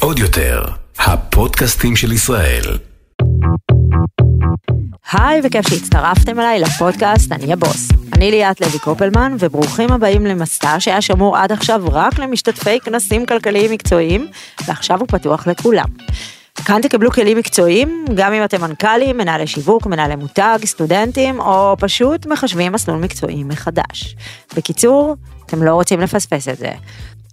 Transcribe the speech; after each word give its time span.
עוד 0.00 0.18
יותר, 0.18 0.64
הפודקאסטים 0.98 1.96
של 1.96 2.12
ישראל. 2.12 2.62
היי 5.12 5.40
וכיף 5.44 5.68
שהצטרפתם 5.68 6.40
אליי 6.40 6.60
לפודקאסט 6.60 7.32
אני 7.32 7.52
הבוס. 7.52 7.88
אני 8.12 8.30
ליאת 8.30 8.60
לוי 8.60 8.78
קופלמן 8.78 9.36
וברוכים 9.38 9.92
הבאים 9.92 10.26
למסע 10.26 10.80
שהיה 10.80 11.00
שמור 11.00 11.36
עד 11.36 11.52
עכשיו 11.52 11.82
רק 11.92 12.18
למשתתפי 12.18 12.80
כנסים 12.80 13.26
כלכליים 13.26 13.72
מקצועיים 13.72 14.26
ועכשיו 14.66 15.00
הוא 15.00 15.08
פתוח 15.08 15.46
לכולם. 15.46 15.88
כאן 16.64 16.80
תקבלו 16.82 17.10
כלים 17.10 17.38
מקצועיים 17.38 18.04
גם 18.14 18.32
אם 18.32 18.44
אתם 18.44 18.60
מנכ"לים, 18.60 19.16
מנהלי 19.16 19.46
שיווק, 19.46 19.86
מנהלי 19.86 20.16
מותג, 20.16 20.58
סטודנטים 20.64 21.40
או 21.40 21.76
פשוט 21.78 22.26
מחשבים 22.26 22.72
מסלול 22.72 22.98
מקצועי 22.98 23.44
מחדש. 23.44 24.16
בקיצור, 24.56 25.16
אתם 25.46 25.62
לא 25.62 25.74
רוצים 25.74 26.00
לפספס 26.00 26.48
את 26.48 26.58
זה. 26.58 26.70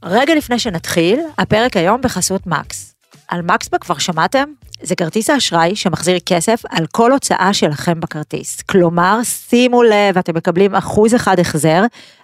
רגע 0.04 0.36
לפני 0.36 0.60
שנתחיל, 0.60 1.20
הפרק 1.38 1.78
היום 1.78 2.02
בחסות 2.02 2.48
מקס. 2.48 2.96
על 3.28 3.42
מקסבק 3.42 3.82
כבר 3.82 3.98
שמעתם? 3.98 4.44
זה 4.84 4.96
כרטיס 4.96 5.30
האשראי 5.30 5.76
שמחזיר 5.76 6.20
כסף 6.26 6.62
על 6.70 6.86
כל 6.92 7.12
הוצאה 7.12 7.54
שלכם 7.54 8.00
בכרטיס. 8.00 8.62
כלומר, 8.62 9.20
שימו 9.24 9.84
לב, 9.84 10.18
אתם 10.20 10.36
מקבלים 10.36 10.76
אחוז 10.76 11.16
אחד 11.16 11.40
החזר 11.40 11.84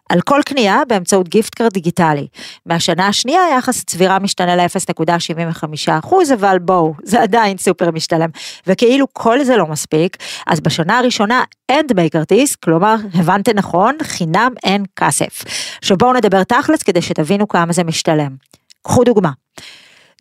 על 0.10 0.22
כל 0.22 0.42
קנייה 0.46 0.82
באמצעות 0.88 1.30
gift 1.30 1.56
card 1.56 1.74
דיגיטלי. 1.74 2.28
מהשנה 2.66 3.08
השנייה 3.08 3.42
יחס 3.58 3.82
הצבירה 3.82 4.20
משתנה 4.20 4.56
ל-0.75%, 4.56 6.14
אבל 6.34 6.60
בואו, 6.60 6.94
זה 7.04 7.22
עדיין 7.22 7.58
סופר 7.58 7.92
משתלם. 7.92 8.30
וכאילו 8.68 9.08
כל 9.14 9.44
זה 9.44 9.58
לא 9.58 9.68
מספיק, 9.68 10.18
אז 10.48 10.60
בשנה 10.60 11.00
הראשונה 11.00 11.44
אין 11.70 11.88
דמי 11.88 12.10
כרטיס, 12.10 12.56
כלומר, 12.56 12.96
הבנתם 13.14 13.52
נכון, 13.56 13.96
חינם 14.04 14.52
אין 14.64 14.84
כסף. 14.96 15.44
עכשיו 15.80 15.98
בואו 15.98 16.14
נדבר 16.14 16.44
תכלס 16.44 16.84
כדי 16.84 17.02
שתבינו 17.02 17.48
כמה 17.48 17.74
זה 17.74 17.84
משתלם. 17.84 18.36
קחו 18.84 19.04
דוגמה. 19.04 19.32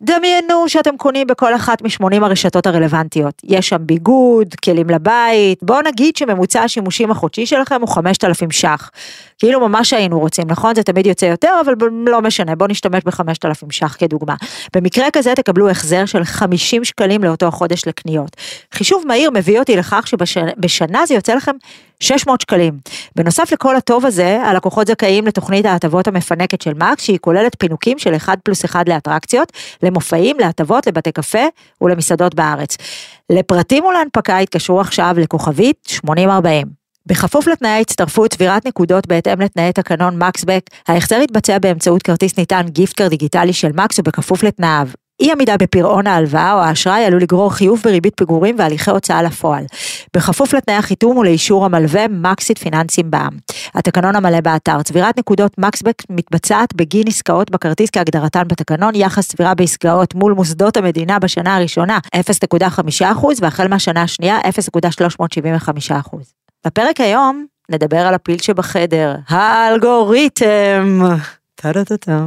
דמיינו 0.01 0.69
שאתם 0.69 0.97
קונים 0.97 1.27
בכל 1.27 1.55
אחת 1.55 1.81
מ-80 1.81 2.25
הרשתות 2.25 2.67
הרלוונטיות. 2.67 3.41
יש 3.43 3.69
שם 3.69 3.77
ביגוד, 3.79 4.55
כלים 4.65 4.89
לבית, 4.89 5.63
בואו 5.63 5.81
נגיד 5.81 6.15
שממוצע 6.15 6.63
השימושים 6.63 7.11
החודשי 7.11 7.45
שלכם 7.45 7.81
הוא 7.81 7.89
5,000 7.89 8.51
ש"ח. 8.51 8.89
כאילו 9.39 9.59
ממש 9.69 9.93
היינו 9.93 10.19
רוצים, 10.19 10.45
נכון? 10.47 10.75
זה 10.75 10.83
תמיד 10.83 11.05
יוצא 11.05 11.25
יותר, 11.25 11.51
אבל 11.65 11.73
לא 12.07 12.21
משנה, 12.21 12.55
בואו 12.55 12.69
נשתמש 12.69 13.03
ב-5,000 13.05 13.71
ש"ח 13.71 13.95
כדוגמה. 13.99 14.35
במקרה 14.75 15.05
כזה 15.13 15.33
תקבלו 15.35 15.69
החזר 15.69 16.05
של 16.05 16.23
50 16.23 16.83
שקלים 16.83 17.23
לאותו 17.23 17.51
חודש 17.51 17.87
לקניות. 17.87 18.35
חישוב 18.73 19.03
מהיר 19.07 19.31
מביא 19.31 19.59
אותי 19.59 19.75
לכך 19.75 20.07
שבשנה 20.07 21.05
זה 21.05 21.13
יוצא 21.13 21.33
לכם 21.33 21.55
600 21.99 22.41
שקלים. 22.41 22.73
בנוסף 23.15 23.51
לכל 23.51 23.75
הטוב 23.75 24.05
הזה, 24.05 24.41
הלקוחות 24.43 24.87
זכאים 24.87 25.27
לתוכנית 25.27 25.65
ההטבות 25.65 26.07
המפנקת 26.07 26.61
של 26.61 26.73
מקס, 26.73 27.03
שהיא 27.03 27.17
כוללת 27.21 27.55
פינוקים 27.59 27.99
של 27.99 28.15
1 28.15 28.39
פלוס 28.43 28.65
1 28.65 28.89
לאטרקציות, 28.89 29.53
למופעים, 29.87 30.39
להטבות, 30.39 30.87
לבתי 30.87 31.11
קפה 31.11 31.45
ולמסעדות 31.81 32.35
בארץ. 32.35 32.77
לפרטים 33.29 33.85
ולהנפקה 33.85 34.37
התקשרו 34.37 34.81
עכשיו 34.81 35.15
לכוכבית 35.17 35.77
8040. 35.87 36.67
בכפוף 37.05 37.47
לתנאי 37.47 37.71
ההצטרפות 37.71 38.31
צבירת 38.31 38.67
נקודות 38.67 39.07
בהתאם 39.07 39.41
לתנאי 39.41 39.73
תקנון 39.73 40.23
מקסבק, 40.23 40.69
ההחזר 40.87 41.15
יתבצע 41.15 41.59
באמצעות 41.59 42.03
כרטיס 42.03 42.37
ניתן 42.37 42.65
גיפטקר 42.69 43.07
דיגיטלי 43.07 43.53
של 43.53 43.71
מקס 43.75 43.99
ובכפוף 43.99 44.43
לתנאיו. 44.43 44.87
אי 45.19 45.31
עמידה 45.31 45.57
בפירעון 45.57 46.07
ההלוואה 46.07 46.53
או 46.53 46.59
האשראי 46.59 47.05
עלול 47.05 47.21
לגרור 47.21 47.53
חיוב 47.53 47.81
בריבית 47.83 48.13
פיגורים 48.17 48.55
והליכי 48.59 48.91
הוצאה 48.91 49.23
לפועל. 49.23 49.65
בכפוף 50.15 50.53
לתנאי 50.53 50.75
החיתום 50.75 51.17
ולאישור 51.17 51.65
המלווה 51.65 52.07
מקסית 52.07 52.57
פיננסים 52.57 53.11
בע"מ. 53.11 53.37
התקנון 53.75 54.15
המלא 54.15 54.41
באתר, 54.41 54.83
צבירת 54.83 55.17
נקודות 55.19 55.57
מקסבק 55.57 56.03
מתבצעת 56.09 56.73
בגין 56.73 57.07
עסקאות 57.07 57.51
בכרטיס 57.51 57.89
כהגדרתן 57.89 58.43
בתקנון, 58.47 58.95
יחס 58.95 59.27
צבירה 59.27 59.53
בעסקאות 59.53 60.15
מול 60.15 60.33
מוסדות 60.33 60.77
המדינה 60.77 61.19
בשנה 61.19 61.55
הראשונה 61.55 61.99
0.5% 62.15 63.03
והחל 63.41 63.67
מהשנה 63.67 64.01
השנייה 64.01 64.39
0.375%. 64.39 66.17
בפרק 66.67 67.01
היום 67.01 67.45
נדבר 67.69 67.99
על 67.99 68.13
הפיל 68.13 68.37
שבחדר, 68.37 69.15
האלגוריתם. 69.29 71.01
טה-טה-טה. 71.55 72.25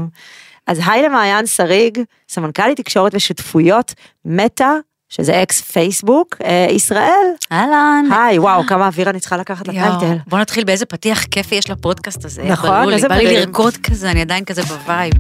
אז 0.71 0.81
היי 0.87 1.03
למעיין 1.03 1.47
שריג, 1.47 1.99
סמנכ"לית 2.29 2.77
תקשורת 2.81 3.15
ושותפויות, 3.15 3.95
מטא, 4.25 4.73
שזה 5.09 5.43
אקס 5.43 5.61
פייסבוק, 5.61 6.37
אה, 6.45 6.67
ישראל. 6.71 7.27
אהלן. 7.53 8.05
היי, 8.13 8.39
וואו, 8.39 8.67
כמה 8.67 8.87
אוויר 8.87 9.11
אני 9.11 9.21
צריכה 9.21 9.37
לקחת 9.37 9.69
ל 9.69 9.76
title. 9.76 10.17
בוא 10.27 10.39
נתחיל 10.39 10.65
באיזה 10.65 10.87
פתיח 10.87 11.25
כיפי 11.25 11.55
יש 11.55 11.71
לפודקאסט 11.71 12.25
הזה. 12.25 12.43
נכון, 12.43 12.83
איזה 12.83 12.95
איזה 12.95 13.09
בא 13.09 13.15
לי. 13.15 13.37
לרקוד 13.37 13.77
כזה, 13.77 14.11
אני 14.11 14.21
עדיין 14.21 14.45
כזה 14.45 14.63
ב 14.63 14.72
vibe. 14.72 15.15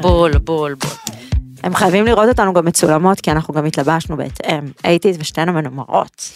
בול, 0.00 0.38
בול, 0.38 0.74
בול. 0.74 0.92
הם 1.62 1.74
חייבים 1.74 2.04
לראות 2.04 2.28
אותנו 2.28 2.52
גם 2.52 2.64
מצולמות, 2.64 3.20
כי 3.20 3.30
אנחנו 3.30 3.54
גם 3.54 3.64
התלבשנו 3.64 4.16
בהתאם. 4.16 4.60
eighties 4.84 5.16
ושתינו 5.20 5.52
מנומרות. 5.52 6.30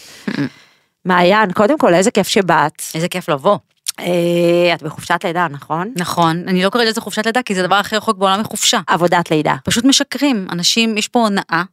מעיין, 1.05 1.51
קודם 1.51 1.77
כל, 1.77 1.93
איזה 1.93 2.11
כיף 2.11 2.27
שבאת. 2.27 2.81
איזה 2.95 3.07
כיף 3.07 3.29
לבוא. 3.29 3.57
אה, 3.99 4.73
את 4.73 4.83
בחופשת 4.83 5.19
לידה, 5.23 5.47
נכון? 5.51 5.93
נכון, 5.95 6.43
אני 6.47 6.63
לא 6.63 6.69
קוראת 6.69 6.87
לזה 6.87 7.01
חופשת 7.01 7.25
לידה, 7.25 7.41
כי 7.41 7.55
זה 7.55 7.63
הדבר 7.63 7.75
הכי 7.75 7.95
רחוק 7.95 8.17
בעולם 8.17 8.39
מחופשה. 8.39 8.79
עבודת 8.87 9.31
לידה. 9.31 9.55
פשוט 9.63 9.85
משקרים, 9.85 10.47
אנשים, 10.51 10.97
יש 10.97 11.07
פה 11.07 11.19
הונאה. 11.19 11.63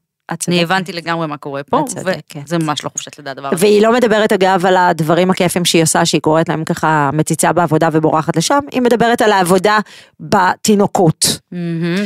אני 0.48 0.62
הבנתי 0.62 0.92
לגמרי 0.92 1.26
מה 1.26 1.36
קורה 1.36 1.62
פה. 1.62 1.84
וזה 2.44 2.58
ממש 2.58 2.84
לא 2.84 2.88
חופשת 2.88 3.18
לידה 3.18 3.30
הדבר 3.30 3.48
הזה. 3.48 3.56
והיא 3.66 3.82
לא 3.82 3.92
מדברת 3.92 4.32
אגב 4.32 4.66
על 4.66 4.76
הדברים 4.76 5.30
הכיפים 5.30 5.64
שהיא 5.64 5.82
עושה, 5.82 6.06
שהיא 6.06 6.20
קוראת 6.20 6.48
להם 6.48 6.64
ככה 6.64 7.10
מציצה 7.12 7.52
בעבודה 7.52 7.88
ובורחת 7.92 8.36
לשם, 8.36 8.58
היא 8.72 8.82
מדברת 8.82 9.22
על 9.22 9.32
העבודה 9.32 9.78
בתינוקות. 10.20 11.38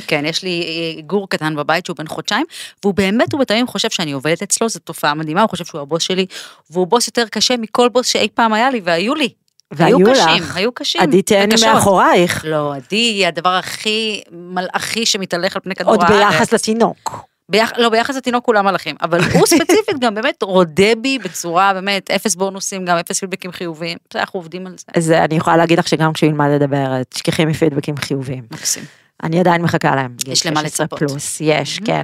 כן, 0.06 0.24
יש 0.26 0.42
לי 0.42 0.62
אה, 0.62 1.02
גור 1.02 1.28
קטן 1.28 1.56
בבית 1.56 1.86
שהוא 1.86 1.96
בן 1.96 2.06
חודשיים, 2.06 2.46
והוא 2.82 2.94
באמת 2.94 3.34
ובתמים 3.34 3.66
חושב 3.66 3.90
שאני 3.90 4.12
עובדת 4.12 4.42
אצלו, 4.42 4.68
זו 4.68 4.78
תופעה 4.78 5.14
מדהימה, 5.14 5.40
הוא 5.40 5.50
חושב 5.50 5.64
שהוא 5.64 5.80
הבוס 5.80 6.02
שלי, 6.02 6.26
והוא 6.70 6.86
בוס 6.86 7.06
יותר 7.06 7.24
קשה 7.30 7.56
מכל 7.56 7.88
בוס 7.88 8.06
שאי 8.06 8.28
פעם 8.34 8.52
היה 8.52 8.70
לי, 8.70 8.80
והיו 8.84 9.14
לי. 9.14 9.28
והיו 9.70 9.96
היו 9.98 10.06
לך. 10.06 10.18
קשים, 10.18 10.42
היו 10.54 10.72
קשים. 10.72 11.00
עדי 11.00 11.22
תהני. 11.22 11.54
מאחורייך, 11.66 12.44
לא, 12.44 12.74
עדי 12.74 12.96
היא 12.96 13.26
הדבר 13.26 13.48
הכי 13.48 14.22
מלאכי 14.32 15.06
שמתהלך 15.06 15.56
על 15.56 15.62
פני 15.62 15.74
כדור 15.74 15.90
עוד 15.90 16.02
הארץ. 16.02 16.34
ביחס 16.34 16.52
לתינוק. 16.52 17.28
ביח... 17.48 17.72
לא, 17.76 17.88
ביחס 17.88 18.16
לתינוק 18.16 18.44
כולם 18.44 18.64
מלאכים, 18.64 18.96
אבל 19.02 19.20
הוא 19.32 19.46
ספציפית 19.56 19.98
גם 20.00 20.14
באמת 20.14 20.42
רודה 20.42 20.94
בי 21.02 21.18
בצורה 21.18 21.72
באמת 21.74 22.10
אפס 22.10 22.34
בונוסים, 22.34 22.84
גם 22.84 22.96
אפס 22.96 23.20
פידבקים 23.20 23.52
חיוביים, 23.52 23.98
בסדר, 24.10 24.20
אנחנו 24.20 24.38
עובדים 24.40 24.66
על 24.66 24.74
זה. 24.78 24.84
אז 24.94 25.10
אני 25.10 25.36
יכולה 25.36 25.56
להגיד 25.56 25.78
לך 25.78 25.88
שגם 25.88 26.12
כשהוא 26.12 26.28
ילמד 26.30 26.48
לדבר, 26.54 27.02
תשכחי 27.08 27.44
מפידבקים 27.44 27.96
חיוביים. 27.96 28.44
מקסים. 28.50 28.84
אני 29.22 29.40
עדיין 29.40 29.62
מחכה 29.62 29.96
להם. 29.96 30.16
יש 30.28 30.46
למה 30.46 30.60
16 30.60 30.84
לצפות. 30.84 30.98
פלוס, 30.98 31.40
יש, 31.40 31.80
כן. 31.84 32.02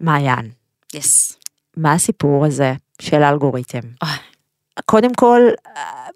מעיין, 0.00 0.50
יס. 0.94 1.36
מה 1.76 1.92
הסיפור 1.92 2.46
הזה 2.46 2.72
של 3.02 3.22
האלגוריתם? 3.22 3.80
קודם 4.84 5.14
כל, 5.14 5.40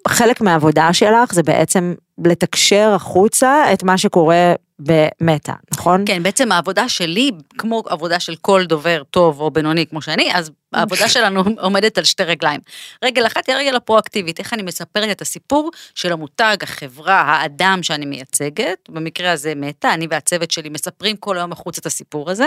חלק 0.09 0.41
מהעבודה 0.41 0.93
שלך 0.93 1.35
זה 1.35 1.43
בעצם 1.43 1.95
לתקשר 2.25 2.93
החוצה 2.95 3.73
את 3.73 3.83
מה 3.83 3.99
שקורה 3.99 4.53
במטא, 4.81 5.53
נכון? 5.75 6.05
כן, 6.07 6.23
בעצם 6.23 6.53
העבודה 6.53 6.89
שלי, 6.89 7.31
כמו 7.59 7.83
עבודה 7.87 8.21
של 8.21 8.35
כל 8.41 8.65
דובר 8.65 9.03
טוב 9.11 9.41
או 9.41 9.51
בינוני 9.51 9.87
כמו 9.87 10.03
שאני, 10.03 10.35
אז 10.35 10.51
העבודה 10.73 11.09
שלנו 11.15 11.45
עומדת 11.59 11.99
על 11.99 12.05
שתי 12.05 12.23
רגליים. 12.23 12.61
רגל 13.05 13.27
אחת 13.27 13.49
היא 13.49 13.57
הרגל 13.57 13.77
הפרואקטיבית, 13.77 14.39
איך 14.39 14.55
אני 14.55 14.63
מספרת 14.63 15.11
את 15.11 15.23
הסיפור 15.23 15.71
של 15.95 16.13
המותג, 16.13 16.57
החברה, 16.63 17.21
האדם 17.21 17.79
שאני 17.83 18.07
מייצגת, 18.07 18.79
במקרה 18.89 19.33
הזה 19.33 19.53
מטא, 19.57 19.95
אני 19.95 20.07
והצוות 20.11 20.51
שלי 20.51 20.69
מספרים 20.69 21.17
כל 21.17 21.39
היום 21.39 21.53
החוץ 21.53 21.79
את 21.79 21.87
הסיפור 21.87 22.31
הזה, 22.31 22.47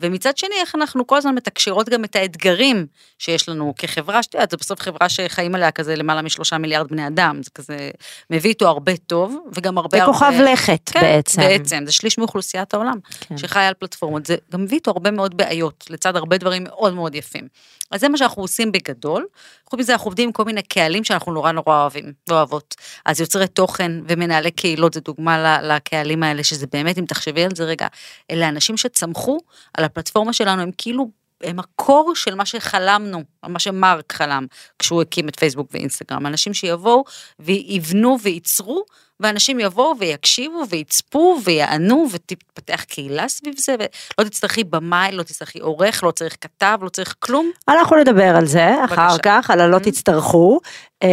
ומצד 0.00 0.36
שני, 0.36 0.54
איך 0.60 0.74
אנחנו 0.74 1.06
כל 1.06 1.16
הזמן 1.16 1.34
מתקשרות 1.34 1.88
גם 1.88 2.04
את 2.04 2.16
האתגרים 2.16 2.86
שיש 3.18 3.48
לנו 3.48 3.74
כחברה, 3.78 4.22
שאת 4.22 4.34
יודעת, 4.34 4.50
זו 4.50 4.56
בסוף 4.56 4.80
חברה 4.80 5.08
שחיים 5.08 5.54
עליה 5.54 5.70
כזה 5.70 5.96
למעלה 5.96 6.22
משלושה 6.22 6.58
מיליארד 6.58 6.88
בני 6.88 7.06
אדם, 7.06 7.42
זה 7.42 7.50
כזה 7.54 7.90
מביא 8.30 8.50
איתו 8.50 8.68
הרבה 8.68 8.96
טוב, 8.96 9.36
וגם 9.56 9.78
הרבה... 9.78 9.98
זה 9.98 10.04
כוכב 10.04 10.32
לכת 10.52 10.90
כן, 10.92 11.00
בעצם. 11.00 11.42
בעצם, 11.42 11.71
זה 11.86 11.92
שליש 11.92 12.18
מאוכלוסיית 12.18 12.74
העולם, 12.74 12.98
כן. 13.20 13.38
שחיה 13.38 13.68
על 13.68 13.74
פלטפורמות, 13.74 14.26
זה 14.26 14.36
גם 14.52 14.64
מביא 14.64 14.76
איתו 14.76 14.90
הרבה 14.90 15.10
מאוד 15.10 15.36
בעיות, 15.36 15.84
לצד 15.90 16.16
הרבה 16.16 16.38
דברים 16.38 16.64
מאוד 16.64 16.94
מאוד 16.94 17.14
יפים. 17.14 17.48
אז 17.90 18.00
זה 18.00 18.08
מה 18.08 18.16
שאנחנו 18.16 18.42
עושים 18.42 18.72
בגדול, 18.72 19.26
חוץ 19.70 19.80
מזה 19.80 19.92
אנחנו 19.92 20.08
עובדים 20.08 20.28
עם 20.28 20.32
כל 20.32 20.44
מיני 20.44 20.62
קהלים 20.62 21.04
שאנחנו 21.04 21.32
נורא 21.32 21.52
נורא 21.52 21.80
אוהבים 21.80 22.12
ואוהבות. 22.28 22.74
אז 23.06 23.20
יוצרי 23.20 23.48
תוכן 23.48 23.92
ומנהלי 24.08 24.50
קהילות 24.50 24.94
זה 24.94 25.00
דוגמה 25.00 25.62
לקהלים 25.62 26.22
האלה, 26.22 26.44
שזה 26.44 26.66
באמת, 26.72 26.98
אם 26.98 27.04
תחשבי 27.04 27.44
על 27.44 27.54
זה 27.54 27.64
רגע, 27.64 27.86
אלה 28.30 28.48
אנשים 28.48 28.76
שצמחו 28.76 29.38
על 29.74 29.84
הפלטפורמה 29.84 30.32
שלנו, 30.32 30.62
הם 30.62 30.70
כאילו 30.78 31.21
הם 31.42 31.58
הקור 31.58 32.12
של 32.14 32.34
מה 32.34 32.46
שחלמנו, 32.46 33.22
מה 33.46 33.58
שמרק 33.58 34.12
חלם 34.12 34.46
כשהוא 34.78 35.02
הקים 35.02 35.28
את 35.28 35.38
פייסבוק 35.38 35.68
ואינסטגרם. 35.72 36.26
אנשים 36.26 36.54
שיבואו 36.54 37.04
ויבנו 37.40 38.16
וייצרו, 38.22 38.84
ואנשים 39.20 39.60
יבואו 39.60 39.94
ויקשיבו 39.98 40.64
ויצפו 40.70 41.38
ויענו 41.44 42.06
ותתפתח 42.10 42.82
קהילה 42.88 43.28
סביב 43.28 43.54
זה, 43.58 43.74
ולא 44.18 44.28
תצטרכי 44.28 44.64
במאי, 44.64 45.12
לא 45.12 45.22
תצטרכי 45.22 45.58
עורך, 45.58 46.04
לא 46.04 46.10
צריך 46.10 46.36
כתב, 46.40 46.78
לא 46.82 46.88
צריך 46.88 47.14
כלום. 47.18 47.50
אנחנו 47.68 47.96
נדבר 47.96 48.36
על 48.36 48.46
זה 48.46 48.84
אחר 48.84 48.94
בבקשה. 49.08 49.18
כך, 49.22 49.50
על 49.50 49.60
הלא 49.60 49.76
Mhm. 49.76 49.80
תצטרכו, 49.80 50.60
אה, 51.02 51.08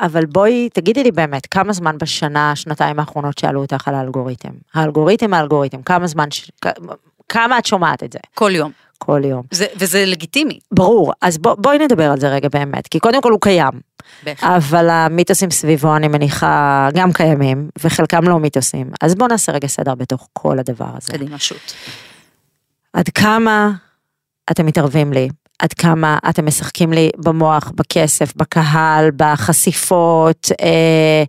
אבל 0.00 0.26
בואי, 0.26 0.68
תגידי 0.72 1.02
לי 1.02 1.10
באמת, 1.10 1.46
כמה 1.46 1.72
זמן 1.72 1.98
בשנה, 1.98 2.56
שנתיים 2.56 2.98
האחרונות 2.98 3.38
שאלו 3.38 3.60
אותך 3.60 3.88
על 3.88 3.94
האלגוריתם? 3.94 4.50
האלגוריתם, 4.74 5.34
האלגוריתם, 5.34 5.82
כמה 5.82 6.06
זמן, 6.06 6.28
כמה 7.28 7.58
את 7.58 7.66
שומעת 7.66 8.02
את 8.02 8.12
זה? 8.12 8.18
כל 8.34 8.50
יום. 8.54 8.72
כל 9.04 9.22
יום. 9.24 9.42
זה, 9.50 9.66
וזה 9.76 10.04
לגיטימי. 10.06 10.58
ברור, 10.72 11.12
אז 11.22 11.38
בוא, 11.38 11.54
בואי 11.54 11.78
נדבר 11.78 12.10
על 12.10 12.20
זה 12.20 12.28
רגע 12.28 12.48
באמת, 12.48 12.88
כי 12.88 12.98
קודם 12.98 13.22
כל 13.22 13.32
הוא 13.32 13.40
קיים, 13.40 13.70
בהחלט. 14.24 14.50
אבל 14.50 14.90
המיתוסים 14.90 15.50
סביבו 15.50 15.96
אני 15.96 16.08
מניחה 16.08 16.88
גם 16.94 17.12
קיימים, 17.12 17.68
וחלקם 17.84 18.28
לא 18.28 18.38
מיתוסים, 18.38 18.90
אז 19.00 19.14
בוא 19.14 19.28
נעשה 19.28 19.52
רגע 19.52 19.68
סדר 19.68 19.94
בתוך 19.94 20.28
כל 20.32 20.58
הדבר 20.58 20.88
הזה. 20.96 21.12
קדימה, 21.12 21.38
שוט. 21.38 21.72
עד 22.92 23.08
כמה 23.08 23.70
אתם 24.50 24.66
מתערבים 24.66 25.12
לי? 25.12 25.28
עד 25.58 25.72
כמה 25.72 26.18
אתם 26.28 26.46
משחקים 26.46 26.92
לי 26.92 27.10
במוח, 27.16 27.72
בכסף, 27.74 28.36
בקהל, 28.36 29.10
בחשיפות? 29.16 30.48
אה, 30.60 31.24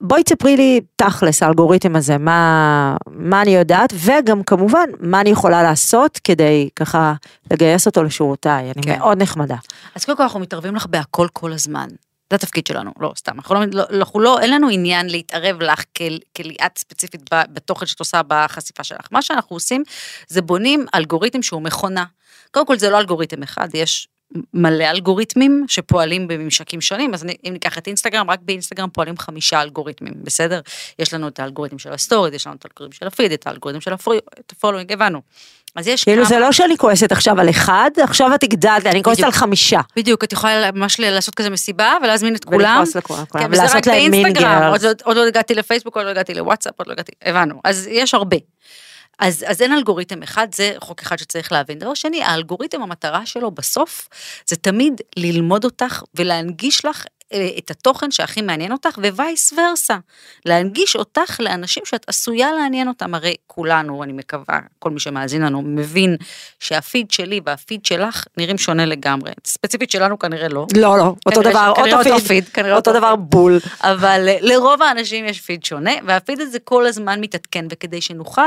בואי 0.00 0.22
תספרי 0.24 0.56
לי 0.56 0.80
תכלס 0.96 1.42
האלגוריתם 1.42 1.96
הזה, 1.96 2.18
מה, 2.18 2.96
מה 3.10 3.42
אני 3.42 3.50
יודעת, 3.50 3.92
וגם 3.94 4.42
כמובן, 4.42 4.88
מה 5.00 5.20
אני 5.20 5.30
יכולה 5.30 5.62
לעשות 5.62 6.18
כדי 6.24 6.68
ככה 6.76 7.12
לגייס 7.50 7.86
אותו 7.86 8.02
לשורותיי, 8.02 8.70
אני 8.76 8.82
כן. 8.82 8.98
מאוד 8.98 9.22
נחמדה. 9.22 9.56
אז 9.94 10.04
קודם 10.04 10.16
כל 10.16 10.22
אנחנו 10.22 10.40
מתערבים 10.40 10.74
לך 10.76 10.86
בהכל 10.86 11.26
כל 11.32 11.52
הזמן. 11.52 11.88
זה 12.30 12.36
התפקיד 12.36 12.66
שלנו, 12.66 12.90
לא 13.00 13.12
סתם, 13.18 13.32
אנחנו 13.36 13.54
לא, 13.54 13.60
לא, 13.72 13.84
אנחנו 13.90 14.20
לא, 14.20 14.40
אין 14.40 14.50
לנו 14.50 14.68
עניין 14.68 15.10
להתערב 15.10 15.62
לך 15.62 15.82
כל- 15.96 16.18
כליאת 16.36 16.78
ספציפית 16.78 17.30
בתוכן 17.52 17.86
שאת 17.86 18.00
עושה 18.00 18.20
בחשיפה 18.28 18.84
שלך. 18.84 19.06
מה 19.10 19.22
שאנחנו 19.22 19.56
עושים 19.56 19.82
זה 20.28 20.42
בונים 20.42 20.86
אלגוריתם 20.94 21.42
שהוא 21.42 21.62
מכונה. 21.62 22.04
קודם 22.50 22.66
כל 22.66 22.78
זה 22.78 22.90
לא 22.90 22.98
אלגוריתם 22.98 23.42
אחד, 23.42 23.68
יש 23.74 24.08
מלא 24.54 24.84
אלגוריתמים 24.90 25.64
שפועלים 25.68 26.28
בממשקים 26.28 26.80
שונים, 26.80 27.14
אז 27.14 27.24
אני- 27.24 27.36
אם 27.48 27.52
ניקח 27.52 27.78
את 27.78 27.86
אינסטגרם, 27.86 28.30
רק 28.30 28.38
באינסטגרם 28.42 28.88
פועלים 28.90 29.18
חמישה 29.18 29.62
אלגוריתמים, 29.62 30.12
בסדר? 30.22 30.60
יש 30.98 31.14
לנו 31.14 31.28
את 31.28 31.40
האלגוריתם 31.40 31.78
של 31.78 31.92
ה 31.92 31.97
story, 31.97 32.30
יש 32.34 32.46
לנו 32.46 32.56
את 32.56 32.64
האלגוריתם 32.64 32.96
של 32.96 33.06
הפיד, 33.06 33.32
את 33.32 33.46
האלגוריתם 33.46 33.80
של 33.80 33.92
ה 34.52 34.56
following, 34.56 34.92
הבנו. 34.92 35.20
אז 35.76 35.86
יש 35.86 36.04
כאילו 36.04 36.22
כמה- 36.24 36.28
זה 36.28 36.38
לא 36.38 36.52
שאני 36.52 36.76
כועסת 36.76 37.12
עכשיו 37.12 37.40
על 37.40 37.50
אחד, 37.50 37.90
עכשיו 38.02 38.34
את 38.34 38.42
הגדלת, 38.42 38.86
אני 38.86 39.02
כועסת. 39.02 39.24
על 39.24 39.30
חמישה. 39.32 39.80
בדיוק, 39.96 40.24
את 40.24 40.32
יכולה 40.32 40.70
ממש 40.72 41.00
לעשות 41.00 41.34
כזה 41.34 41.50
מסיבה 41.50 41.94
ולהזמין 42.02 42.34
את 42.34 42.44
כולם. 42.44 42.76
ולכעוס 42.78 42.96
לכולם, 42.96 43.24
כן, 43.32 43.46
ולעשות 43.50 43.86
להם 43.86 44.10
mingle. 44.10 44.68
עוד, 44.70 44.82
לא- 44.82 44.90
עוד 45.04 45.16
לא 45.16 45.26
הגעתי 45.26 45.54
לפייסבוק, 45.54 45.96
עוד 45.96 46.04
לא 46.04 46.10
הגעתי 46.10 46.34
לוואטסאפ, 46.34 46.72
עוד 46.76 46.86
לא 46.86 46.92
הגעתי, 46.92 47.12
הבנו. 47.22 47.60
אז 47.64 47.86
יש 47.90 48.14
הרבה. 48.14 48.36
אז, 49.18 49.44
אז 49.48 49.62
אין 49.62 49.72
אלגוריתם 49.72 50.22
אחד, 50.22 50.54
זה 50.54 50.72
חוק 50.78 51.00
אחד 51.00 51.18
שצריך 51.18 51.52
להבין. 51.52 51.78
דבר 51.78 51.94
שני, 51.94 52.22
האלגוריתם, 52.22 52.82
המטרה 52.82 53.26
שלו 53.26 53.50
בסוף, 53.50 54.08
זה 54.46 54.56
תמיד 54.56 55.00
ללמוד 55.16 55.64
אותך 55.64 56.02
ולהנגיש 56.14 56.84
לך 56.84 57.04
את 57.58 57.70
התוכן 57.70 58.10
שהכי 58.10 58.42
מעניין 58.42 58.72
אותך, 58.72 58.98
ווייס 58.98 59.52
ורסה. 59.52 59.96
להנגיש 60.46 60.96
אותך 60.96 61.40
לאנשים 61.40 61.82
שאת 61.86 62.04
עשויה 62.08 62.52
לעניין 62.52 62.88
אותם. 62.88 63.14
הרי 63.14 63.34
כולנו, 63.46 64.02
אני 64.02 64.12
מקווה, 64.12 64.58
כל 64.78 64.90
מי 64.90 65.00
שמאזין 65.00 65.42
לנו, 65.42 65.62
מבין 65.62 66.16
שהפיד 66.60 67.10
שלי 67.10 67.40
והפיד 67.46 67.84
שלך 67.84 68.24
נראים 68.36 68.58
שונה 68.58 68.86
לגמרי. 68.86 69.32
ספציפית 69.46 69.90
שלנו 69.90 70.18
כנראה 70.18 70.48
לא. 70.48 70.66
לא, 70.76 70.98
לא, 70.98 71.14
אותו 71.26 71.42
דבר, 71.42 71.72
ש- 71.76 71.78
אותו 71.78 72.10
אותו 72.10 72.20
פיד, 72.20 72.48
כנראה 72.48 72.76
אותו 72.76 72.90
אותו 72.90 73.00
דבר. 73.00 73.16
בול. 73.16 73.58
אבל 73.82 74.28
אה, 74.28 74.36
לרוב 74.40 74.82
האנשים 74.82 75.24
יש 75.24 75.40
פיד 75.40 75.64
שונה, 75.64 75.92
והפיד 76.06 76.40
הזה 76.40 76.58
כל 76.58 76.86
הזמן 76.86 77.20
מתעדכן, 77.20 77.64
וכדי 77.70 78.00
שנוכל 78.00 78.42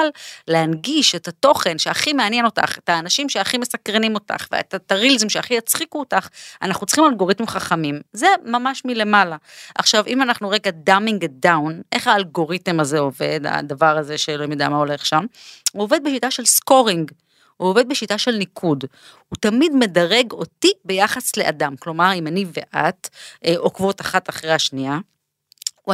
להנגיש 0.48 1.16
את 1.16 1.28
התוכן 1.28 1.78
שהכי 1.78 2.13
מעניין 2.13 2.45
אותך, 2.45 2.78
את 2.78 2.89
האנשים 2.89 3.30
שהכי 3.30 3.57
מסקרנים 3.57 4.16
אותך, 4.16 4.48
ואת 4.51 4.75
את 4.75 4.92
הרילזם 4.92 5.30
שהכי 5.30 5.54
יצחיקו 5.54 6.00
אותך, 6.00 6.28
אנחנו 6.62 6.86
צריכים 6.86 7.06
אלגוריתמים 7.06 7.48
חכמים. 7.48 8.01
זה 8.13 8.28
ממש 8.45 8.70
מלמעלה. 8.85 9.38
עכשיו, 9.75 10.03
אם 10.07 10.21
אנחנו 10.21 10.50
רגע 10.50 10.71
dumbing 10.72 11.25
down, 11.25 11.81
איך 11.91 12.07
האלגוריתם 12.07 12.79
הזה 12.79 13.00
עובד, 13.00 13.39
הדבר 13.45 13.97
הזה 13.97 14.18
שאלוהים 14.18 14.51
יודע 14.51 14.69
מה 14.69 14.77
הולך 14.77 15.06
שם? 15.06 15.25
הוא 15.71 15.83
עובד 15.83 16.00
בשיטה 16.03 16.31
של 16.31 16.45
scoring. 16.45 17.12
הוא 17.57 17.69
עובד 17.69 17.89
בשיטה 17.89 18.18
של 18.18 18.31
ניקוד. 18.31 18.83
הוא 19.29 19.38
תמיד 19.39 19.71
מדרג 19.75 20.31
אותי 20.31 20.71
ביחס 20.85 21.38
לאדם. 21.38 21.75
כלומר, 21.79 22.13
אם 22.13 22.27
אני 22.27 22.45
ואת 22.53 23.09
אה, 23.45 23.53
עוקבות 23.57 24.01
אחת 24.01 24.29
אחרי 24.29 24.51
השנייה, 24.51 25.00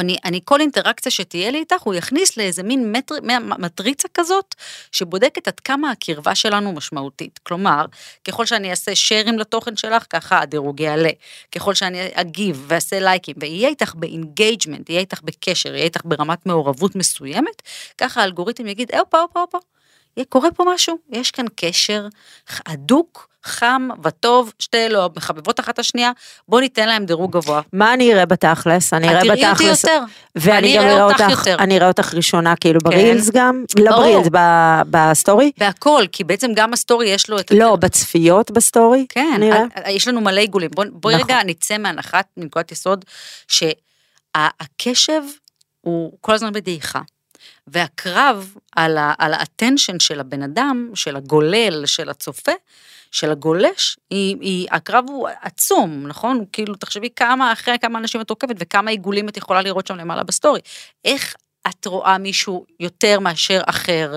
אני, 0.00 0.16
אני 0.24 0.40
כל 0.44 0.60
אינטראקציה 0.60 1.12
שתהיה 1.12 1.50
לי 1.50 1.58
איתך, 1.58 1.82
הוא 1.82 1.94
יכניס 1.94 2.36
לאיזה 2.36 2.62
מין 2.62 2.92
מטר, 2.92 3.14
מטריצה 3.58 4.08
כזאת, 4.14 4.54
שבודקת 4.92 5.48
עד 5.48 5.60
כמה 5.60 5.90
הקרבה 5.90 6.34
שלנו 6.34 6.72
משמעותית. 6.72 7.40
כלומר, 7.42 7.84
ככל 8.28 8.46
שאני 8.46 8.70
אעשה 8.70 8.94
shares 8.94 9.38
לתוכן 9.38 9.76
שלך, 9.76 10.04
ככה 10.10 10.40
הדירוג 10.40 10.80
יעלה. 10.80 11.10
ככל 11.54 11.74
שאני 11.74 12.08
אגיב 12.14 12.64
ואעשה 12.68 13.00
לייקים, 13.00 13.34
ויהיה 13.40 13.68
איתך 13.68 13.94
ב 13.94 14.02
engagement, 14.02 14.90
יהיה 14.90 15.00
איתך 15.00 15.20
בקשר, 15.24 15.74
יהיה 15.74 15.84
איתך 15.84 16.00
ברמת 16.04 16.46
מעורבות 16.46 16.96
מסוימת, 16.96 17.62
ככה 17.98 18.20
האלגוריתם 18.20 18.66
יגיד, 18.66 18.94
הופה, 18.94 19.20
הופה, 19.20 19.40
הופה, 19.40 19.58
יהיה- 19.58 19.77
קורה 20.28 20.50
פה 20.50 20.64
משהו, 20.74 20.98
יש 21.10 21.30
כאן 21.30 21.44
קשר 21.56 22.06
הדוק, 22.66 23.28
חם 23.44 23.88
וטוב, 24.04 24.52
שתי 24.58 24.86
אלו 24.86 25.08
מחבבות 25.16 25.60
אחת 25.60 25.74
את 25.74 25.78
השנייה, 25.78 26.10
בוא 26.48 26.60
ניתן 26.60 26.88
להם 26.88 27.04
דירוג 27.06 27.32
גבוה. 27.32 27.60
מה 27.72 27.94
אני 27.94 28.12
אראה 28.14 28.26
בתכלס? 28.26 28.92
אני 28.92 29.06
את 29.08 29.12
אראה 29.12 29.20
תראי 29.22 29.50
אותי 29.50 29.64
בתכלס, 29.64 29.84
יותר. 29.84 30.02
ואני 30.36 30.58
אני 30.58 30.76
גם 30.76 30.84
אראה 30.84 31.02
אותך 31.04 31.24
יותר. 31.30 31.56
אני 31.58 31.76
אראה 31.76 31.88
אותך 31.88 32.14
ראשונה 32.14 32.56
כאילו 32.56 32.80
כן. 32.80 32.90
ב 32.90 32.97
reels 32.97 33.30
גם, 33.30 33.64
לא 33.78 33.90
ברור. 33.90 34.02
ב 34.04 34.07
reels, 34.07 34.28
ב- 34.32 34.82
בסטורי? 34.90 35.52
בהכל, 35.58 36.04
כי 36.12 36.24
בעצם 36.24 36.50
גם 36.54 36.72
הסטורי 36.72 37.08
יש 37.08 37.30
לו 37.30 37.38
את... 37.38 37.50
לא, 37.50 37.76
בצפיות 37.76 38.50
בסטורי? 38.50 39.06
כן, 39.08 39.32
אני 39.34 39.52
אראה. 39.52 39.62
ה- 39.74 39.88
ה- 39.88 39.90
יש 39.90 40.08
לנו 40.08 40.20
מלא 40.20 40.40
עיגולים. 40.40 40.70
בוא, 40.74 40.84
בואי 40.92 41.14
נכון. 41.14 41.26
רגע 41.26 41.38
נצא 41.44 41.78
מהנחת, 41.78 42.26
מנקודת 42.36 42.72
יסוד, 42.72 43.04
שהקשב 43.48 45.22
הוא 45.80 46.12
כל 46.20 46.32
הזמן 46.34 46.52
בדעיכה. 46.52 47.00
והקרב 47.66 48.54
על, 48.76 48.98
ה, 48.98 49.12
על 49.18 49.34
ה 49.34 49.41
attention 49.41 50.00
של 50.00 50.20
הבן 50.20 50.42
אדם, 50.42 50.90
של 50.94 51.16
הגולל, 51.16 51.86
של 51.86 52.08
הצופה, 52.08 52.52
של 53.10 53.30
הגולש, 53.30 53.96
היא, 54.10 54.36
היא, 54.40 54.68
הקרב 54.70 55.04
הוא 55.08 55.28
עצום, 55.42 56.06
נכון? 56.06 56.44
כאילו, 56.52 56.74
תחשבי 56.74 57.08
כמה, 57.16 57.52
אחרי 57.52 57.78
כמה 57.80 57.98
אנשים 57.98 58.20
את 58.20 58.30
עוקבת 58.30 58.56
וכמה 58.58 58.90
עיגולים 58.90 59.28
את 59.28 59.36
יכולה 59.36 59.62
לראות 59.62 59.86
שם 59.86 59.96
למעלה 59.96 60.22
בסטורי. 60.22 60.60
איך 61.04 61.34
את 61.68 61.86
רואה 61.86 62.18
מישהו 62.18 62.66
יותר 62.80 63.20
מאשר 63.20 63.60
אחר? 63.66 64.16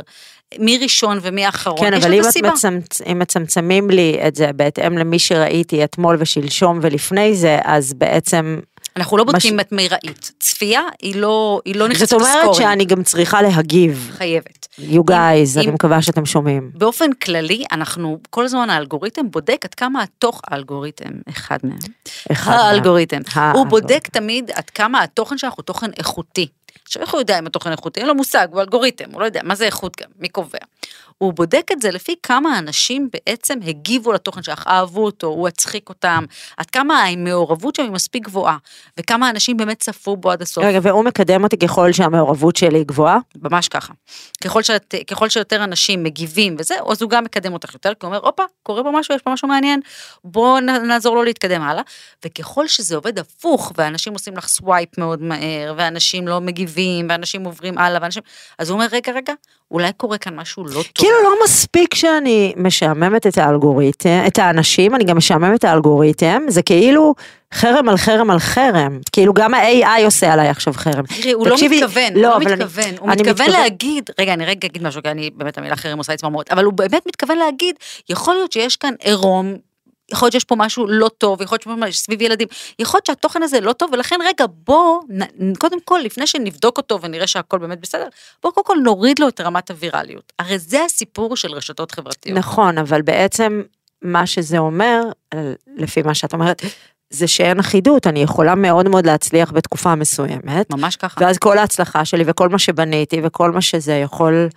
מי 0.60 0.78
ראשון 0.78 1.20
ומי 1.22 1.50
אחרון? 1.50 1.80
כן, 1.80 1.94
יש 1.94 2.04
אבל 2.04 2.20
לזה 2.20 2.32
סיבה. 2.32 2.52
מצמצ... 2.52 3.02
אם 3.02 3.20
מצמצמים 3.20 3.90
לי 3.90 4.20
את 4.28 4.36
זה 4.36 4.50
בהתאם 4.56 4.98
למי 4.98 5.20
שראיתי 5.20 5.84
אתמול 5.84 6.18
ושלשום 6.20 6.80
ולפני 6.82 7.36
זה, 7.36 7.60
אז 7.64 7.94
בעצם, 7.94 8.60
אנחנו 8.96 9.18
לא 9.18 9.24
בודקים 9.24 9.56
מש- 9.58 9.62
את 9.62 9.72
מי 9.72 9.88
ראית. 9.88 10.32
צפייה 10.40 10.82
היא 11.02 11.16
לא, 11.16 11.62
היא 11.66 11.76
לא 11.76 11.88
נכנסת 11.88 12.06
זאת 12.10 12.14
אומרת 12.22 12.36
לסקורינג. 12.36 12.56
שאני 12.64 12.86
גם 12.86 13.04
צריכה 13.04 13.42
להגיב. 13.42 14.10
חייבת. 14.18 14.68
You 14.80 14.82
guys, 15.10 15.14
אם- 15.56 15.60
אני 15.64 15.72
מקווה 15.72 16.02
שאתם 16.02 16.26
שומעים. 16.26 16.72
באופן 16.74 17.14
כללי, 17.14 17.64
אנחנו, 17.72 18.18
כל 18.30 18.46
הזמן 18.46 18.70
האלגוריתם 18.70 19.32
בודק 19.32 19.62
עד 19.66 19.74
כמה 19.74 20.04
התוך 20.04 20.42
האלגוריתם, 20.48 21.10
אחד 21.30 21.58
מהם, 21.64 21.78
אחד 22.32 22.52
מה- 22.52 22.62
האלגוריתם, 22.70 23.18
הוא 23.18 23.42
האלגוריתם. 23.42 23.70
בודק 23.70 24.08
תמיד 24.08 24.52
עד 24.54 24.70
כמה 24.70 25.04
התוכן 25.04 25.38
שלך 25.38 25.54
הוא 25.54 25.64
תוכן 25.64 25.90
איכותי. 26.00 26.48
עכשיו, 26.86 27.02
איך 27.02 27.12
הוא 27.12 27.20
יודע 27.22 27.40
אם 27.40 27.48
התוכן 27.48 27.72
איכותי? 27.72 28.00
אין 28.00 28.08
לו 28.08 28.16
מושג, 28.16 28.48
הוא 28.52 28.62
אלגוריתם, 28.62 29.06
הוא 29.14 29.22
לא 29.22 29.26
יודע, 29.26 29.42
מה 29.44 29.56
זה 29.56 29.66
איכות 29.66 29.98
גם, 30.02 30.10
מי 30.20 30.30
קובע? 30.30 30.58
הוא 31.18 31.34
בודק 31.34 31.68
את 31.72 31.82
זה 31.82 31.92
לפי 31.92 32.16
כמה 32.24 32.60
אנשים 32.60 33.10
בעצם 33.14 33.60
הגיבו 33.68 34.12
לתוכן 34.12 34.44
שלך, 34.44 34.64
אהבו 34.68 35.06
אותו, 35.06 35.28
הוא 35.28 35.48
הצחיק 35.48 35.90
אותם, 35.90 36.26
עד 36.58 36.66
כמה 36.66 37.04
המעורבות 37.04 37.76
שם 37.76 37.84
היא 37.84 37.92
מספיק 37.92 38.24
גבוהה, 38.24 38.58
וכמה 39.00 39.30
אנשים 39.30 39.58
באמת 39.58 39.80
צפו 39.80 40.18
בו 40.18 40.32
עד 40.32 40.42
הסוף. 40.42 40.64
רגע, 40.64 40.80
והוא 40.82 41.06
מקדם 41.06 41.44
אותי 41.44 41.58
ככל 41.58 41.92
שהמעורבות 41.92 42.56
שלי 42.56 42.84
גבוהה? 42.84 43.18
ממש 43.42 43.68
ככה. 43.68 43.94
ככל, 44.44 44.64
שאת, 44.64 44.96
ככל 45.08 45.30
שיותר 45.30 45.64
אנשים 45.64 46.04
מגיבים 46.04 46.56
וזה, 46.60 46.76
אז 46.92 47.02
הוא 47.02 47.10
גם 47.10 47.24
מקדם 47.24 47.54
אותך 47.54 47.74
יותר, 47.74 47.94
כי 47.94 48.06
הוא 48.06 48.16
אומר, 48.16 48.26
הופה, 48.26 48.44
קורה 48.64 48.84
פה 48.84 48.92
משהו, 48.92 49.16
יש 49.16 49.22
פה 49.22 49.32
משהו 49.32 49.48
מעניין, 49.48 49.80
בואו 50.24 50.60
נעזור 50.60 51.16
לו 51.16 51.24
להתקדם 51.24 51.62
הלאה. 51.62 51.84
וככל 52.26 52.68
שזה 52.68 52.96
עובד 52.96 53.20
הפוך, 53.20 53.72
ואנשים 53.78 54.14
עושים 54.14 54.38
לך 54.38 54.48
swipe 54.48 54.98
מאוד 54.98 55.22
מהר, 55.22 55.74
ואנשים 55.78 56.28
לא 56.28 56.42
מגיבים, 56.42 57.08
ואנשים 57.10 57.44
עוברים 57.44 57.78
הלאה, 57.78 58.02
ואנשים... 58.02 58.24
אז 58.60 58.70
הוא 58.70 58.76
אומר, 58.76 58.88
רגע, 58.92 59.12
רגע, 59.12 59.34
אולי 59.72 59.94
קורה 59.98 60.18
כאן 60.18 60.36
משהו 60.36 60.66
לא 60.72 60.84
טוב. 60.84 60.84
כאילו 60.96 61.16
לא 61.24 61.34
מספיק 61.44 61.96
שאני 61.96 62.54
משעממת 62.58 63.28
את 63.28 63.38
האלגוריתם, 63.38 64.24
את 64.28 64.40
האנשים, 64.40 64.96
אני 64.96 65.04
גם 65.04 65.18
משעממת 65.18 65.60
את 65.60 65.64
האלגוריתם, 65.64 66.42
זה 66.48 66.62
כאילו 66.62 67.16
חרם 67.54 67.90
על 67.90 67.98
חרם 67.98 68.30
על 68.32 68.40
חרם. 68.40 69.00
כאילו 69.12 69.34
גם 69.34 69.54
ה-AI 69.54 70.06
עושה 70.06 70.34
עליי 70.34 70.50
עכשיו 70.50 70.74
חרם. 70.74 71.04
תראי, 71.22 71.32
הוא 71.32 71.48
לא 71.48 71.56
מתכוון, 71.56 72.14
הוא 72.14 72.22
לא, 72.22 72.30
לא 72.30 72.36
אבל 72.36 72.46
אני- 72.46 72.56
מתכוון, 72.56 72.84
הוא 73.00 73.12
אני 73.12 73.22
מתכוון 73.22 73.32
מתכוון- 73.48 73.62
להגיד, 73.62 74.10
רגע, 74.20 74.34
אני 74.34 74.46
רגע 74.46 74.68
אגיד 74.68 74.84
משהו, 74.84 75.02
כי 75.04 75.10
אני, 75.10 75.30
באמת 75.36 75.58
המילה 75.58 75.76
חרם 75.76 75.98
עושה 75.98 76.12
לי 76.14 76.18
צמרמורת, 76.18 76.52
אבל 76.52 76.64
הוא 76.66 76.74
באמת 76.74 77.02
מתכוון 77.08 77.38
להגיד, 77.38 77.76
יכול 78.10 78.34
להיות 78.34 78.52
שיש 78.52 78.76
כאן 78.76 78.94
עירום, 79.04 79.56
יכול 80.12 80.26
להיות 80.26 80.34
שיש 80.34 80.44
פה 80.44 80.56
משהו 80.56 80.88
לא 80.88 81.10
טוב, 81.18 81.42
יכול 81.42 81.56
להיות 81.56 81.62
שיש 81.64 81.74
פה 81.74 81.88
משהו 81.88 81.94
סביב 82.04 82.22
ילדים, 82.22 82.48
יכול 82.80 82.98
להיות 82.98 83.06
שהתוכן 83.06 83.44
הזה 83.44 83.60
לא 83.60 83.74
טוב, 83.74 83.90
ולכן 83.94 84.16
רגע, 84.26 84.46
בוא, 84.66 85.00
קודם 85.60 85.78
כל, 85.86 86.00
לפני 86.04 86.28
שנבדוק 86.28 86.78
אותו 86.78 87.02
ונראה 87.02 87.28
שהכל 87.28 87.58
באמת 87.58 87.80
בסדר, 87.82 88.08
בוא 88.44 88.52
קודם 88.52 88.66
כל 88.66 88.78
נוריד 88.84 89.20
לו 89.20 89.28
את 89.28 89.42
רמת 89.42 89.72
הווירליות. 89.72 90.34
הרי 90.40 90.60
זה 90.60 90.84
הסיפור 90.86 91.36
של 91.36 91.52
רשתות 91.52 91.92
חברתיות. 91.92 92.38
נכון, 92.38 92.78
אבל 92.78 93.02
בעצם 93.02 93.62
מה 94.02 94.28
שזה 94.28 94.58
אומר, 94.58 95.02
לפי 95.78 96.02
מה 96.02 96.14
שאת 96.14 96.34
אומרת, 96.34 96.62
זה 97.10 97.28
שאין 97.28 97.60
אחידות, 97.60 98.08
אני 98.08 98.20
יכולה 98.24 98.56
מאוד 98.56 98.90
מאוד 98.90 99.06
להצליח 99.06 99.52
בתקופה 99.52 99.96
מסוימת, 99.96 100.70
ממש 100.70 100.96
ככה. 100.96 101.22
ואז 101.24 101.38
כל 101.38 101.58
ההצלחה 101.58 102.06
שלי 102.06 102.24
וכל 102.28 102.50
מה 102.50 102.60
שבניתי 102.60 103.22
וכל 103.24 103.52
מה 103.52 103.62
שזה 103.62 103.94
יכול 103.94 104.48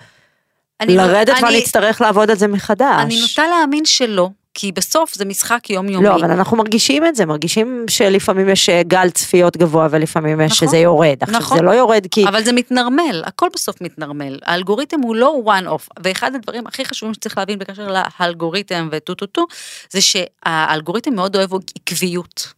אני- 0.81 0.97
לרדת 0.97 1.29
אני- 1.29 1.43
ואני 1.45 1.59
אצטרך 1.59 2.01
לעבוד 2.01 2.31
על 2.31 2.37
זה 2.37 2.47
מחדש. 2.49 3.01
אני 3.03 3.21
נוטה 3.21 3.43
להאמין 3.47 3.85
שלא, 3.85 4.31
כי 4.55 4.73
בסוף 4.73 5.15
זה 5.15 5.25
משחק 5.25 5.71
יומיומי. 5.71 6.05
לא, 6.05 6.15
אבל 6.15 6.31
אנחנו 6.31 6.57
מרגישים 6.57 7.07
את 7.07 7.17
זה, 7.17 7.27
מרגישים 7.27 7.85
שלפעמים 7.89 8.49
יש 8.49 8.69
אה, 8.69 8.83
גל 8.83 9.11
צפיות 9.11 9.57
גבוה 9.57 9.89
ולפעמים 9.91 10.41
יש 10.41 10.53
נכון, 10.53 10.69
שזה 10.69 10.77
יורד. 10.79 11.17
עכשיו 11.21 11.39
נכון. 11.39 11.59
זה 11.59 11.65
לא 11.65 11.71
יורד 11.71 12.07
כי... 12.11 12.29
אבל 12.29 12.45
זה 12.45 12.53
מתנרמל, 12.53 13.23
הכל 13.27 13.49
בסוף 13.55 13.81
מתנרמל. 13.81 14.39
האלגוריתם 14.43 15.01
הוא 15.01 15.17
לא 15.17 15.43
one 15.47 15.67
off, 15.67 15.89
ואחד 16.03 16.35
הדברים 16.35 16.67
הכי 16.67 16.85
חשובים 16.85 17.15
שצריך 17.15 17.39
להבין 17.39 17.59
בקשר 17.59 17.89
לאלגוריתם 18.21 18.89
וטו 18.93 19.15
טו 19.15 19.27
טו, 19.27 19.47
זה 19.91 20.01
שהאלגוריתם 20.01 21.15
מאוד 21.15 21.37
אוהב 21.37 21.51
עקביות. 21.55 22.53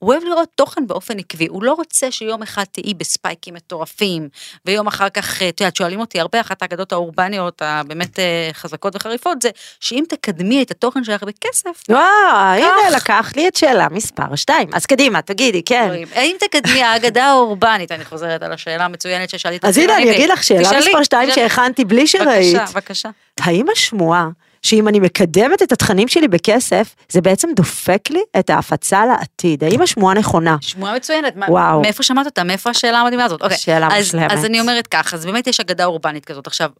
הוא 0.00 0.12
אוהב 0.12 0.24
לראות 0.24 0.48
תוכן 0.54 0.86
באופן 0.86 1.18
עקבי, 1.18 1.46
הוא 1.46 1.62
לא 1.62 1.72
רוצה 1.72 2.10
שיום 2.10 2.42
אחד 2.42 2.64
תהיי 2.64 2.94
בספייקים 2.94 3.54
מטורפים, 3.54 4.28
ויום 4.64 4.86
אחר 4.86 5.08
כך, 5.08 5.42
אה, 5.42 5.48
את 5.48 5.60
יודעת, 5.60 5.76
שואלים 5.76 6.00
אותי 6.00 6.20
הרבה, 6.20 6.40
אחת 6.40 6.62
האגדות 6.62 6.92
האורבניות 6.92 7.62
הבאמת 7.64 8.18
אה, 8.18 8.50
חזקות 8.52 8.96
וחריפות, 8.96 9.42
זה 9.42 9.50
שאם 9.80 10.04
תקדמי 10.08 10.62
את 10.62 10.70
התוכן 10.70 11.04
שלך 11.04 11.22
בכסף, 11.22 11.82
וואו, 11.88 12.00
הנה 12.36 12.68
כך. 12.90 12.96
לקחת 12.96 13.36
לי 13.36 13.48
את 13.48 13.56
שאלה 13.56 13.88
מספר 13.90 14.36
2. 14.36 14.68
אז 14.72 14.86
קדימה, 14.86 15.22
תגידי, 15.22 15.62
כן. 15.62 15.90
האם 16.14 16.36
תקדמי 16.40 16.82
האגדה 16.82 17.24
האורבנית, 17.24 17.92
אני 17.92 18.04
חוזרת 18.04 18.42
על 18.42 18.52
השאלה 18.52 18.84
המצוינת 18.84 19.30
ששאלתי 19.30 19.56
את 19.56 19.64
אז 19.64 19.78
הנה, 19.78 19.96
אני. 19.96 20.10
אגיד 20.10 20.30
לך 20.30 20.44
שאלה 20.44 20.78
מספר 20.78 21.02
2 21.02 21.30
תשאלי. 21.30 21.48
שהכנתי 21.48 21.84
בלי 21.84 22.06
שראית. 22.06 22.56
בבקשה, 22.56 22.72
בבקשה. 22.72 23.08
האם 23.40 23.66
השמועה 23.72 24.28
שאם 24.62 24.88
אני 24.88 25.00
מקדמת 25.00 25.62
את 25.62 25.72
התכנים 25.72 26.08
שלי 26.08 26.28
בכסף, 26.28 26.94
זה 27.08 27.20
בעצם 27.20 27.48
דופק 27.56 28.10
לי 28.10 28.20
את 28.38 28.50
ההפצה 28.50 29.06
לעתיד? 29.06 29.64
האם 29.64 29.82
השמועה 29.82 30.14
נכונה? 30.14 30.56
שמועה 30.60 30.94
מצוינת, 30.96 31.34
וואו. 31.48 31.80
מאיפה 31.80 32.02
שמעת 32.02 32.26
אותה? 32.26 32.44
מאיפה 32.44 32.70
השאלה 32.70 32.98
המדהימה 33.00 33.24
הזאת? 33.24 33.42
אוקיי. 33.42 33.56
שאלה 33.56 33.88
אז- 33.92 34.04
מושלמת. 34.14 34.32
אז 34.32 34.44
אני 34.44 34.60
אומרת 34.60 34.86
כך, 34.86 35.14
אז 35.14 35.26
באמת 35.26 35.46
יש 35.46 35.60
אגדה 35.60 35.84
אורבנית 35.84 36.24
כזאת. 36.24 36.46
עכשיו, 36.46 36.70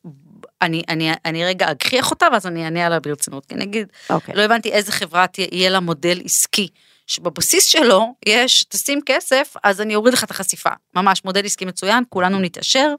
אני, 0.63 0.83
אני, 0.89 1.13
אני 1.25 1.45
רגע 1.45 1.71
אגחיך 1.71 2.11
אותה 2.11 2.27
ואז 2.33 2.47
אני 2.47 2.65
אענה 2.65 2.87
עליה 2.87 3.01
ברצינות. 3.01 3.47
כי 3.47 3.55
נגיד, 3.55 3.87
אוקיי. 4.11 4.35
לא 4.35 4.43
הבנתי 4.43 4.73
איזה 4.73 4.93
חברה 4.93 5.27
תהיה 5.27 5.71
לה 5.71 5.81
מודל 5.81 6.21
עסקי. 6.25 6.69
שבבסיס 7.11 7.65
שלו 7.65 8.15
יש, 8.27 8.65
תשים 8.69 9.01
כסף, 9.07 9.55
אז 9.65 9.81
אני 9.81 9.95
אוריד 9.95 10.15
לך 10.15 10.25
את 10.25 10.31
החשיפה. 10.31 10.71
ממש, 10.97 11.25
מודל 11.25 11.45
עסקי 11.45 11.65
מצוין, 11.65 12.05
כולנו 12.09 12.39
נתעשר 12.39 12.95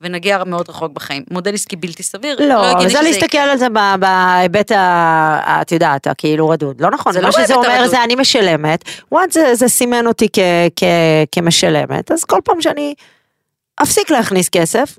ונגיע 0.00 0.44
מאוד 0.44 0.68
רחוק 0.68 0.92
בחיים. 0.92 1.22
מודל 1.30 1.54
עסקי 1.54 1.76
בלתי 1.76 2.02
סביר, 2.02 2.36
לא, 2.40 2.64
הגיוני 2.64 2.82
זה 2.82 2.90
שזה 2.90 3.02
להסתכל. 3.02 3.38
על 3.38 3.58
זה 3.58 3.66
בהיבט, 4.00 4.72
את 4.72 5.72
יודעת, 5.72 6.06
הכאילו 6.06 6.48
רדוד. 6.48 6.80
לא 6.80 6.90
נכון, 6.90 7.12
זה 7.12 7.20
מה 7.20 7.26
לא 7.26 7.32
שזה 7.32 7.54
בהיבט 7.54 7.66
אומר. 7.66 7.88
זה 7.88 8.04
אני 8.04 8.14
משלמת, 8.14 8.84
וואט 9.12 9.32
זה 9.32 9.54
זה 9.54 9.68
סימן 9.68 10.06
אותי 10.06 10.28
כ- 10.32 10.38
כ- 10.76 10.84
כמשלמת, 11.32 12.10
אז 12.10 12.24
כל 12.24 12.40
פעם 12.44 12.60
שאני 12.60 12.94
אפסיק 13.82 14.10
להכניס 14.10 14.48
כסף, 14.48 14.96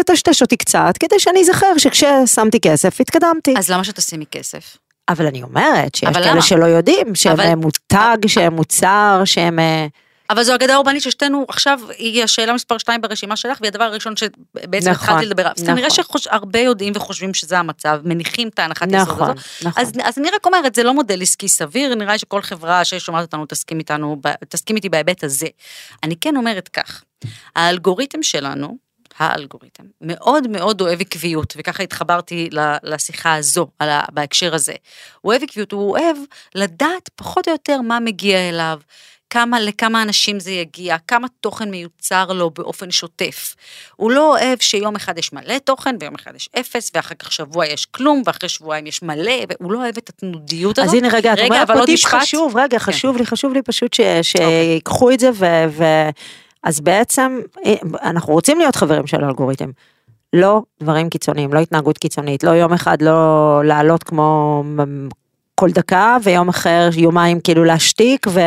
יטשטש 0.00 0.42
אותי 0.42 0.56
קצת, 0.56 0.94
כדי 1.00 1.18
שאני 1.18 1.40
אזכר 1.40 1.78
שכששמתי 1.78 2.60
כסף 2.60 3.00
התקדמתי. 3.00 3.54
אז 3.58 3.70
למה 3.70 3.84
שתשימי 3.84 4.24
כסף? 4.30 4.76
אבל 5.08 5.26
אני 5.26 5.42
אומרת 5.42 5.94
שיש 5.94 6.08
כאלה 6.08 6.30
למה? 6.32 6.42
שלא 6.42 6.64
יודעים, 6.64 7.14
שהם 7.14 7.32
אבל- 7.32 7.44
אה, 7.44 7.54
מותג, 7.56 8.16
שהם 8.26 8.52
מוצר, 8.52 9.22
שהם... 9.24 9.58
אה, 9.58 9.86
אבל 10.30 10.42
זו 10.42 10.54
אגדה 10.54 10.76
אורבנית 10.76 11.02
ששתינו, 11.02 11.46
עכשיו 11.48 11.80
היא 11.98 12.24
השאלה 12.24 12.52
מספר 12.52 12.78
2 12.78 13.00
ברשימה 13.00 13.36
שלך, 13.36 13.58
והיא 13.60 13.68
הדבר 13.68 13.84
הראשון 13.84 14.16
שבעצם 14.16 14.90
נכון, 14.90 14.90
התחלתי 14.90 15.26
לדבר 15.26 15.42
עליו. 15.42 15.54
אז 15.58 15.64
כנראה 15.66 15.88
נכון. 16.00 16.20
שהרבה 16.20 16.58
יודעים 16.58 16.92
וחושבים 16.96 17.34
שזה 17.34 17.58
המצב, 17.58 18.00
מניחים 18.04 18.48
את 18.48 18.58
ההנחת 18.58 18.88
יסוד 18.88 19.00
נכון, 19.00 19.22
הזאת. 19.30 19.36
נכון. 19.62 19.82
אז, 19.82 19.92
אז 20.04 20.18
אני 20.18 20.30
רק 20.30 20.46
אומרת, 20.46 20.74
זה 20.74 20.82
לא 20.82 20.94
מודל 20.94 21.22
עסקי 21.22 21.48
סביר, 21.48 21.94
נראה 21.94 22.12
לי 22.12 22.18
שכל 22.18 22.42
חברה 22.42 22.84
ששומעת 22.84 23.22
אותנו 23.22 23.46
תסכים 23.46 23.78
איתנו, 23.78 24.16
תסכים 24.48 24.76
איתי 24.76 24.88
בהיבט 24.88 25.24
הזה. 25.24 25.46
אני 26.02 26.14
כן 26.20 26.36
אומרת 26.36 26.68
כך, 26.68 27.02
האלגוריתם 27.56 28.22
שלנו, 28.22 28.76
האלגוריתם, 29.18 29.84
מאוד 30.00 30.48
מאוד 30.48 30.80
אוהב 30.80 31.00
עקביות, 31.00 31.54
וככה 31.58 31.82
התחברתי 31.82 32.48
לשיחה 32.82 33.34
הזו, 33.34 33.66
על 33.78 33.88
ה- 33.90 34.04
בהקשר 34.12 34.54
הזה. 34.54 34.74
הוא 35.20 35.32
אוהב 35.32 35.42
עקביות, 35.42 35.72
הוא 35.72 35.90
אוהב 35.98 36.16
לדעת 36.54 37.10
פחות 37.14 37.48
או 37.48 37.52
יותר 37.52 37.80
מה 37.80 38.00
מגיע 38.00 38.48
אליו. 38.48 38.80
כמה, 39.30 39.60
לכמה 39.60 40.02
אנשים 40.02 40.40
זה 40.40 40.50
יגיע, 40.50 40.96
כמה 41.08 41.26
תוכן 41.40 41.70
מיוצר 41.70 42.24
לו 42.32 42.50
באופן 42.50 42.90
שוטף. 42.90 43.54
הוא 43.96 44.10
לא 44.10 44.30
אוהב 44.38 44.58
שיום 44.60 44.96
אחד 44.96 45.18
יש 45.18 45.32
מלא 45.32 45.58
תוכן 45.58 45.96
ויום 46.00 46.14
אחד 46.14 46.34
יש 46.34 46.48
אפס, 46.60 46.90
ואחר 46.94 47.14
כך 47.14 47.32
שבוע 47.32 47.66
יש 47.66 47.86
כלום, 47.86 48.22
ואחרי 48.26 48.48
שבועיים 48.48 48.86
יש 48.86 49.02
מלא, 49.02 49.32
והוא 49.60 49.72
לא 49.72 49.78
אוהב 49.78 49.96
את 49.96 50.08
התנודיות 50.08 50.78
הזאת. 50.78 50.88
אז 50.88 50.94
הנה 50.94 51.08
רגע, 51.12 51.32
את 51.32 51.38
אומרת 51.38 51.70
אבל 51.70 51.80
פה 51.80 51.86
טיפ. 51.86 52.06
כן. 52.06 52.20
חשוב, 52.20 52.56
רגע, 52.56 52.78
חשוב 52.78 53.16
לי, 53.16 53.26
חשוב 53.26 53.52
לי 53.52 53.62
פשוט 53.62 53.94
ש- 53.94 54.00
שיקחו 54.22 55.10
את 55.10 55.20
זה 55.20 55.30
ו... 55.34 55.44
ו- 55.70 56.08
אז 56.62 56.80
בעצם, 56.80 57.40
אה, 57.66 57.74
אנחנו 58.02 58.32
רוצים 58.32 58.58
להיות 58.58 58.76
חברים 58.76 59.06
של 59.06 59.24
האלגוריתם. 59.24 59.70
לא 60.32 60.62
דברים 60.82 61.10
קיצוניים, 61.10 61.52
לא 61.52 61.58
התנהגות 61.58 61.98
קיצונית, 61.98 62.44
לא 62.44 62.50
יום 62.50 62.72
אחד 62.72 63.02
לא 63.02 63.60
לעלות 63.64 64.02
כמו 64.02 64.62
כל 65.58 65.70
דקה, 65.70 66.16
ויום 66.22 66.48
אחר, 66.48 66.88
יומיים 66.96 67.40
כאילו 67.40 67.64
להשתיק, 67.64 68.26
ו... 68.30 68.40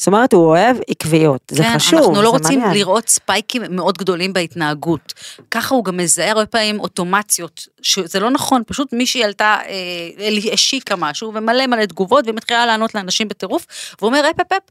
זאת 0.00 0.06
אומרת, 0.06 0.32
הוא 0.32 0.46
אוהב 0.46 0.76
עקביות, 0.88 1.40
זה 1.50 1.62
כן, 1.62 1.74
חשוב, 1.74 1.98
אנחנו 1.98 2.14
לא 2.14 2.20
זה 2.22 2.26
רוצים 2.26 2.58
מעניין. 2.58 2.78
לראות 2.78 3.08
ספייקים 3.08 3.62
מאוד 3.70 3.98
גדולים 3.98 4.32
בהתנהגות. 4.32 5.14
ככה 5.50 5.74
הוא 5.74 5.84
גם 5.84 5.96
מזהה 5.96 6.30
הרבה 6.30 6.46
פעמים 6.46 6.80
אוטומציות, 6.80 7.66
שזה 7.82 8.20
לא 8.20 8.30
נכון, 8.30 8.62
פשוט 8.66 8.92
מישהי 8.92 9.24
עלתה, 9.24 9.58
אה, 9.68 10.52
השיקה 10.52 10.96
משהו, 10.96 11.34
ומלא 11.34 11.66
מלא 11.66 11.84
תגובות, 11.84 12.24
והיא 12.24 12.36
מתחילה 12.36 12.66
לענות 12.66 12.94
לאנשים 12.94 13.28
בטירוף, 13.28 13.66
והוא 13.98 14.08
אומר, 14.08 14.22
אפ 14.30 14.40
אפ 14.40 14.52
אפ, 14.52 14.62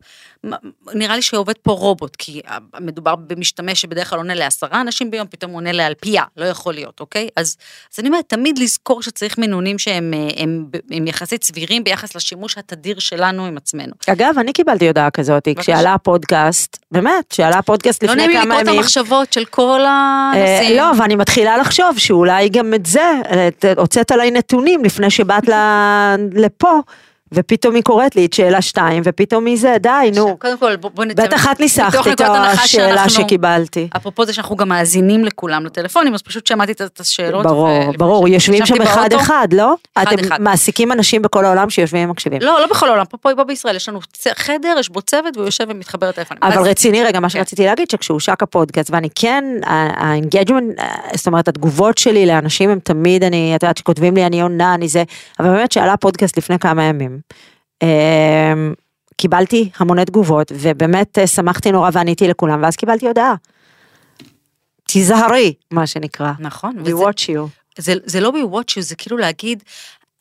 נראה 0.93 1.15
לי 1.15 1.21
שעובד 1.21 1.57
פה 1.61 1.71
רובוט, 1.71 2.15
כי 2.15 2.41
מדובר 2.79 3.15
במשתמש 3.15 3.81
שבדרך 3.81 4.09
כלל 4.09 4.19
עונה 4.19 4.35
לעשרה 4.35 4.81
אנשים 4.81 5.11
ביום, 5.11 5.27
פתאום 5.27 5.51
עונה 5.51 5.71
לאלפייה, 5.71 6.23
לא 6.37 6.45
יכול 6.45 6.73
להיות, 6.73 6.99
אוקיי? 6.99 7.27
אז, 7.35 7.57
אז 7.93 7.99
אני 7.99 8.07
אומרת, 8.07 8.25
תמיד 8.27 8.57
לזכור 8.57 9.01
שצריך 9.01 9.37
מינונים 9.37 9.79
שהם 9.79 10.13
אה, 10.13 10.43
הם, 10.43 10.65
הם 10.91 11.07
יחסית 11.07 11.43
סבירים 11.43 11.68
ביחס 11.83 12.15
לשימוש 12.15 12.57
התדיר 12.57 12.99
שלנו 12.99 13.45
עם 13.45 13.57
עצמנו. 13.57 13.93
אגב, 14.07 14.35
אני 14.37 14.53
קיבלתי 14.53 14.87
הודעה 14.87 15.09
כזאת, 15.09 15.47
כשעלה 15.57 15.93
הפודקאסט, 15.93 16.77
באמת, 16.91 17.25
כשעלה 17.29 17.57
הפודקאסט 17.57 18.03
לא 18.03 18.09
לפני 18.09 18.27
נעים 18.27 18.37
לי 18.37 18.43
כמה 18.43 18.45
לקרוא 18.45 18.61
את 18.61 18.67
ימים. 18.67 18.79
המחשבות 18.79 19.33
של 19.33 19.45
כל 19.45 19.81
אה, 19.85 20.31
הנושאים. 20.35 20.77
לא, 20.77 20.91
ואני 20.99 21.15
מתחילה 21.15 21.57
לחשוב 21.57 21.97
שאולי 21.97 22.49
גם 22.49 22.73
את 22.73 22.85
זה, 22.85 23.13
אה, 23.31 23.49
הוצאת 23.77 24.11
עליי 24.11 24.31
נתונים 24.31 24.85
לפני 24.85 25.09
שבאת 25.09 25.49
לפה, 26.33 26.79
ופתאום 27.33 27.75
היא 27.75 27.83
קוראת 27.83 28.15
לי 28.15 28.25
את 28.25 28.33
שאלה 28.33 28.61
שתיים, 28.61 29.01
ופתאום 29.05 29.45
היא 29.45 29.57
זה, 29.57 29.75
די, 29.79 30.11
נו. 30.15 30.37
קודם 30.37 30.57
כל, 30.57 30.75
בוא, 30.75 31.05
נצא... 31.05 31.23
בטח 31.25 31.51
את 31.51 31.59
ניסחת 31.59 31.95
מתוך 31.95 32.07
את 32.07 32.21
השאלה 32.63 33.09
שקיבלתי. 33.09 33.87
אפרופו 33.97 34.25
זה 34.25 34.33
שאנחנו 34.33 34.55
גם 34.55 34.69
מאזינים 34.69 35.25
לכולם 35.25 35.65
לטלפונים, 35.65 36.13
אז 36.13 36.21
פשוט 36.21 36.47
שמעתי 36.47 36.71
את- 36.71 36.99
השאלות. 36.99 37.43
ברור, 37.43 37.93
ברור, 37.97 38.27
יושבים 38.27 38.65
שם 38.65 38.73
ישבתי 38.73 38.89
אחד 38.89 39.09
באוטו. 39.09 39.25
אחד, 39.25 39.47
לא? 39.53 39.75
אתם. 40.01 40.15
מעסיקים 40.39 40.91
אנשים 40.91 41.21
בכל 41.21 41.45
העולם 41.45 41.69
שיושבים 41.69 42.09
ומקשיבים. 42.09 42.41
לא, 42.41 42.59
לא 42.61 42.67
בכל 42.67 42.87
העולם, 42.87 43.05
פה, 43.05 43.17
פה, 43.17 43.43
בישראל 43.43 43.75
יש 43.75 43.89
לנו 43.89 43.99
חדר, 44.35 44.75
יש 44.79 44.89
בו 44.89 45.01
צוות 45.01 45.37
והוא 45.37 45.45
יושב 45.45 45.65
ומתחבר 45.69 46.09
לטלפונים. 46.09 46.43
אבל 46.43 46.61
רציני 46.61 47.03
רגע, 47.03 47.19
מה 47.19 47.29
כן. 47.29 47.37
שרציתי 47.37 47.65
להגיד, 47.65 47.89
שכשהושק 47.91 48.43
הפודקאסט, 48.43 48.91
ואני 48.91 49.07
כן, 49.15 49.43
ה 49.63 49.73
engagement, 49.73 50.75
זאת 51.15 51.27
אומרת, 51.27 51.47
התגובות 51.47 51.97
שלי 51.97 52.25
לאנשים 52.25 52.69
הם 52.69 52.79
תמיד, 52.83 53.23
אני, 53.23 53.53
את 53.55 53.63
יודעת, 53.63 53.77
שכותבים 53.77 54.15
לי, 54.15 54.25
אני 54.25 54.41
עונה, 54.41 54.73
אני 54.73 54.87
זה, 54.87 55.03
אבל 55.39 55.49
באמת 55.49 55.71
שעלה 55.71 55.97
פודקאסט 55.97 56.37
לפני 56.37 56.59
כמה 56.59 56.83
ימים. 56.83 57.18
אמ, 57.83 58.73
קיבלתי 59.17 59.69
המוני 59.77 60.05
תגובות, 60.05 60.51
ובאמת 60.55 61.17
אה, 61.17 61.27
שמחתי 61.27 61.71
נורא 61.71 61.89
ועניתי 61.93 62.27
לכולם, 62.27 62.63
ואז 62.63 62.75
קיבלתי 62.75 63.07
הודעה. 63.07 63.35
תיזהרי, 64.87 65.53
מה 65.71 65.87
שנקרא. 65.87 66.31
נכון, 66.39 66.75
We 66.77 66.81
וזה, 66.81 66.93
watch 66.93 67.29
you. 67.29 67.47
זה, 67.77 67.93
זה 68.05 68.19
לא 68.19 68.31
ב-watch 68.31 68.77
you, 68.77 68.81
זה 68.81 68.95
כאילו 68.95 69.17
להגיד, 69.17 69.63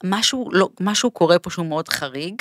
משהו, 0.04 0.48
לא, 0.52 0.68
משהו 0.80 1.10
קורה 1.10 1.38
פה 1.38 1.50
שהוא 1.50 1.66
מאוד 1.66 1.88
חריג. 1.88 2.34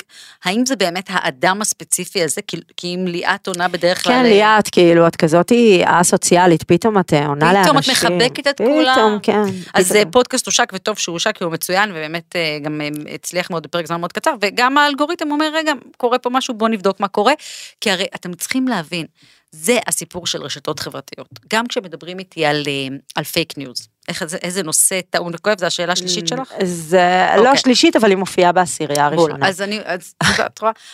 האם 0.44 0.66
זה 0.66 0.76
באמת 0.76 1.06
האדם 1.08 1.62
הספציפי 1.62 2.22
הזה? 2.22 2.40
כי, 2.46 2.56
כי 2.76 2.94
אם 2.94 3.06
ליאת 3.06 3.46
עונה 3.46 3.68
בדרך 3.68 4.04
כלל... 4.04 4.12
כן, 4.12 4.22
ליאת, 4.22 4.68
כאילו, 4.68 5.06
את 5.06 5.16
כזאתי 5.16 5.82
א-סוציאלית, 5.84 6.62
פתאום 6.62 6.98
את 6.98 7.12
אה, 7.12 7.26
עונה 7.26 7.52
לאנשים. 7.52 7.62
פתאום 7.62 7.78
את 7.78 7.88
מחבקת 7.88 8.46
את 8.46 8.58
כולם. 8.58 8.94
פתאום, 8.94 9.18
כן. 9.22 9.40
אז 9.74 9.86
פתאום. 9.86 10.00
פתאום. 10.00 10.10
פודקאסט 10.12 10.46
הושק, 10.46 10.72
וטוב 10.74 10.98
שהוא 10.98 11.12
הושק, 11.12 11.38
כי 11.38 11.44
הוא 11.44 11.52
מצוין, 11.52 11.90
ובאמת 11.90 12.36
אה, 12.36 12.58
גם 12.62 12.80
הצליח 13.14 13.50
מאוד 13.50 13.62
בפרק 13.62 13.86
זמן 13.86 14.00
מאוד 14.00 14.12
קצר, 14.12 14.34
וגם 14.40 14.78
האלגוריתם 14.78 15.30
אומר, 15.30 15.50
רגע, 15.54 15.72
קורה 15.96 16.18
פה 16.18 16.30
משהו, 16.30 16.54
בוא 16.54 16.68
נבדוק 16.68 17.00
מה 17.00 17.08
קורה, 17.08 17.32
כי 17.80 17.90
הרי 17.90 18.06
אתם 18.14 18.34
צריכים 18.34 18.68
להבין, 18.68 19.06
זה 19.52 19.78
הסיפור 19.86 20.26
של 20.26 20.42
רשתות 20.42 20.80
חברתיות. 20.80 21.28
גם 21.52 21.66
כשמדברים 21.66 22.18
איתי 22.18 22.44
על, 22.44 22.62
על 23.14 23.24
fake 23.24 23.58
news, 23.58 23.88
איך, 24.08 24.24
זה- 24.24 24.36
איזה 24.42 24.62
נושא 24.62 25.00
טעון 25.10 25.32
וכואב, 25.34 25.58
זו 25.60 25.66
השאלה 25.66 25.92
השלישית 25.92 26.28
שלך? 26.28 26.52
זה 26.64 26.98
לא 27.34 27.38
אוקיי. 27.38 27.52
השלישית, 27.52 27.96
אבל 27.96 28.10
היא 28.10 28.16
מופיעה 28.18 28.52
בעשירייה. 28.52 29.06
הראשונה. 29.06 29.48
אז 29.48 29.62
אני, 29.62 29.80
אז? 29.84 30.14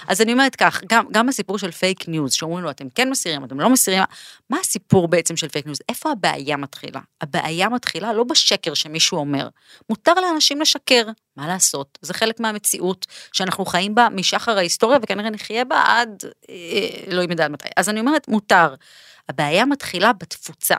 אז 0.09 0.21
אני 0.21 0.33
אומרת 0.33 0.57
כך, 0.57 0.83
גם, 0.91 1.05
גם 1.13 1.29
הסיפור 1.29 1.59
של 1.59 1.71
fake 1.71 2.09
news, 2.09 2.33
שאומרים 2.33 2.65
לו, 2.65 2.71
אתם 2.71 2.87
כן 2.95 3.11
מסירים, 3.11 3.45
אתם 3.45 3.61
לא 3.61 3.71
מסירים, 3.71 4.03
מה 4.51 4.57
הסיפור 4.61 5.09
בעצם 5.09 5.37
של 5.37 5.49
fake 5.49 5.67
news? 5.67 5.79
איפה 5.89 6.11
הבעיה 6.13 6.57
מתחילה? 6.57 7.01
הבעיה 7.21 7.69
מתחילה 7.69 8.13
לא 8.13 8.25
בשקר 8.25 8.75
שמישהו 8.75 9.19
אומר. 9.19 9.49
מותר 9.91 10.15
לאנשים 10.15 10.61
לשקר, 10.61 11.03
מה 11.37 11.47
לעשות? 11.49 11.99
זה 12.03 12.15
חלק 12.15 12.41
מהמציאות 12.41 13.07
שאנחנו 13.33 13.65
חיים 13.67 13.95
בה 13.95 14.09
משחר 14.13 14.59
ההיסטוריה, 14.59 14.99
וכנראה 15.03 15.31
נחיה 15.31 15.65
בה 15.65 15.83
עד, 15.87 16.25
אלוהים 17.09 17.31
יודע 17.31 17.45
עד 17.45 17.51
מתי. 17.51 17.69
אז 17.77 17.89
אני 17.89 18.01
אומרת, 18.01 18.29
מותר. 18.29 18.75
הבעיה 19.29 19.65
מתחילה 19.65 20.13
בתפוצה. 20.13 20.75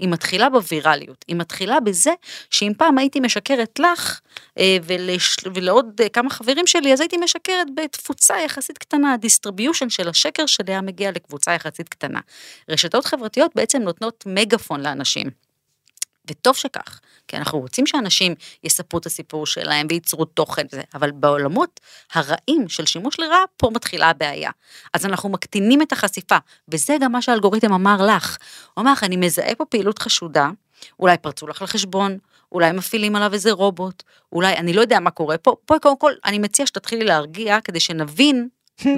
היא 0.00 0.08
מתחילה 0.08 0.50
בווירליות, 0.50 1.24
היא 1.28 1.36
מתחילה 1.36 1.80
בזה 1.80 2.10
שאם 2.50 2.72
פעם 2.78 2.98
הייתי 2.98 3.20
משקרת 3.20 3.78
לך 3.78 4.20
אה, 4.58 4.76
ולש, 4.82 5.36
ולעוד 5.54 6.00
אה, 6.00 6.08
כמה 6.08 6.30
חברים 6.30 6.66
שלי, 6.66 6.92
אז 6.92 7.00
הייתי 7.00 7.16
משקרת 7.16 7.66
בתפוצה 7.76 8.34
יחסית 8.44 8.78
קטנה, 8.78 9.12
ה 9.12 9.18
distribution 9.18 9.90
של 9.90 10.08
השקר 10.08 10.46
שלי 10.46 10.72
היה 10.72 10.80
מגיע 10.80 11.10
לקבוצה 11.10 11.54
יחסית 11.54 11.88
קטנה. 11.88 12.20
רשתות 12.68 13.04
חברתיות 13.04 13.50
בעצם 13.54 13.82
נותנות 13.82 14.24
מגפון 14.26 14.80
לאנשים. 14.80 15.49
וטוב 16.30 16.56
שכך, 16.56 17.00
כי 17.28 17.36
אנחנו 17.36 17.58
רוצים 17.58 17.86
שאנשים 17.86 18.34
יספרו 18.64 18.98
את 18.98 19.06
הסיפור 19.06 19.46
שלהם 19.46 19.86
וייצרו 19.90 20.24
תוכן 20.24 20.66
וזה, 20.72 20.82
אבל 20.94 21.10
בעולמות 21.10 21.80
הרעים 22.12 22.68
של 22.68 22.86
שימוש 22.86 23.20
לרעה, 23.20 23.44
פה 23.56 23.70
מתחילה 23.74 24.10
הבעיה. 24.10 24.50
אז 24.94 25.06
אנחנו 25.06 25.28
מקטינים 25.28 25.82
את 25.82 25.92
החשיפה, 25.92 26.36
וזה 26.68 26.96
גם 27.00 27.12
מה 27.12 27.22
שהאלגוריתם 27.22 27.72
אמר 27.72 28.06
לך. 28.06 28.36
הוא 28.74 28.82
אמר 28.82 28.92
לך, 28.92 29.04
אני 29.04 29.16
מזהה 29.16 29.54
פה 29.54 29.64
פעילות 29.64 29.98
חשודה, 29.98 30.50
אולי 30.98 31.16
פרצו 31.18 31.46
לך 31.46 31.62
לחשבון, 31.62 32.18
אולי 32.52 32.72
מפעילים 32.72 33.16
עליו 33.16 33.32
איזה 33.32 33.52
רובוט, 33.52 34.02
אולי, 34.32 34.56
אני 34.56 34.72
לא 34.72 34.80
יודע 34.80 35.00
מה 35.00 35.10
קורה 35.10 35.38
פה, 35.38 35.56
פה 35.66 35.74
קודם 35.82 35.98
כל, 35.98 36.12
אני 36.24 36.38
מציע 36.38 36.66
שתתחילי 36.66 37.04
להרגיע 37.04 37.60
כדי 37.60 37.80
שנבין 37.80 38.48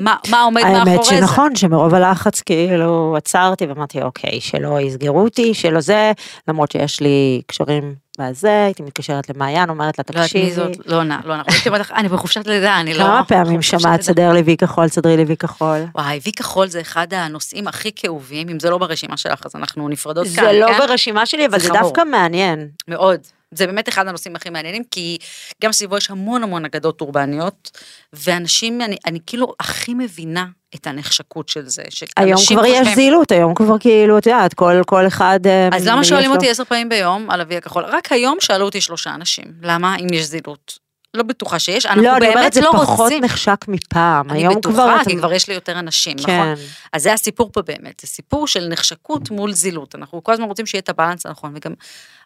מה, 0.00 0.16
מה 0.30 0.42
עומד 0.42 0.62
מאחורי 0.62 0.90
האמת 0.90 1.04
זה. 1.04 1.10
שנכון, 1.16 1.56
שמרוב 1.56 1.94
הלחץ 1.94 2.40
כאילו 2.40 3.14
עצרתי 3.16 3.66
ואמרתי, 3.66 4.02
אוקיי, 4.02 4.40
שלא 4.40 4.80
יסגרו 4.80 5.20
אותי, 5.20 5.54
שלא 5.54 5.80
זה, 5.80 6.12
למרות 6.48 6.72
שיש 6.72 7.00
לי 7.00 7.42
קשרים 7.46 7.94
בזה, 8.18 8.64
הייתי 8.64 8.82
מתקשרת 8.82 9.30
למעיין, 9.30 9.70
אומרת 9.70 9.98
לה, 9.98 10.04
לא 10.10 10.18
יודעת 10.18 10.34
מי 10.34 10.40
תקשיבי. 10.42 10.52
זאת, 10.52 10.86
לא 10.86 11.02
נע, 11.02 11.18
לא 11.24 11.36
נע. 11.36 11.42
הייתי 11.48 11.68
אומרת 11.68 11.80
לך, 11.80 11.92
אני 11.92 12.08
בחופשת 12.08 12.46
לידה, 12.46 12.80
אני 12.80 12.94
לא... 12.94 12.98
כמה 12.98 13.24
פעמים 13.24 13.62
שמעת. 13.62 14.02
סדר 14.02 14.32
לי 14.32 14.40
וי 14.40 14.56
כחול, 14.56 14.88
סדרי 14.88 15.16
לי 15.16 15.24
וי 15.24 15.36
כחול. 15.36 15.78
וואי, 15.94 16.20
וי 16.24 16.32
כחול 16.32 16.68
זה 16.68 16.80
אחד 16.80 17.14
הנושאים 17.14 17.68
הכי 17.68 17.90
כאובים, 17.96 18.48
אם 18.48 18.60
זה 18.60 18.70
לא 18.70 18.78
ברשימה 18.78 19.16
שלך, 19.16 19.40
אז 19.44 19.56
אנחנו 19.56 19.88
נפרדות 19.88 20.26
כאן, 20.36 20.44
זה 20.44 20.52
לא 20.52 20.66
כן? 20.66 20.78
ברשימה 20.78 21.26
שלי, 21.26 21.46
אבל 21.46 21.58
זה. 21.58 21.68
דווקא 21.68 22.02
מעניין. 22.04 22.68
מאוד. 22.88 23.20
זה 23.52 23.66
באמת 23.66 23.88
אחד 23.88 24.08
הנושאים 24.08 24.36
הכי 24.36 24.50
מעניינים, 24.50 24.82
כי 24.90 25.18
גם 25.62 25.72
סביבו 25.72 25.96
יש 25.96 26.10
המון 26.10 26.42
המון 26.42 26.64
אגדות 26.64 27.00
אורבניות, 27.00 27.70
ואנשים, 28.12 28.80
אני, 28.80 28.96
אני 29.06 29.18
כאילו 29.26 29.54
הכי 29.60 29.94
מבינה 29.94 30.46
את 30.74 30.86
הנחשקות 30.86 31.48
של 31.48 31.68
זה. 31.68 31.82
היום 32.16 32.40
כבר 32.48 32.64
יש 32.66 32.78
חושבים- 32.78 32.94
זילות, 32.94 33.32
היום 33.32 33.54
כבר 33.54 33.78
כאילו, 33.78 34.18
את 34.18 34.26
יודעת, 34.26 34.54
כל 34.54 34.80
כל 34.86 35.06
אחד... 35.06 35.40
אה, 35.46 35.68
אז 35.72 35.86
למה 35.86 36.00
יש 36.00 36.08
שואלים 36.08 36.30
לו- 36.30 36.36
אותי 36.36 36.50
עשר 36.50 36.64
פעמים 36.64 36.88
ביום 36.88 37.30
על 37.30 37.40
אבי 37.40 37.56
הכחול? 37.56 37.84
רק 37.84 38.12
היום 38.12 38.36
שאלו 38.40 38.64
אותי 38.64 38.80
שלושה 38.80 39.14
אנשים. 39.14 39.44
למה? 39.62 39.96
אם 39.96 40.06
יש 40.12 40.24
זילות. 40.24 40.81
לא 41.14 41.22
בטוחה 41.22 41.58
שיש, 41.58 41.86
אנחנו 41.86 42.02
לא, 42.02 42.16
אני 42.16 42.26
אומרת, 42.26 42.34
באמת 42.34 42.52
זה 42.52 42.60
לא 42.60 42.70
פחות 42.72 42.98
רוצים. 42.98 43.24
נחשק 43.24 43.64
מפעם. 43.68 44.30
אני 44.30 44.38
היום 44.38 44.60
כבר... 44.60 44.72
בטוחה, 44.72 45.00
אתה- 45.02 45.10
כי 45.10 45.16
כבר 45.16 45.32
יש 45.32 45.48
לי 45.48 45.54
יותר 45.54 45.78
אנשים, 45.78 46.16
נכון? 46.18 46.34
כן. 46.34 46.54
אז 46.92 47.02
זה 47.02 47.12
הסיפור 47.12 47.50
פה 47.52 47.62
באמת, 47.62 48.00
זה 48.00 48.06
סיפור 48.06 48.46
של 48.46 48.68
נחשקות 48.68 49.30
מול 49.30 49.52
זילות. 49.52 49.94
אנחנו 49.94 50.22
כל 50.24 50.32
הזמן 50.32 50.44
רוצים 50.46 50.66
שיהיה 50.66 50.80
את 50.80 50.88
הבאלנס 50.88 51.26
הנכון, 51.26 51.52
וגם 51.56 51.72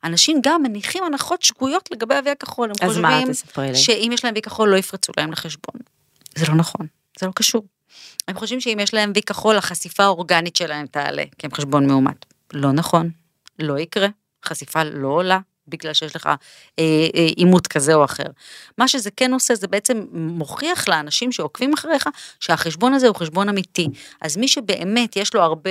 אנשים 0.04 0.38
גם 0.42 0.62
מניחים 0.62 1.04
הנחות 1.04 1.42
שגויות 1.42 1.88
לגבי 1.92 2.14
אבי 2.18 2.30
הכחול. 2.30 2.68
הם 2.80 2.88
אז 2.90 2.98
מה, 2.98 3.08
חושבים 3.10 3.32
תספרי 3.32 3.68
לי. 3.68 3.74
שאם 3.76 4.10
יש 4.14 4.24
להם 4.24 4.34
וי 4.34 4.42
כחול 4.42 4.68
לא 4.68 4.76
יפרצו 4.76 5.12
להם 5.16 5.32
לחשבון. 5.32 5.80
זה 6.34 6.46
לא 6.48 6.54
נכון, 6.54 6.86
זה 7.20 7.26
לא 7.26 7.32
קשור. 7.34 7.62
הם 8.28 8.38
חושבים 8.38 8.60
שאם 8.60 8.78
יש 8.80 8.94
להם 8.94 9.12
וי 9.14 9.22
כחול, 9.22 9.56
החשיפה 9.56 10.04
האורגנית 10.04 10.56
שלהם 10.56 10.86
תעלה, 10.86 11.22
כי 11.38 11.46
הם 11.46 11.54
חשבון 11.54 11.86
מאומת. 11.86 12.26
לא 12.52 12.72
נכון, 12.72 13.10
לא 13.58 13.78
יקרה, 13.78 14.06
חשיפה 14.44 14.82
לא 14.84 15.08
עולה. 15.08 15.38
בגלל 15.68 15.92
שיש 15.92 16.16
לך 16.16 16.26
אה, 16.26 16.85
אה, 17.16 17.26
עימות 17.37 17.66
כזה 17.66 17.94
או 17.94 18.04
אחר. 18.04 18.26
מה 18.78 18.88
שזה 18.88 19.11
כן 19.11 19.32
עושה, 19.32 19.54
זה 19.54 19.68
בעצם 19.68 20.04
מוכיח 20.12 20.88
לאנשים 20.88 21.32
שעוקבים 21.32 21.73
אחריך, 21.73 22.08
שהחשבון 22.40 22.94
הזה 22.94 23.08
הוא 23.08 23.16
חשבון 23.16 23.49
אמיתי. 23.49 23.88
אז 24.20 24.37
מי 24.37 24.49
שבאמת 24.49 25.16
יש 25.16 25.35
לו 25.35 25.42
הרבה, 25.42 25.70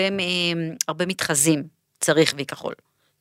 הרבה 0.88 1.06
מתחזים, 1.06 1.64
צריך 2.00 2.34
וי 2.38 2.46
כחול. 2.46 2.74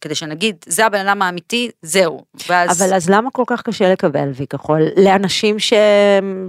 כדי 0.04 0.14
שנגיד, 0.14 0.56
זה 0.66 0.86
הבן 0.86 1.06
אדם 1.06 1.22
האמיתי, 1.22 1.70
זהו. 1.82 2.24
ואז... 2.48 2.82
אבל 2.82 2.94
אז 2.94 3.10
למה 3.10 3.30
כל 3.30 3.42
כך 3.46 3.62
קשה 3.62 3.92
לקבל 3.92 4.30
וי 4.34 4.46
כחול? 4.46 4.82
לאנשים 4.96 5.58
ש... 5.58 5.72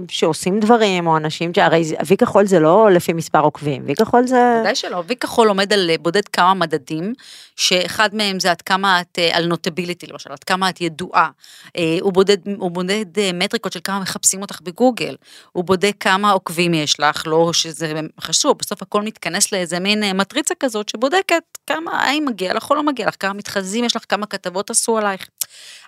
שעושים 0.08 0.60
דברים, 0.60 1.06
או 1.06 1.16
אנשים 1.16 1.54
ש... 1.54 1.58
הרי 1.58 1.82
וי 2.06 2.16
כחול 2.16 2.46
זה 2.46 2.60
לא 2.60 2.90
לפי 2.90 3.12
מספר 3.12 3.40
עוקבים, 3.40 3.82
וי 3.86 3.94
כחול 3.94 4.26
זה... 4.26 4.58
ודאי 4.60 4.74
שלא, 4.74 5.02
וי 5.06 5.16
כחול 5.16 5.48
עומד 5.48 5.72
על 5.72 5.90
אה, 5.90 5.98
בודד 5.98 6.28
כמה 6.28 6.54
מדדים, 6.54 7.12
שאחד 7.56 8.14
מהם 8.14 8.40
זה 8.40 8.50
עד 8.50 8.62
כמה 8.62 9.00
את, 9.00 9.18
אה, 9.18 9.36
על 9.36 9.46
נוטביליטי 9.46 10.06
למשל, 10.06 10.32
עד 10.32 10.44
כמה 10.44 10.68
את 10.68 10.80
ידועה. 10.80 11.28
אה, 11.76 11.98
הוא 12.00 12.12
בודד, 12.12 12.38
הוא 12.58 12.70
בודד 12.70 13.06
מטריקות 13.34 13.72
של 13.72 13.80
כמה 13.84 14.00
מחפשים 14.00 14.42
אותך 14.42 14.60
בגוגל. 14.62 15.16
הוא 15.52 15.64
בודק 15.64 15.94
כמה 16.00 16.30
עוקבים 16.30 16.74
יש 16.74 17.00
לך, 17.00 17.22
לא 17.26 17.52
שזה 17.52 17.92
חשוב, 18.20 18.58
בסוף 18.58 18.82
הכל 18.82 19.02
מתכנס 19.02 19.52
לאיזה 19.52 19.80
מין 19.80 20.16
מטריצה 20.16 20.54
כזאת 20.60 20.88
שבודקת 20.88 21.42
כמה, 21.66 21.90
האם 22.00 22.24
מגיע 22.28 22.54
לך 22.54 22.70
או 22.70 22.74
לא 22.74 22.82
מגיע 22.82 23.08
לך, 23.08 23.14
כמה 23.20 23.34
מתחזים 23.46 23.84
יש 23.84 23.96
לך, 23.96 24.02
כמה 24.08 24.26
כתבות 24.26 24.70
עשו 24.70 24.98
עלייך. 24.98 25.28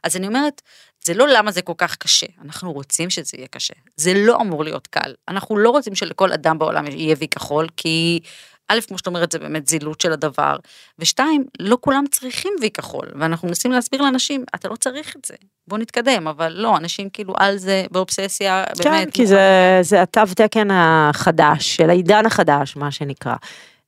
אז 0.05 0.17
אני 0.17 0.27
אומרת, 0.27 0.63
זה 1.05 1.15
לא 1.15 1.29
למה 1.29 1.51
זה 1.51 1.63
כל 1.63 1.73
כך 1.79 1.97
קשה, 1.97 2.27
אנחנו 2.45 2.73
רוצים 2.73 3.11
שזה 3.11 3.31
יהיה 3.37 3.49
קשה. 3.49 3.75
זה 3.97 4.13
לא 4.17 4.41
אמור 4.41 4.65
להיות 4.65 4.87
קל. 4.87 5.15
אנחנו 5.29 5.57
לא 5.57 5.71
רוצים 5.71 5.95
שלכל 5.95 6.33
אדם 6.33 6.59
בעולם 6.59 6.87
יהיה 6.87 7.17
וי 7.19 7.29
כחול, 7.29 7.67
כי 7.77 8.21
א', 8.69 8.79
כמו 8.89 8.99
שאת 8.99 9.07
אומרת, 9.07 9.33
זה 9.33 9.39
באמת 9.39 9.69
זילות 9.69 10.01
של 10.01 10.13
הדבר, 10.13 10.57
ושתיים, 10.99 11.45
לא 11.59 11.79
כולם 11.81 12.05
צריכים 12.11 12.53
וי 12.61 12.71
כחול, 12.71 13.07
ואנחנו 13.21 13.49
מנסים 13.49 13.73
להסביר 13.73 14.03
לאנשים, 14.03 14.45
אתה 14.55 14.69
לא 14.69 14.77
צריך 14.77 15.17
את 15.17 15.25
זה, 15.25 15.35
בוא 15.69 15.79
נתקדם, 15.79 16.29
אבל 16.29 16.53
לא, 16.53 16.77
אנשים 16.77 17.11
כאילו 17.11 17.35
על 17.37 17.57
זה 17.57 17.85
באובססיה, 17.91 18.65
כן, 18.83 18.91
באמת. 18.91 19.15
כי 19.15 19.27
זה, 19.27 19.79
זה 19.83 20.03
התו 20.03 20.21
תקן 20.37 20.69
החדש, 20.71 21.77
של 21.77 21.91
העידן 21.91 22.27
החדש, 22.27 22.77
מה 22.77 22.91
שנקרא. 22.91 23.35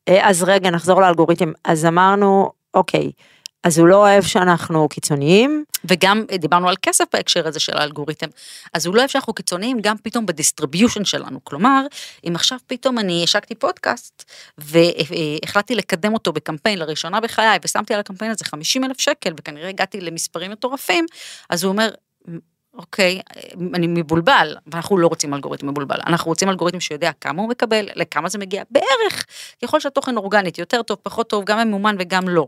אה, 0.09 0.28
אז 0.28 0.42
רגע, 0.42 0.70
נחזור 0.70 1.00
לאלגוריתם. 1.00 1.52
אז 1.64 1.87
אמרנו, 1.87 2.52
אוקיי, 2.74 3.11
אז 3.64 3.79
הוא 3.79 3.88
לא 3.88 3.96
אוהב 3.96 4.23
שאנחנו 4.23 4.88
קיצוניים, 4.88 5.64
וגם 5.85 6.25
אה, 6.33 6.37
דיברנו 6.37 6.68
על 6.68 6.75
כסף 6.83 7.05
בהקשר 7.12 7.49
הזה 7.49 7.61
של 7.61 7.77
האלגוריתם, 7.77 8.27
אז 8.75 8.87
הוא 8.87 8.94
לא 8.94 9.01
אוהב 9.01 9.11
שאנחנו 9.11 9.33
קיצוניים 9.33 9.81
גם 9.81 9.96
פתאום 10.03 10.27
ב 10.26 10.33
distribution 10.33 11.05
שלנו, 11.05 11.44
כלומר, 11.44 11.87
אם 12.29 12.33
עכשיו 12.35 12.59
פתאום 12.66 12.99
אני 12.99 13.25
השקתי 13.25 13.55
פודקאסט 13.55 14.31
והחלטתי 14.59 15.75
לקדם 15.75 16.14
אותו 16.14 16.33
בקמפיין 16.33 16.79
לראשונה 16.79 17.20
בחיי 17.20 17.59
ושמתי 17.64 17.94
על 17.94 18.01
הקמפיין 18.01 18.31
הזה 18.31 18.44
50 18.44 18.85
אלף 18.85 19.01
שקל 19.01 19.35
וכנראה 19.38 19.68
הגעתי 19.68 20.01
למספרים 20.01 20.51
מטורפים, 20.51 21.07
אז 21.51 21.64
הוא 21.64 21.73
אומר, 21.73 21.90
אוקיי, 22.74 23.20
אני 23.74 23.87
מבולבל, 23.87 24.56
ואנחנו 24.66 24.98
לא 24.98 25.06
רוצים 25.06 25.35
אלגוריתם 25.35 25.68
מבולבל, 25.68 25.96
אנחנו 26.06 26.28
רוצים 26.28 26.48
אלגוריתם 26.48 26.80
שיודע 26.80 27.11
כמה 27.20 27.42
הוא 27.42 27.50
מקבל, 27.50 27.88
לכמה 27.96 28.28
זה 28.28 28.38
מגיע, 28.38 28.62
בערך, 28.70 29.26
ככל 29.62 29.80
שהתוכן 29.80 30.16
אורגנית, 30.16 30.59
יותר 30.59 30.83
טוב, 30.83 30.98
פחות 31.02 31.30
טוב, 31.30 31.44
גם 31.44 31.68
ממומן 31.68 31.96
וגם 31.98 32.28
לא. 32.28 32.46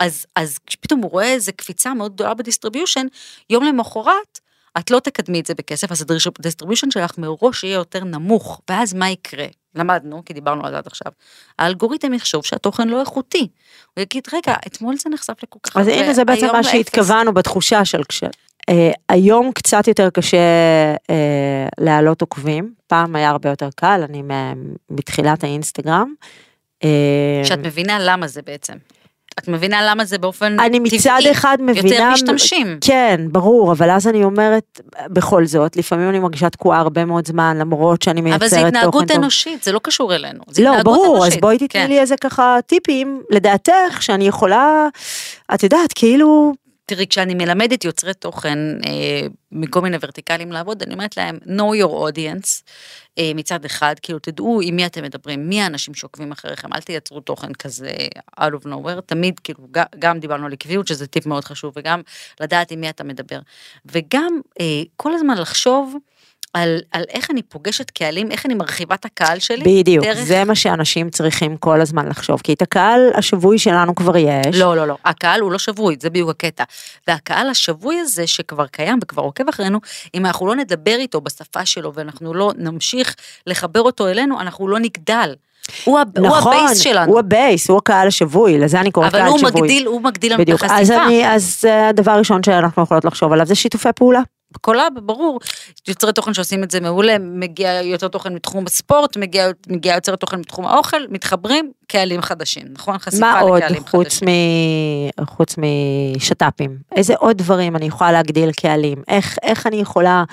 אז, 0.00 0.26
אז 0.36 0.58
כשפתאום 0.66 1.00
הוא 1.00 1.10
רואה 1.10 1.32
איזה 1.32 1.52
קפיצה 1.52 1.94
מאוד 1.94 2.14
גדולה 2.14 2.34
ב 2.34 2.39
distribution, 2.39 3.06
יום 3.50 3.64
למחרת, 3.64 4.40
את 4.78 4.90
לא 4.90 5.00
תקדמי 5.00 5.40
את 5.40 5.46
זה 5.46 5.54
בכסף, 5.54 5.92
אז 5.92 6.04
ה 6.38 6.42
distribution 6.42 6.90
שלך 6.90 7.18
מראש 7.18 7.64
יהיה 7.64 7.74
יותר 7.74 8.04
נמוך, 8.04 8.60
ואז 8.68 8.94
מה 8.94 9.10
יקרה? 9.10 9.46
למדנו, 9.74 10.22
כי 10.24 10.32
דיברנו 10.32 10.66
על 10.66 10.72
זה 10.72 10.78
עד 10.78 10.86
עכשיו, 10.86 11.12
האלגוריתם 11.58 12.14
יחשוב 12.14 12.44
שהתוכן 12.44 12.88
לא 12.88 13.00
איכותי. 13.00 13.48
הוא 13.94 14.02
יגיד, 14.02 14.24
רגע, 14.32 14.54
אתמול 14.66 14.96
זה 14.96 15.10
נחשף 15.10 15.34
לכל 15.42 15.58
כך 15.62 15.76
אז 15.76 15.88
הנה 15.88 16.14
זה 16.14 16.24
בעצם 16.24 16.46
מה 16.46 16.52
לאפס." 16.52 16.70
שהתכוונו 16.70 17.34
בתחושה 17.34 17.84
של 17.84 18.04
כש... 18.04 18.24
היום 19.08 19.52
קצת 19.54 19.88
יותר 19.88 20.10
קשה 20.10 20.38
אה, 21.10 21.66
להעלות 21.80 22.20
עוקבים, 22.20 22.72
פעם 22.86 23.16
היה 23.16 23.30
הרבה 23.30 23.50
יותר 23.50 23.68
קל, 23.76 24.00
אני 24.08 24.22
מתחילת 24.90 25.44
האינסטגרם. 25.44 26.14
אה, 26.84 27.42
שאת 27.44 27.58
מבינה 27.58 27.98
למה 28.00 28.26
זה 28.26 28.42
בעצם. 28.46 28.74
את 29.38 29.48
מבינה 29.48 29.90
למה 29.90 30.04
זה 30.04 30.18
באופן 30.18 30.60
אני 30.60 30.78
טבעי. 30.78 30.98
מצד 30.98 31.20
אחד 31.30 31.58
מבינה... 31.60 31.88
יותר 31.88 32.10
משתמשים. 32.10 32.78
כן, 32.80 33.20
ברור, 33.32 33.72
אבל 33.72 33.90
אז 33.90 34.08
אני 34.08 34.24
אומרת, 34.24 34.80
בכל 35.08 35.46
זאת, 35.46 35.76
לפעמים 35.76 36.08
אני 36.08 36.18
מרגישה 36.18 36.50
תקועה 36.50 36.80
הרבה 36.80 37.04
מאוד 37.04 37.26
זמן, 37.26 37.56
למרות 37.58 38.02
שאני 38.02 38.20
מייצרת 38.20 38.42
אבל 38.42 38.48
תוכן 38.48 38.60
זה 38.60 38.70
טוב. 38.70 38.76
התנהגות 38.76 39.10
אנושית, 39.10 39.62
זה 39.62 39.72
לא 39.72 39.80
קשור 39.82 40.14
אלינו. 40.14 40.40
זה 40.50 40.62
לא, 40.62 40.82
ברור, 40.82 41.16
אז 41.16 41.22
אנושית. 41.22 41.40
בואי 41.40 41.56
תתני 41.56 41.68
כן. 41.68 41.88
לי 41.88 42.00
איזה 42.00 42.16
ככה 42.16 42.58
טיפים, 42.66 43.22
לדעתך, 43.30 43.96
שאני 44.00 44.26
יכולה, 44.26 44.88
את 45.54 45.62
יודעת, 45.62 45.92
כאילו, 45.94 46.52
תראי, 46.86 47.06
כשאני 47.06 47.34
מלמדת 47.34 47.84
יוצרי 47.84 48.14
תוכן 48.14 48.58
אה, 48.86 49.26
מכל 49.52 49.80
מיני 49.80 49.96
ורטיקלים 50.00 50.52
לעבוד, 50.52 50.82
אני 50.82 50.94
אומרת 50.94 51.16
להם, 51.16 51.38
know 51.44 51.84
your 51.84 51.90
audience, 51.90 52.62
אה, 53.18 53.30
מצד 53.34 53.64
אחד, 53.64 53.94
כאילו 54.02 54.18
תדעו 54.18 54.60
עם 54.62 54.76
מי 54.76 54.86
אתם 54.86 55.02
מדברים, 55.02 55.48
מי 55.48 55.60
האנשים 55.60 55.94
שעוקבים 55.94 56.32
אחריכם, 56.32 56.72
אל 56.72 56.80
תייצרו 56.80 57.20
תוכן 57.20 57.52
כזה 57.52 57.92
out 58.40 58.52
of 58.62 58.66
nowhere, 58.66 59.00
תמיד 59.06 59.40
כאילו, 59.40 59.68
גם, 59.70 59.84
גם 59.98 60.18
דיברנו 60.18 60.46
על 60.46 60.52
עקביות, 60.52 60.86
שזה 60.86 61.06
טיפ 61.06 61.26
מאוד 61.26 61.44
חשוב, 61.44 61.72
וגם 61.76 62.02
לדעת 62.40 62.70
עם 62.70 62.80
מי 62.80 62.90
אתה 62.90 63.04
מדבר. 63.04 63.38
וגם 63.86 64.40
אה, 64.60 64.82
כל 64.96 65.12
הזמן 65.12 65.38
לחשוב, 65.38 65.96
על, 66.54 66.80
על 66.92 67.04
איך 67.08 67.30
אני 67.30 67.42
פוגשת 67.42 67.90
קהלים, 67.90 68.30
איך 68.30 68.46
אני 68.46 68.54
מרחיבה 68.54 68.94
את 68.94 69.04
הקהל 69.04 69.38
שלי. 69.38 69.80
בדיוק, 69.80 70.04
דרך... 70.04 70.18
זה 70.24 70.44
מה 70.44 70.54
שאנשים 70.54 71.10
צריכים 71.10 71.56
כל 71.56 71.80
הזמן 71.80 72.08
לחשוב, 72.08 72.40
כי 72.44 72.52
את 72.52 72.62
הקהל 72.62 73.00
השבוי 73.14 73.58
שלנו 73.58 73.94
כבר 73.94 74.16
יש. 74.16 74.56
לא, 74.56 74.76
לא, 74.76 74.86
לא, 74.86 74.96
הקהל 75.04 75.40
הוא 75.40 75.52
לא 75.52 75.58
שבוי, 75.58 75.96
זה 76.00 76.10
בדיוק 76.10 76.30
הקטע. 76.30 76.64
והקהל 77.08 77.48
השבוי 77.50 77.98
הזה 78.00 78.26
שכבר 78.26 78.66
קיים 78.66 78.98
וכבר 79.02 79.22
עוקב 79.22 79.48
אחרינו, 79.48 79.80
אם 80.14 80.26
אנחנו 80.26 80.46
לא 80.46 80.56
נדבר 80.56 80.96
איתו 80.98 81.20
בשפה 81.20 81.66
שלו 81.66 81.94
ואנחנו 81.94 82.34
לא 82.34 82.52
נמשיך 82.56 83.14
לחבר 83.46 83.80
אותו 83.80 84.08
אלינו, 84.08 84.40
אנחנו 84.40 84.68
לא 84.68 84.78
נגדל. 84.78 85.34
הוא, 85.84 85.98
ה- 85.98 86.02
הוא 86.18 86.26
נכון, 86.26 86.56
ה 86.56 86.61
base 86.61 86.80
שלנו. 86.80 87.12
הוא 87.12 87.18
ה 87.18 87.27
base, 87.27 87.70
הוא 87.70 87.78
הקהל 87.78 88.08
השבוי, 88.08 88.58
לזה 88.58 88.80
אני 88.80 88.90
קוראת 88.90 89.10
אבל 89.14 89.18
קהל 89.18 89.28
הוא 89.28 89.38
שבוי. 89.38 89.60
מגדיל, 89.60 89.86
הוא 89.86 90.00
מגדיל 90.02 90.32
לנו 90.32 90.42
את 90.42 90.46
בדיוק, 90.46 90.64
אז, 90.64 90.70
החשיפה. 90.70 91.06
אני, 91.06 91.28
אז 91.34 91.64
אה, 91.68 91.88
הדבר 91.88 92.12
הראשון 92.12 92.42
שאנחנו 92.42 92.82
יכולות 92.82 93.04
לחשוב 93.04 93.32
עליו 93.32 93.46
זה 93.46 93.54
שיתופי 93.54 93.88
פעולה. 93.96 94.20
collab, 94.60 94.92
ברור. 95.02 95.40
יוצרי 95.88 96.12
תוכן 96.12 96.34
שעושים 96.34 96.64
את 96.64 96.70
זה 96.70 96.80
מעולה, 96.80 97.16
מגיע 97.18 97.82
יוצר 97.82 98.08
תוכן 98.08 98.34
מתחום 98.34 98.66
הספורט, 98.66 99.16
מגיע, 99.16 99.48
מגיע 99.68 99.94
יוצר 99.94 100.16
תוכן 100.16 100.40
מתחום 100.40 100.66
האוכל, 100.66 101.06
מתחברים, 101.08 101.72
קהלים 101.86 102.22
חדשים, 102.22 102.66
נכון? 102.72 102.98
חשיפה 102.98 103.20
מה 103.20 103.40
עוד 103.40 103.56
לקהלים 103.56 103.82
חוץ, 103.86 104.06
חדשים. 104.06 104.28
מ... 104.28 105.24
חוץ 105.24 105.54
משת"פים? 105.58 106.76
איזה 106.96 107.14
עוד 107.18 107.38
דברים 107.38 107.76
אני 107.76 107.86
יכולה 107.86 108.12
להגדיל 108.12 108.52
קהלים? 108.52 109.02
איך, 109.08 109.36
איך 109.42 109.66
אני 109.66 109.76
יכולה 109.76 110.24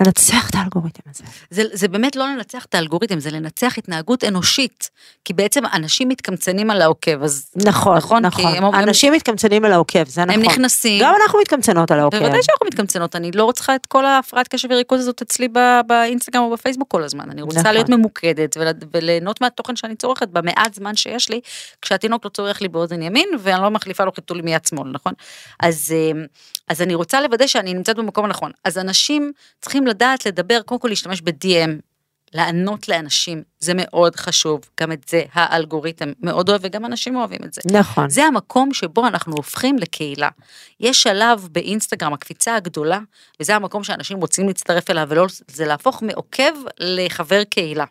לנצח 0.00 0.50
את 0.50 0.54
האלגוריתם 0.54 1.02
הזה? 1.10 1.24
זה, 1.50 1.62
זה 1.72 1.88
באמת 1.88 2.16
לא 2.16 2.26
לנצח 2.28 2.64
את 2.64 2.74
האלגוריתם, 2.74 3.20
זה 3.20 3.30
לנצח 3.30 3.78
התנהגות 3.78 4.24
אנושית. 4.24 4.90
כי 5.24 5.32
בעצם 5.32 5.62
אנשים 5.72 6.08
מתקמצנים 6.08 6.70
על 6.70 6.82
העוקב, 6.82 7.22
אז 7.22 7.50
נכון, 7.56 7.96
נכון, 7.96 8.26
נכון. 8.26 8.54
הם 8.56 8.74
אנשים 8.74 9.12
מתקמצנים 9.12 9.64
על 9.64 9.72
העוקב, 9.72 10.08
זה 10.08 10.24
נכון. 10.24 10.34
הם 10.34 10.46
נכנסים. 10.50 11.02
גם 11.02 11.14
אנחנו 11.22 11.38
מתקמצנות 11.40 11.90
על 11.90 11.98
העוקב. 12.00 12.16
בוודאי 12.18 12.42
שאנחנו 12.42 12.66
מתקמצנות, 12.66 13.16
אני 13.16 13.30
לא 13.32 13.52
צריכה 13.54 13.74
את 13.74 13.86
כל 13.86 14.06
ההפרעת 14.06 14.48
קשב 14.48 14.68
וריכוז 14.70 15.00
הזאת 15.00 15.22
אצלי 15.22 15.48
ב- 15.48 15.80
באינסטגרם 15.86 16.42
או 16.42 16.50
בפייסבוק 16.50 16.90
כל 16.90 17.04
הזמן. 17.04 17.30
אני 17.30 17.42
רוצה 17.42 17.60
נכון. 17.60 17.72
להיות 17.72 17.88
ממוקדת 17.88 18.56
ול- 18.60 18.68
וליהנות 18.94 19.40
מהתוכן 19.40 19.76
שאני 19.76 19.96
צורכת 19.96 20.28
במעט 20.28 20.74
זמן 20.74 20.96
שיש 20.96 21.28
לי, 21.28 21.40
כשהתינוק 21.82 22.24
לא 22.24 22.30
צורך 22.30 22.62
לי 22.62 22.68
באוזן 22.68 23.02
ימין 23.02 23.28
ואני 23.38 23.62
לא 23.62 23.70
מחליפה 23.70 24.04
לו 24.04 24.12
חיתול 24.12 24.40
מיד 24.42 24.64
שמאל, 24.66 24.90
נכון? 24.92 25.12
אז, 25.60 25.94
אה, 25.96 26.22
אז 26.68 26.82
אני 26.82 26.94
רוצה 26.94 27.20
לוודא 27.20 27.46
שאני 27.46 27.74
נמצאת 27.74 27.96
במקום 27.96 28.24
הנכון. 28.24 28.50
אז 28.64 28.78
אנשים 28.78 29.32
צריכים 29.60 29.86
לדעת 29.90 30.26
לדבר, 30.26 30.62
קודם 30.62 30.80
כל 30.80 30.88
להשתמש 30.88 31.20
ב-DM. 31.20 31.70
לענות 32.34 32.88
לאנשים, 32.88 33.42
זה 33.60 33.72
מאוד 33.76 34.16
חשוב, 34.16 34.60
גם 34.80 34.92
את 34.92 35.08
זה 35.08 35.22
האלגוריתם 35.32 36.12
מאוד 36.20 36.48
אוהב 36.48 36.60
וגם 36.64 36.84
אנשים 36.84 37.16
אוהבים 37.16 37.38
את 37.44 37.54
זה. 37.54 37.60
נכון. 37.72 38.10
זה 38.10 38.24
המקום 38.24 38.74
שבו 38.74 39.06
אנחנו 39.06 39.34
הופכים 39.36 39.78
לקהילה. 39.78 40.28
יש 40.80 41.02
שלב 41.02 41.48
באינסטגרם, 41.52 42.12
הקפיצה 42.12 42.56
הגדולה, 42.56 42.98
וזה 43.40 43.56
המקום 43.56 43.84
שאנשים 43.84 44.18
רוצים 44.18 44.46
להצטרף 44.46 44.90
אליו, 44.90 45.06
ולא, 45.10 45.26
זה 45.48 45.66
להפוך 45.66 46.02
מעוקב 46.02 46.52
לחבר 46.80 47.44
קהילה. 47.44 47.84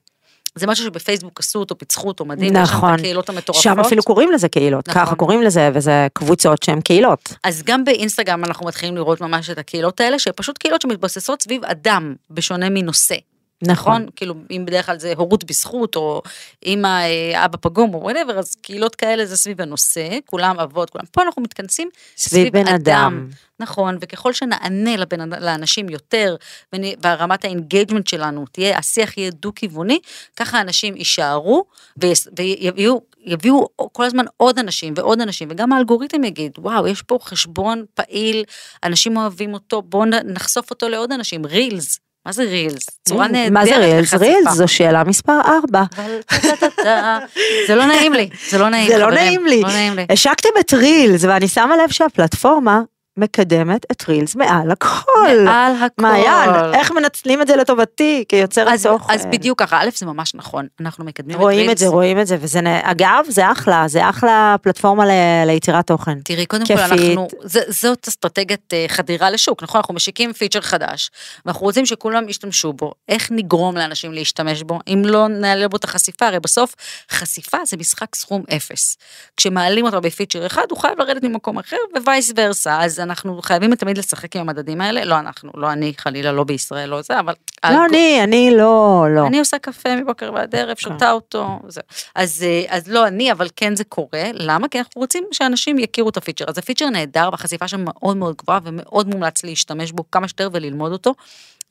זה 0.55 0.67
משהו 0.67 0.85
שבפייסבוק 0.85 1.39
עשו 1.39 1.59
אותו, 1.59 1.77
פיצחו 1.77 2.07
אותו, 2.07 2.25
מדהים, 2.25 2.53
שם 2.53 2.61
נכון. 2.61 2.93
את 2.93 2.99
הקהילות 2.99 3.29
המטורפות. 3.29 3.63
שם 3.63 3.79
אפילו 3.79 4.03
קוראים 4.03 4.31
לזה 4.31 4.49
קהילות, 4.49 4.89
נכון. 4.89 5.01
ככה 5.05 5.15
קוראים 5.15 5.41
לזה, 5.41 5.69
וזה 5.73 6.07
קבוצות 6.13 6.63
שהן 6.63 6.81
קהילות. 6.81 7.33
אז 7.43 7.63
גם 7.65 7.83
באינסטגרם 7.83 8.45
אנחנו 8.45 8.67
מתחילים 8.67 8.95
לראות 8.95 9.21
ממש 9.21 9.49
את 9.49 9.57
הקהילות 9.57 9.99
האלה, 9.99 10.19
שפשוט 10.19 10.57
קהילות 10.57 10.81
שמתבססות 10.81 11.41
סביב 11.41 11.65
אדם, 11.65 12.15
בשונה 12.31 12.69
מנושא. 12.69 13.15
נכון? 13.61 14.05
כאילו, 14.15 14.35
אם 14.51 14.63
בדרך 14.65 14.85
כלל 14.85 14.99
זה 14.99 15.13
הורות 15.17 15.43
בזכות, 15.43 15.95
או 15.95 16.21
אמא, 16.65 16.87
אה, 16.87 17.45
אבא 17.45 17.57
פגום, 17.61 17.93
או 17.93 18.01
whatever, 18.01 18.39
אז 18.39 18.55
קהילות 18.55 18.95
כאלה 18.95 19.25
זה 19.25 19.37
סביב 19.37 19.61
הנושא, 19.61 20.19
כולם 20.25 20.59
אבות, 20.59 20.89
כולם. 20.89 21.03
פה 21.11 21.21
אנחנו 21.21 21.41
מתכנסים 21.41 21.89
סביב 22.17 22.53
בן 22.53 22.67
אדם. 22.67 23.27
נכון, 23.59 23.97
וככל 24.01 24.33
שנענה 24.33 24.97
לבן, 24.97 25.29
לאנשים 25.43 25.89
יותר, 25.89 26.35
והרמת 26.73 27.45
ה 27.45 27.51
engagement 27.51 28.07
שלנו 28.07 28.45
תהיה, 28.51 28.77
השיח 28.77 29.17
יהיה 29.17 29.31
דו-כיווני, 29.31 29.99
ככה 30.35 30.61
אנשים 30.61 30.95
יישארו, 30.97 31.65
ויביאו 31.97 33.01
יביאו 33.25 33.67
כל 33.91 34.05
הזמן 34.05 34.25
עוד 34.37 34.59
אנשים 34.59 34.93
ועוד 34.97 35.21
אנשים, 35.21 35.47
וגם 35.51 35.73
האלגוריתם 35.73 36.23
יגיד, 36.23 36.51
וואו, 36.57 36.87
יש 36.87 37.01
פה 37.01 37.17
חשבון 37.21 37.85
פעיל, 37.93 38.43
אנשים 38.83 39.17
אוהבים 39.17 39.53
אותו, 39.53 39.81
בואו 39.81 40.05
נחשוף 40.05 40.71
אותו 40.71 40.89
לעוד 40.89 41.11
אנשים, 41.11 41.45
רילס. 41.45 41.99
מה 42.25 42.31
זה 42.31 42.43
רילס? 42.43 42.85
צורה 43.07 43.27
נהדרת 43.27 43.47
Mm, 43.47 43.53
מה 43.53 43.65
זה 43.65 43.77
רילס? 43.77 44.13
רילס 44.13 44.53
זו 44.53 44.67
שאלה 44.67 45.03
מספר 45.03 45.39
4. 45.45 45.83
אבל 45.97 46.11
טה-טה-טה, 46.25 47.19
זה 47.67 47.75
לא 47.75 47.85
נעים 47.85 48.13
לי, 48.13 48.29
זה 48.49 48.57
לא 48.57 48.69
נעים, 48.69 48.87
זה 48.87 48.97
לא 48.97 49.05
חברים, 49.05 49.45
לי. 49.45 49.61
לא 49.61 49.67
נעים 49.69 49.93
לי. 49.95 50.05
השקתם 50.09 50.49
את 50.59 50.73
רילס, 50.73 51.23
ואני 51.23 51.47
שמה 51.47 51.77
לב 51.77 51.89
שהפלטפורמה 51.91 52.81
מקדמת 53.19 53.85
את 53.91 54.09
רילס 54.09 54.35
מעל 54.35 54.71
הכל. 54.71 55.43
מעל 55.45 55.75
הכל. 55.75 56.01
מעיין, 56.01 56.49
איך 56.73 56.91
מנצלים 56.91 57.41
את 57.41 57.47
זה 57.47 57.55
לטובתי 57.55 58.23
כיוצרת 58.29 58.67
אז, 58.73 58.83
תוכן. 58.83 59.13
אז 59.13 59.25
בדיוק 59.25 59.59
ככה, 59.59 59.79
א' 59.81 59.89
זה 59.95 60.05
ממש 60.05 60.35
נכון, 60.35 60.67
אנחנו 60.81 61.05
מקדמים 61.05 61.35
את 61.35 61.41
רואים 61.41 61.59
רילס. 61.59 61.71
את 61.71 61.77
זה, 61.77 61.87
רואים 61.87 62.19
את 62.19 62.27
זה, 62.27 62.37
וזה, 62.39 62.59
אגב, 62.83 63.25
זה 63.29 63.51
אחלה, 63.51 63.83
זה 63.87 64.09
אחלה 64.09 64.55
פלטפורמה 64.61 65.05
ל- 65.05 65.45
ליצירת 65.45 65.87
תוכן. 65.87 66.19
תראי, 66.19 66.45
קודם 66.45 66.65
כל 66.67 66.77
כיפית. 66.77 66.91
אנחנו, 66.91 67.27
זה, 67.43 67.59
זאת 67.67 68.07
אסטרטגיית 68.07 68.73
אה, 68.73 68.85
חדירה 68.87 69.29
לשוק, 69.29 69.63
נכון? 69.63 69.79
אנחנו 69.79 69.93
משיקים 69.93 70.33
feature 70.33 70.61
חדש, 70.61 71.11
ואנחנו 71.45 71.65
רוצים 71.65 71.85
שכולם 71.85 72.29
ישתמשו 72.29 72.73
בו. 72.73 72.91
איך 73.09 73.27
נגרום 73.31 73.77
לאנשים 73.77 74.13
להשתמש 74.13 74.63
בו, 74.63 74.79
אם 74.87 75.01
לא 75.05 75.27
נעלה 75.27 75.67
בו 75.67 75.77
את 75.77 75.83
החשיפה? 75.83 76.27
הרי 76.27 76.39
בסוף, 76.39 76.75
חשיפה 77.11 77.57
זה 77.65 77.77
משחק 77.77 78.15
סכום 78.15 78.43
אפס. 78.57 78.97
כשמעלים 79.37 79.85
אותו 79.85 80.01
ב 80.01 80.07
feature 80.07 80.45
אחד, 80.45 80.65
הוא 80.69 80.79
חייב 80.79 80.99
לרדת 80.99 81.23
ממקום 81.23 81.59
אחר, 81.59 81.77
vice 82.05 82.31
versa, 82.37 82.81
אז 82.83 82.99
אנחנו 83.09 83.41
חייבים 83.41 83.75
תמיד 83.75 83.97
לשחק 83.97 84.35
עם 84.35 84.41
המדדים 84.41 84.81
האלה, 84.81 85.05
לא 85.05 85.19
אנחנו, 85.19 85.51
לא 85.55 85.71
אני, 85.71 85.93
חלילה, 85.97 86.31
לא 86.31 86.43
בישראל, 86.43 86.89
לא 86.89 87.01
זה, 87.01 87.19
אבל... 87.19 87.33
לא 87.63 87.69
האלגו- 87.69 87.83
אני, 87.89 88.23
אני 88.23 88.51
לא, 88.57 89.05
לא. 89.15 89.27
אני 89.27 89.39
עושה 89.39 89.59
קפה 89.59 89.95
מבוקר 89.95 90.31
ועד 90.33 90.55
ערב, 90.55 90.77
שותה 90.77 91.11
אותו, 91.11 91.59
זהו. 91.67 91.83
אז, 92.15 92.43
אה, 92.47 92.63
אז 92.67 92.87
לא 92.87 93.07
אני, 93.07 93.31
אבל 93.31 93.47
כן 93.55 93.75
זה 93.75 93.83
קורה, 93.83 94.23
למה? 94.33 94.67
כי 94.67 94.79
אנחנו 94.79 95.01
רוצים 95.01 95.23
שאנשים 95.31 95.79
יכירו 95.79 96.09
את 96.09 96.17
ה 96.17 96.20
feature. 96.20 96.45
אז 96.47 96.57
ה 96.57 96.61
feature 96.61 96.89
נהדר, 96.89 97.29
והחשיפה 97.31 97.67
שם 97.67 97.85
מאוד 97.85 98.17
מאוד 98.17 98.35
גבוהה, 98.35 98.59
ומאוד 98.63 99.07
מומלץ 99.07 99.43
להשתמש 99.43 99.91
בו 99.91 100.03
כמה 100.11 100.27
שיותר 100.27 100.49
וללמוד 100.53 100.91
אותו. 100.91 101.13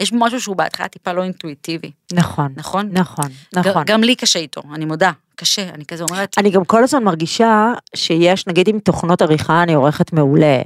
יש 0.00 0.12
משהו 0.12 0.40
שהוא 0.40 0.56
בהתחלה 0.56 0.88
טיפה 0.88 1.12
לא 1.12 1.22
אינטואיטיבי, 1.22 1.90
נכון, 2.12 2.52
נכון? 2.56 2.88
נכון, 2.92 3.30
נכון. 3.54 3.82
גם 3.86 4.02
לי 4.02 4.14
קשה 4.14 4.38
איתו, 4.38 4.62
אני 4.74 4.84
מודה, 4.84 5.10
קשה, 5.36 5.68
אני 5.74 5.84
כזה 5.84 6.04
אומרת, 6.10 6.34
אני 6.38 6.50
גם 6.50 6.64
כל 6.64 6.82
הזמן 6.82 7.04
מרגישה 7.04 7.72
שיש, 7.94 8.46
נגיד 8.46 8.68
עם 8.68 8.78
תוכנות 8.78 9.22
עריכה 9.22 9.62
אני 9.62 9.74
עורכת 9.74 10.12
מעולה. 10.12 10.62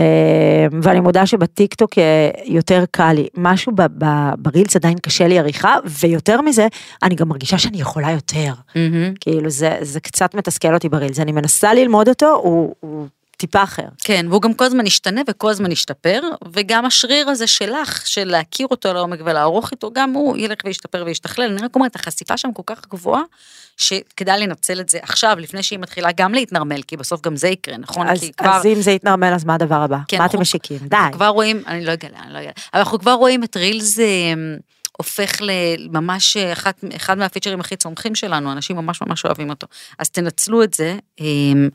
אה, 0.00 0.66
ואני 0.82 1.00
מודה 1.00 1.26
שבטיקטוק 1.26 1.98
אה, 1.98 2.30
יותר 2.44 2.84
קל 2.90 3.12
לי, 3.12 3.26
משהו 3.36 3.72
ב- 3.74 4.04
ב- 4.04 4.34
ברילס 4.38 4.76
עדיין 4.76 4.98
קשה 4.98 5.28
לי 5.28 5.38
עריכה, 5.38 5.74
ויותר 5.84 6.40
מזה, 6.40 6.66
אני 7.02 7.14
גם 7.14 7.28
מרגישה 7.28 7.58
שאני 7.58 7.80
יכולה 7.80 8.10
יותר. 8.10 8.52
מהמם. 8.76 9.14
כאילו 9.20 9.50
זה, 9.50 9.76
זה 9.80 10.00
קצת 10.00 10.34
מתסכל 10.34 10.74
אותי 10.74 10.88
ברילס, 10.88 11.20
אני 11.20 11.32
מנסה 11.32 11.74
ללמוד 11.74 12.08
אותו, 12.08 12.40
הוא, 12.42 12.74
הוא 12.80 13.06
טיפה 13.42 13.62
אחר. 13.62 13.82
כן, 13.98 14.26
והוא 14.28 14.42
גם 14.42 14.54
כל 14.54 14.64
הזמן 14.64 14.86
השתנה 14.86 15.20
וכל 15.28 15.50
הזמן 15.50 15.72
השתפר, 15.72 16.20
וגם 16.52 16.84
השריר 16.84 17.28
הזה 17.28 17.46
שלך, 17.46 18.06
של 18.06 18.24
להכיר 18.24 18.66
אותו 18.70 18.92
לעומק 18.92 19.18
ולערוך 19.24 19.70
איתו, 19.70 19.90
גם 19.92 20.12
הוא 20.12 20.36
ילך 20.36 20.58
וישתפר 20.64 21.02
וישתכלל. 21.06 21.50
אני 21.52 21.62
רק 21.62 21.74
אומרת, 21.74 21.96
החשיפה 21.96 22.36
שם 22.36 22.52
כל 22.52 22.62
כך 22.66 22.86
גבוהה, 22.90 23.22
שכדאי 23.76 24.40
לנצל 24.40 24.80
את 24.80 24.88
זה 24.88 24.98
עכשיו, 25.02 25.36
לפני 25.40 25.62
שהיא 25.62 25.78
מתחילה 25.78 26.08
גם 26.16 26.34
להתנרמל, 26.34 26.82
כי 26.82 26.96
בסוף 26.96 27.20
גם 27.20 27.36
זה 27.36 27.48
יקרה, 27.48 27.76
נכון? 27.76 28.08
אז, 28.08 28.24
כבר... 28.36 28.50
אז 28.50 28.66
אם 28.66 28.80
זה 28.80 28.90
יתנרמל, 28.90 29.32
אז 29.34 29.44
מה 29.44 29.54
הדבר 29.54 29.74
הבא? 29.74 29.98
כן, 30.08 30.16
מה 30.18 30.24
אנחנו- 30.24 30.36
אתם 30.36 30.42
משיקים? 30.42 30.78
די. 30.78 30.96
אנחנו 30.96 31.12
כבר 31.12 31.28
רואים, 31.28 31.62
אני 31.66 31.84
לא 31.84 31.92
אגלה, 31.92 32.18
אני 32.24 32.32
לא 32.32 32.38
אגלה, 32.38 32.50
אבל 32.72 32.80
אנחנו 32.80 32.98
כבר 32.98 33.12
רואים 33.12 33.44
את 33.44 33.56
רילס 33.56 33.98
אה, 33.98 34.04
הופך 34.98 35.40
לממש 35.40 36.36
אחד, 36.36 36.72
אחד 36.96 37.18
מהפיצ'רים 37.18 37.60
הכי 37.60 37.76
צומחים 37.76 38.14
שלנו, 38.14 38.52
אנשים 38.52 38.76
ממש 38.76 39.00
ממש 39.00 39.24
אוהבים 39.24 39.50
אותו. 39.50 39.66
אז 39.98 40.10
תנצלו 40.10 40.62
את 40.62 40.74
זה. 40.74 40.96
אמ, 41.20 41.68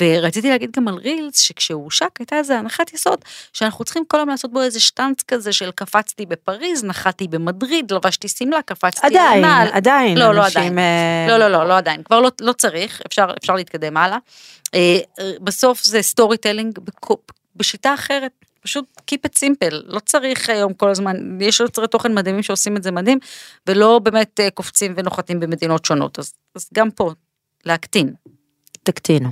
ורציתי 0.00 0.50
להגיד 0.50 0.70
גם 0.76 0.88
על 0.88 0.94
Reels, 0.94 1.38
שכשהוא 1.38 1.84
הושק 1.84 2.10
הייתה 2.18 2.36
איזו 2.36 2.54
הנחת 2.54 2.92
יסוד, 2.92 3.18
שאנחנו 3.52 3.84
צריכים 3.84 4.04
כל 4.08 4.20
הזמן 4.20 4.30
לעשות 4.30 4.52
בו 4.52 4.62
איזה 4.62 4.80
שטאנץ 4.80 5.22
כזה 5.22 5.52
של 5.52 5.70
קפצתי 5.70 6.26
בפריז, 6.26 6.84
נחתי 6.84 7.28
במדריד, 7.28 7.92
לבשתי 7.92 8.28
שמלה, 8.28 8.62
קפצתי 8.62 9.06
עדיין, 9.06 9.38
לנעל. 9.38 9.68
עדיין. 9.72 10.18
לא, 10.18 10.34
לא 10.34 10.44
אנשים, 10.44 10.60
עדיין. 10.60 10.78
אה, 10.78 11.26
לא, 11.28 11.38
לא, 11.38 11.48
לא, 11.48 11.68
לא 11.68 11.76
עדיין. 11.76 12.02
כבר 12.02 12.20
לא, 12.20 12.30
לא 12.40 12.52
צריך, 12.52 13.02
אפשר, 13.06 13.26
אפשר 13.38 13.54
להתקדם 13.54 13.96
הלאה. 13.96 14.18
אה, 14.74 14.98
בסוף 15.40 15.84
זה 15.84 16.02
storytelling 16.02 16.78
בשיטה 17.56 17.94
אחרת. 17.94 18.32
פשוט 18.64 18.84
keep 19.10 19.28
it 19.28 19.38
simple, 19.38 19.74
לא 19.84 19.98
צריך 19.98 20.50
היום 20.50 20.74
כל 20.74 20.90
הזמן, 20.90 21.40
יש 21.40 21.60
יוצרי 21.60 21.88
תוכן 21.88 22.14
מדהימים 22.14 22.42
שעושים 22.42 22.76
את 22.76 22.82
זה 22.82 22.90
מדהים, 22.90 23.18
ולא 23.66 23.98
באמת 23.98 24.40
אה, 24.40 24.50
קופצים 24.50 24.94
ונוחתים 24.96 25.40
במדינות 25.40 25.84
שונות, 25.84 26.18
אז, 26.18 26.34
אז 26.54 26.68
גם 26.74 26.90
פה, 26.90 27.12
להקטין. 27.64 28.14
תקטינו. 28.82 29.28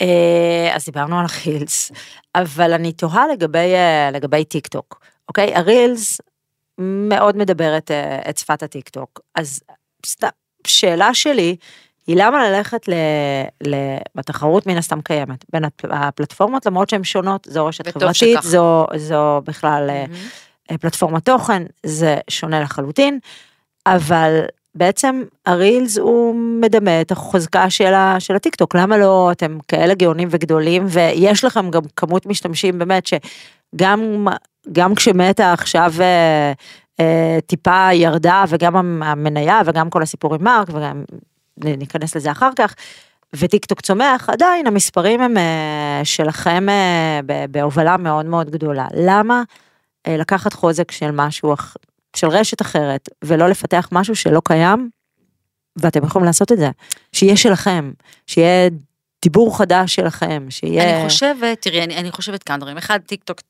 אה, 0.00 0.70
אז 0.74 0.84
דיברנו 0.84 1.20
על 1.20 1.26
ה 1.30 1.39
Reels, 1.39 1.92
אבל 2.34 2.72
אני 2.72 2.92
תוהה 2.92 3.26
לגבי, 3.32 3.74
אה, 3.74 4.10
לגבי 4.12 4.44
טיק 4.44 4.66
טוק, 4.66 5.00
אוקיי? 5.28 5.54
ה 5.54 5.65
Reels 5.65 6.20
מאוד 6.78 7.36
מדברת 7.36 7.90
אה, 7.90 8.30
את 8.30 8.38
שפת 8.38 8.62
הטיק 8.62 8.88
טוק, 8.88 9.20
אז 9.34 9.60
שאלה 10.66 11.14
שלי 11.14 11.56
היא 12.06 12.16
למה 12.18 12.50
ללכת 12.50 12.88
ל, 12.88 12.92
ל, 13.66 13.74
בתחרות 14.14 14.66
מן 14.66 14.76
הסתם 14.76 15.00
קיימת 15.00 15.44
בין 15.52 15.64
הפ- 15.64 15.84
הפלטפורמות 15.90 16.66
למרות 16.66 16.88
שהן 16.88 17.04
שונות, 17.04 17.46
זו 17.50 17.66
רשת 17.66 17.88
חברתית, 17.88 18.14
שכך. 18.14 18.44
זו, 18.44 18.86
זו 18.96 19.40
בכלל 19.44 19.90
מהמם. 19.90 20.78
פלטפורמת 20.80 21.24
תוכן, 21.24 21.62
זה 21.86 22.16
שונה 22.30 22.60
לחלוטין, 22.60 23.18
אבל 23.86 24.40
בעצם 24.74 25.22
הרילס 25.46 25.98
הוא 25.98 26.34
מדמה 26.60 27.00
את 27.00 27.12
החוזקה 27.12 27.70
של, 27.70 27.94
ה, 27.94 28.16
של 28.18 28.36
הטיקטוק, 28.36 28.74
למה 28.74 28.98
לא 28.98 29.28
אתם 29.32 29.58
כאלה 29.68 29.94
גאונים 29.94 30.28
וגדולים 30.30 30.86
ויש 30.88 31.44
לכם 31.44 31.70
גם 31.70 31.82
כמות 31.96 32.26
משתמשים 32.26 32.78
באמת 32.78 33.06
שגם 33.06 34.26
גם 34.72 34.94
כשמטה 34.94 35.52
עכשיו 35.52 35.92
אה, 36.00 36.52
אה, 37.00 37.38
טיפה 37.46 37.88
ירדה 37.92 38.44
וגם 38.48 39.02
המניה 39.02 39.60
וגם 39.66 39.90
כל 39.90 40.02
הסיפור 40.02 40.34
עם 40.34 40.44
מרק 40.44 40.68
וגם 40.72 41.04
ניכנס 41.56 42.16
לזה 42.16 42.30
אחר 42.30 42.50
כך. 42.56 42.74
וטיקטוק 43.36 43.80
צומח, 43.80 44.28
עדיין 44.30 44.66
המספרים 44.66 45.20
הם 45.20 45.36
אה, 45.38 46.00
שלכם 46.04 46.68
אה, 46.68 47.20
בהובלה 47.50 47.96
מאוד 47.96 48.26
מאוד 48.26 48.50
גדולה. 48.50 48.86
למה 48.96 49.42
אה, 50.06 50.16
לקחת 50.16 50.52
חוזק 50.52 50.90
של 50.90 51.10
משהו, 51.10 51.54
של 52.16 52.28
רשת 52.28 52.62
אחרת, 52.62 53.08
ולא 53.24 53.48
לפתח 53.48 53.88
משהו 53.92 54.16
שלא 54.16 54.42
קיים, 54.44 54.90
ואתם 55.76 56.04
יכולים 56.04 56.26
לעשות 56.26 56.52
את 56.52 56.58
זה. 56.58 56.70
שיהיה 57.12 57.36
שלכם, 57.36 57.92
שיהיה 58.26 58.70
דיבור 59.24 59.58
חדש 59.58 59.94
שלכם, 59.94 60.46
שיהיה... 60.50 61.00
אני 61.00 61.08
חושבת, 61.08 61.62
תראי, 61.62 61.82
אני, 61.82 61.96
אני 61.96 62.10
חושבת 62.10 62.42
כמה 62.42 62.56
דברים. 62.56 62.76
אחד, 62.76 62.98
טיק 63.06 63.24
טוק 63.24 63.40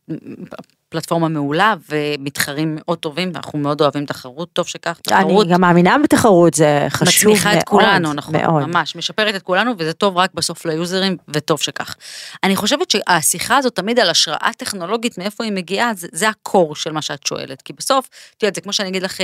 פלטפורמה 0.88 1.28
מעולה 1.28 1.74
ומתחרים 1.90 2.74
מאוד 2.80 2.98
טובים, 2.98 3.30
ואנחנו 3.34 3.58
מאוד 3.58 3.80
אוהבים 3.80 4.06
תחרות, 4.06 4.48
טוב 4.52 4.66
שכך, 4.66 5.00
אני 5.10 5.24
תחרות 5.24 5.48
גם 5.48 5.60
מאמינה 5.60 5.96
בתחרות, 6.04 6.54
זה 6.54 6.86
חשוב 6.88 7.28
מאוד. 7.28 7.36
מצמיחה 7.36 7.58
את 7.58 7.64
כולנו, 7.64 8.12
נכון, 8.12 8.36
מאוד. 8.36 8.66
ממש, 8.66 8.96
משפרת 8.96 9.34
את 9.34 9.42
כולנו, 9.42 9.72
וזה 9.78 9.92
טוב 9.92 10.16
רק 10.16 10.30
בסוף 10.34 10.66
ליוזרים, 10.66 11.16
וטוב 11.28 11.60
שכך. 11.60 11.96
אני 12.44 12.56
חושבת 12.56 12.90
שהשיחה 12.90 13.56
הזאת 13.56 13.76
תמיד 13.76 13.98
על 13.98 14.10
השראה 14.10 14.50
טכנולוגית, 14.56 15.18
מאיפה 15.18 15.44
היא 15.44 15.52
מגיעה, 15.52 15.94
זה, 15.94 16.08
זה 16.12 16.28
ה 16.28 16.38
core 16.38 16.76
של 16.76 16.92
מה 16.92 17.02
שאת 17.02 17.26
שואלת, 17.26 17.62
כי 17.62 17.72
בסוף, 17.72 18.08
את 18.36 18.42
יודעת, 18.42 18.54
זה 18.54 18.60
כמו 18.60 18.72
שאני 18.72 18.88
אגיד 18.88 19.02
לך, 19.02 19.18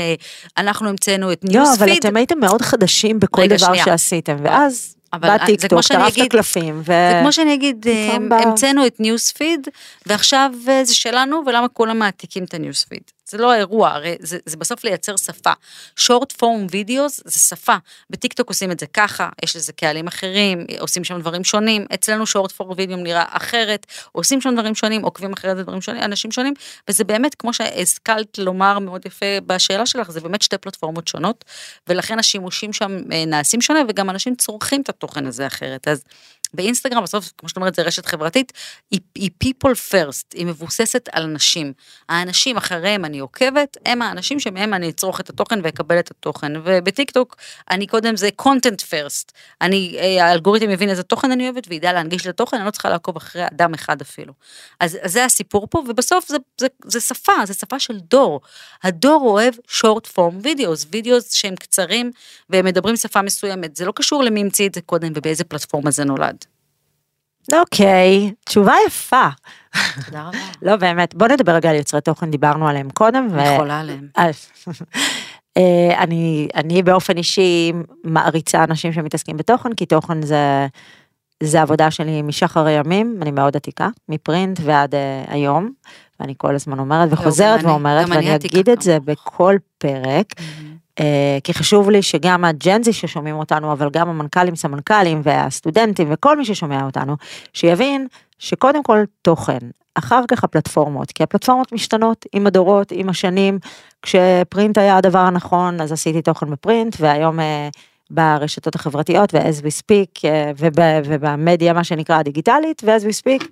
אנחנו 0.58 0.88
המצאנו 0.88 1.32
את 1.32 1.44
לא, 1.44 1.50
newsfeed, 1.50 1.88
אבל 1.88 1.98
אתם 1.98 2.16
הייתם 2.16 2.40
מאוד 2.40 2.62
חדשים 2.62 3.20
בכל 3.20 3.46
דבר 3.46 3.56
שנייה. 3.56 3.84
שעשיתם, 3.84 4.36
ואז 4.44 4.94
אבל 5.12 5.28
בא 5.28 5.44
זה 5.58 5.68
כמו 5.68 5.82
שאני 5.82 6.08
אגיד- 6.08 6.30
קלפים, 6.30 6.80
ו... 6.80 6.84
זה 6.86 7.18
כמו 7.22 7.32
שאני 7.32 7.54
אגיד, 7.54 7.86
אה, 7.88 8.14
המצאנו 8.14 8.86
את 8.86 9.00
newsfeed, 9.00 9.68
ועכשיו 10.06 10.50
אה, 10.68 10.84
זה 10.84 10.94
שלנו, 10.94 11.42
ולמה 11.46 11.68
כולם 11.68 11.98
מעתיקים 11.98 12.44
את 12.44 12.54
ה 12.54 12.59
newsfeed? 12.59 13.02
זה 13.30 13.38
לא 13.38 13.52
האירוע, 13.52 13.90
הרי 13.90 14.16
זה, 14.20 14.38
זה 14.46 14.56
בסוף 14.56 14.84
לייצר 14.84 15.16
שפה. 15.16 15.52
short 15.96 16.32
form 16.32 16.66
videos 16.70 17.20
זה 17.24 17.40
שפה. 17.40 17.76
בטיקטוק 18.10 18.48
עושים 18.48 18.70
את 18.70 18.80
זה 18.80 18.86
ככה, 18.86 19.28
יש 19.44 19.56
לזה 19.56 19.72
קהלים 19.72 20.06
אחרים, 20.06 20.66
עושים 20.78 21.04
שם 21.04 21.20
דברים 21.20 21.44
שונים, 21.44 21.86
אצלנו 21.94 22.26
short 22.26 22.52
form 22.52 22.74
video 22.76 22.96
נראה 22.96 23.24
אחרת, 23.28 23.86
עושים 24.12 24.40
שם 24.40 24.54
דברים 24.54 24.74
שונים, 24.74 25.02
עוקבים 25.02 25.32
אחרי 25.32 25.54
זה 25.54 25.62
דברים 25.62 25.80
שונים, 25.80 26.02
אנשים 26.02 26.32
שונים, 26.32 26.54
וזה 26.88 27.04
באמת, 27.04 27.34
כמו 27.34 27.52
שהשכלת 27.52 28.38
לומר 28.38 28.78
מאוד 28.78 29.06
יפה 29.06 29.26
בשאלה 29.46 29.86
שלך, 29.86 30.10
זה 30.10 30.20
באמת 30.20 30.42
שתי 30.42 30.58
פלטפורמות 30.58 31.08
שונות, 31.08 31.44
ולכן 31.88 32.18
השימושים 32.18 32.72
שם 32.72 32.98
אה, 33.12 33.24
נעשים 33.26 33.60
שונה, 33.60 33.80
וגם 33.88 34.10
אנשים 34.10 34.34
צורכים 34.34 34.80
את 34.80 34.88
התוכן 34.88 35.26
הזה 35.26 35.46
אחרת. 35.46 35.88
אז 35.88 36.04
באינסטגרם 36.54 37.02
בסוף, 37.02 37.32
כמו 37.38 37.48
שאת 37.48 37.56
אומרת, 37.56 37.74
זה 37.74 37.82
רשת 37.82 38.06
חברתית, 38.06 38.52
היא, 38.90 39.00
היא 39.14 39.30
people 39.44 39.92
first, 39.92 40.24
היא 40.34 40.46
מבוססת 40.46 41.08
על 41.12 41.22
אנשים. 41.22 41.72
האנשים 42.08 42.56
אחריהם 42.56 43.04
אני 43.04 43.18
עוקבת, 43.18 43.76
הם 43.86 44.02
האנשים 44.02 44.40
שמהם 44.40 44.74
אני 44.74 44.88
אצרוך 44.90 45.20
את 45.20 45.30
התוכן 45.30 45.60
ואקבל 45.62 45.98
את 45.98 46.10
התוכן. 46.10 46.52
ובטיקטוק, 46.64 47.36
אני 47.70 47.86
קודם 47.86 48.16
זה 48.16 48.28
content 48.42 48.80
first. 48.90 49.32
אני, 49.60 49.96
אה, 49.98 50.26
האלגוריתם 50.26 50.70
יבין 50.70 50.88
איזה 50.88 51.02
תוכן 51.02 51.30
אני 51.30 51.44
אוהבת 51.44 51.66
וידע 51.68 51.92
להנגיש 51.92 52.22
את 52.22 52.26
התוכן, 52.26 52.56
אני 52.56 52.66
לא 52.66 52.70
צריכה 52.70 52.88
לעקוב 52.88 53.16
אחרי 53.16 53.46
אדם 53.46 53.74
אחד 53.74 54.00
אפילו. 54.00 54.32
אז, 54.80 54.98
אז 55.02 55.12
זה 55.12 55.24
הסיפור 55.24 55.66
פה, 55.70 55.78
ובסוף 55.88 56.28
זה, 56.28 56.36
זה, 56.60 56.66
זה 56.84 57.00
שפה, 57.00 57.32
זה 57.44 57.54
שפה 57.54 57.78
של 57.80 57.98
דור. 57.98 58.40
הדור 58.82 59.22
אוהב 59.22 59.54
short 59.68 60.06
form 60.16 60.44
videos, 60.44 60.86
וידאוס 60.92 61.32
שהם 61.32 61.56
קצרים 61.56 62.10
והם 62.50 62.64
מדברים 62.64 62.96
שפה 62.96 63.22
מסוימת. 63.22 63.76
זה 63.76 63.84
לא 63.84 63.92
קשור 63.96 64.22
למי 64.22 64.40
המציא 64.40 64.68
את 64.68 64.74
זה 64.74 64.80
קודם 64.80 65.12
ובאיזה 65.14 65.44
פלטפורמה 65.44 65.90
זה 65.90 66.04
נולד. 66.04 66.39
אוקיי, 67.52 68.32
תשובה 68.44 68.74
יפה. 68.86 69.28
תודה 70.06 70.22
רבה. 70.22 70.38
לא 70.62 70.76
באמת, 70.76 71.14
בוא 71.14 71.28
נדבר 71.28 71.52
רגע 71.52 71.70
על 71.70 71.76
יוצרי 71.76 72.00
תוכן, 72.00 72.30
דיברנו 72.30 72.68
עליהם 72.68 72.90
קודם. 72.90 73.28
ו- 73.30 73.40
אני 73.40 73.58
חולה 73.58 73.80
עליהם. 73.80 74.06
אה, 75.56 76.02
אני, 76.02 76.48
אני 76.54 76.82
באופן 76.82 77.16
אישי 77.16 77.72
מעריצה 78.04 78.64
אנשים 78.64 78.92
שמתעסקים 78.92 79.36
בתוכן, 79.36 79.74
כי 79.74 79.86
תוכן 79.86 80.22
זה, 80.22 80.66
זה 81.42 81.62
עבודה 81.62 81.90
שלי 81.90 82.22
משחר 82.22 82.66
הימים, 82.66 83.18
אני 83.22 83.30
מאוד 83.30 83.56
עתיקה, 83.56 83.88
מפרינט 84.08 84.60
ועד 84.64 84.94
אה, 84.94 85.24
היום, 85.28 85.70
ואני 86.20 86.34
כל 86.36 86.54
הזמן 86.54 86.78
אומרת 86.78 87.08
וחוזרת 87.12 87.58
גם 87.60 87.64
אני- 87.64 87.70
ואומרת, 87.72 88.06
ואני 88.08 88.34
אגיד 88.36 88.68
את 88.70 88.82
זה. 88.82 88.98
בכל 89.04 89.56
פרק, 89.78 90.26
כי 91.44 91.54
חשוב 91.54 91.90
לי 91.90 92.02
שגם 92.02 92.44
הג'נזי 92.44 92.92
ששומעים 92.92 93.36
אותנו, 93.36 93.72
אבל 93.72 93.90
גם 93.92 94.08
המנכ"לים, 94.08 94.56
סמנכ"לים 94.56 95.20
והסטודנטים 95.24 96.08
וכל 96.10 96.36
מי 96.36 96.44
ששומע 96.44 96.84
אותנו, 96.84 97.16
שיבין 97.52 98.06
שקודם 98.38 98.82
כל 98.82 99.02
תוכן, 99.22 99.58
אחר 99.94 100.22
כך 100.28 100.44
הפלטפורמות, 100.44 101.12
כי 101.12 101.22
הפלטפורמות 101.22 101.72
משתנות 101.72 102.26
עם 102.32 102.46
הדורות, 102.46 102.92
עם 102.92 103.08
השנים, 103.08 103.58
כשפרינט 104.02 104.78
היה 104.78 104.96
הדבר 104.96 105.18
הנכון, 105.18 105.80
אז 105.80 105.92
עשיתי 105.92 106.22
תוכן 106.22 106.50
בפרינט, 106.50 106.96
והיום 107.00 107.40
אה, 107.40 107.68
ברשתות 108.10 108.74
החברתיות, 108.74 109.34
ו-as 109.34 109.62
we 109.62 109.82
speak, 109.82 110.20
אה, 110.24 110.50
וב- 110.58 111.04
ובמדיה, 111.04 111.72
מה 111.72 111.84
שנקרא 111.84 112.16
הדיגיטלית, 112.16 112.82
ו-as 112.84 113.02
we 113.02 113.22
speak, 113.22 113.46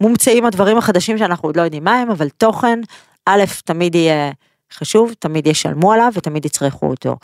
מומצאים 0.00 0.46
הדברים 0.46 0.78
החדשים 0.78 1.18
שאנחנו 1.18 1.48
עוד 1.48 1.56
לא 1.56 1.62
יודעים 1.62 1.84
מה 1.84 1.94
הם, 2.00 2.10
אבל 2.10 2.28
תוכן, 2.28 2.80
א', 3.26 3.44
תמיד 3.64 3.94
יהיה 3.94 4.30
חשוב, 4.74 5.12
תמיד 5.18 5.46
ישלמו 5.46 5.92
עליו 5.92 6.12
ותמיד 6.14 6.44
יצרכו 6.44 6.86
אותו. 6.86 7.16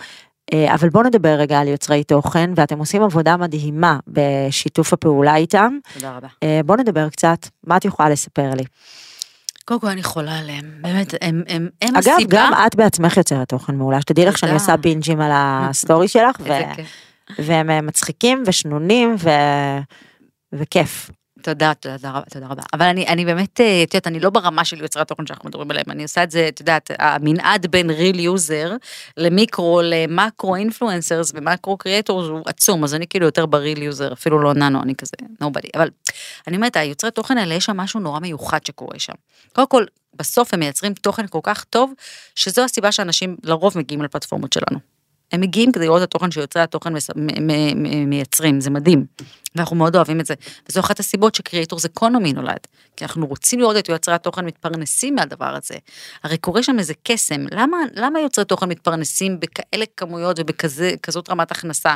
אה, 0.53 0.75
אבל 0.75 0.89
בואו 0.89 1.05
נדבר 1.05 1.29
רגע 1.39 1.59
על 1.61 1.69
יוצרי 1.69 2.05
תוכן, 2.05 2.51
ואתם 2.57 2.79
עושים 2.79 3.03
עבודה 3.03 3.37
מדהימה 3.37 3.99
בשיתוף 4.07 4.93
הפעולה 4.93 5.37
איתם. 5.37 5.79
תודה 5.95 6.17
רבה. 6.17 6.29
אה, 6.43 6.61
בואו 6.65 6.79
נדבר 6.79 7.09
קצת, 7.09 7.39
מה 7.65 7.77
את 7.77 7.85
יכולה 7.85 8.09
לספר 8.09 8.51
לי? 8.57 8.65
קודם 9.65 9.81
כל 9.81 9.87
אני 9.87 10.03
חולה 10.03 10.39
עליהם, 10.39 10.65
באמת, 10.81 11.15
הם, 11.21 11.43
הם, 11.49 11.69
הם 11.83 11.97
אגב, 11.97 12.13
הסיבה. 12.17 12.37
גם 12.37 12.53
את 12.67 12.75
בעצמך 12.75 13.17
יוצרת 13.17 13.49
תוכן 13.49 13.75
מעולה, 13.75 14.01
שתדעי 14.01 14.27
לך 14.27 14.39
שאני. 14.39 14.53
עושה 14.53 14.77
בינג'ים 14.77 15.21
על 15.21 15.31
הסטורי 15.35 16.09
שלך, 16.09 16.37
ו-. 16.41 16.53
והם 17.39 17.71
אה, 17.71 17.81
מצחיקים 17.81 18.43
ושנונים 18.47 19.17
ו... 19.19 19.31
וכיף. 20.53 21.11
תודה, 21.47 21.75
תודה 21.75 22.21
תודה 22.31 22.47
רבה. 22.47 22.63
אבל 22.73 22.87
אני, 22.87 23.07
אני 23.07 23.25
באמת, 23.25 23.61
אה, 23.61 23.83
את 23.83 23.95
יודעת, 23.95 24.07
אני 24.07 24.21
לא 24.21 24.31
ברמה 24.31 24.65
של 24.65 24.83
יוצרי 24.83 25.03
התוכן 25.03 25.27
שאנחנו 25.27 25.49
מדברים 25.49 25.71
עליהם, 25.71 25.87
אני 25.91 26.03
עושה 26.03 26.23
את 26.23 26.31
זה, 26.31 26.49
את 26.49 26.61
יודעת, 26.61 26.91
המנעד 26.99 27.67
בין 27.67 27.91
real 27.91 28.17
user 28.17 28.73
למיקרו, 29.17 29.81
ל 29.85 29.97
macro 29.97 30.57
influencers 30.57 31.33
ו 31.35 31.42
macro 31.42 31.77
creators 31.77 32.27
הוא 32.29 32.43
עצום, 32.47 32.85
אז 32.85 32.95
אני 32.95 33.07
כאילו 33.07 33.27
יותר 33.27 33.47
ב 33.47 33.54
real 33.54 33.83
user, 33.83 34.13
אפילו 34.13 34.39
לא 34.39 34.55
ננו, 34.55 34.83
אני 34.83 34.95
כזה, 34.95 35.13
nobody. 35.43 35.69
אבל 35.75 35.91
אני 36.47 36.57
אומרת, 36.57 36.77
היוצרי 36.77 37.11
תוכן 37.11 37.39
האלה, 37.39 37.55
יש 37.55 37.65
שם 37.65 37.77
משהו 37.77 38.01
נורא 38.01 38.21
מיוחד 38.21 38.67
שקורה 38.67 38.99
שם. 38.99 39.15
קודם 39.53 39.69
כל, 39.69 39.85
בסוף 40.15 40.55
הם 40.55 40.61
מייצרים 40.61 40.95
תוכן 40.95 41.27
כל 41.27 41.41
כך 41.43 41.65
טוב, 41.65 41.93
שזו 42.35 42.65
הסיבה 42.65 42.93
שאנשים 42.93 43.37
לרוב 43.45 43.79
מגיעים 43.79 44.03
לפלטפורמות 44.03 44.53
שלנו. 44.53 44.96
הם 45.33 45.41
מגיעים 45.41 45.73
כדי 45.73 45.85
לראות 45.85 46.03
את 46.03 46.09
התוכן 46.09 46.31
שיוצרי 46.31 46.63
התוכן 46.63 46.93
מייצרים, 48.07 48.61
זה 48.61 48.71
מדהים. 48.71 49.07
ואנחנו 49.55 49.77
מאוד 49.77 49.97
אוהבים 49.97 50.21
את 50.21 50.27
זה. 50.27 50.35
וזו 50.69 50.81
אחת 50.81 51.01
הסיבות 51.01 51.35
שקריאטורס 51.35 51.85
אקונומי 51.85 52.33
נולד. 52.33 52.67
כי 52.97 53.05
אנחנו 53.05 53.27
רוצים 53.27 53.61
לראות 53.61 53.77
את 53.77 53.89
יוצרי 53.89 54.15
התוכן 54.15 54.47
מתפרנסים 54.47 55.15
מהדבר 55.15 55.57
הזה. 55.57 55.75
הרי 56.25 56.39
קורה 56.39 56.63
שם 56.63 56.79
איזה 56.79 56.95
קסם. 57.03 57.47
למה, 57.51 57.77
למה 57.95 58.21
יוצרי 58.21 58.45
תוכן 58.45 58.69
מתפרנסים 58.69 59.41
בכאלה 59.41 59.85
כמויות 59.97 60.39
ובכזאת 60.39 61.31
רמת 61.31 61.51
הכנסה 61.51 61.95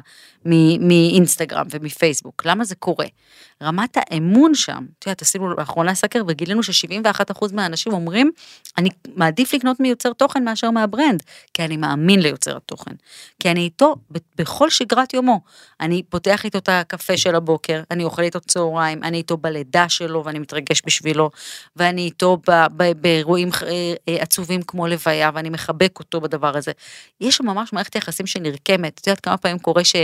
מאינסטגרם 0.81 1.67
ומפייסבוק? 1.71 2.43
למה 2.47 2.65
זה 2.65 2.75
קורה? 2.75 3.07
רמת 3.63 3.97
האמון 3.97 4.55
שם, 4.55 4.85
את 4.99 5.07
יודעת, 5.07 5.23
עשינו 5.23 5.55
לאחרונה 5.55 5.95
סקר 5.95 6.23
וגילינו 6.29 6.63
ש-71% 6.63 7.47
מהאנשים 7.53 7.93
אומרים, 7.93 8.31
אני 8.79 8.89
מעדיף 9.17 9.55
לקנות 9.55 9.81
מיוצר 9.81 10.13
תוכן 10.13 10.45
מאשר 10.45 10.71
מהברנד, 10.71 11.23
כי 11.55 11.65
אני 11.65 11.77
מאמין 11.77 12.21
ליוצר 12.21 12.57
התוכן. 12.57 12.93
כי 13.41 13.51
אני 13.51 13.61
איתו 13.61 13.97
בכל 14.37 14.71
שגרת 14.71 15.15
יומו. 15.15 15.41
אני 15.81 16.03
פותח 16.09 16.45
איתו 16.45 16.59
את 16.59 16.69
הקפה 16.69 17.17
של 17.17 17.35
הבוקר, 17.35 17.83
אני 17.91 18.05
אוכל 18.05 18.23
איתו 18.23 18.41
צהריים, 18.41 19.03
אני 19.05 19.17
איתו 19.17 19.37
בלידה 19.37 19.89
שלו 19.89 20.25
ואני 20.25 20.39
מתרגש 20.39 20.83
בשבילו, 20.87 21.31
ואני 21.77 22.03
איתו 22.03 22.39
באירועים 22.95 23.49
אה, 23.63 23.95
אה, 24.09 24.23
עצובים 24.23 24.63
כמו 24.63 24.87
לוויה, 24.87 25.31
ואני 25.35 25.51
מחבק 25.51 25.99
אותו 25.99 26.21
בדבר 26.21 26.57
הזה. 26.57 26.73
יש 27.21 27.37
שם 27.37 27.47
ממש 27.47 27.73
מערכת 27.73 27.95
יחסים 27.95 28.27
שנרקמת. 28.27 29.01
את 29.01 29.07
יודעת 29.07 29.21
כמה 29.21 29.37
פעמים 29.37 29.59
קורה 29.59 29.85
ש... 29.85 29.97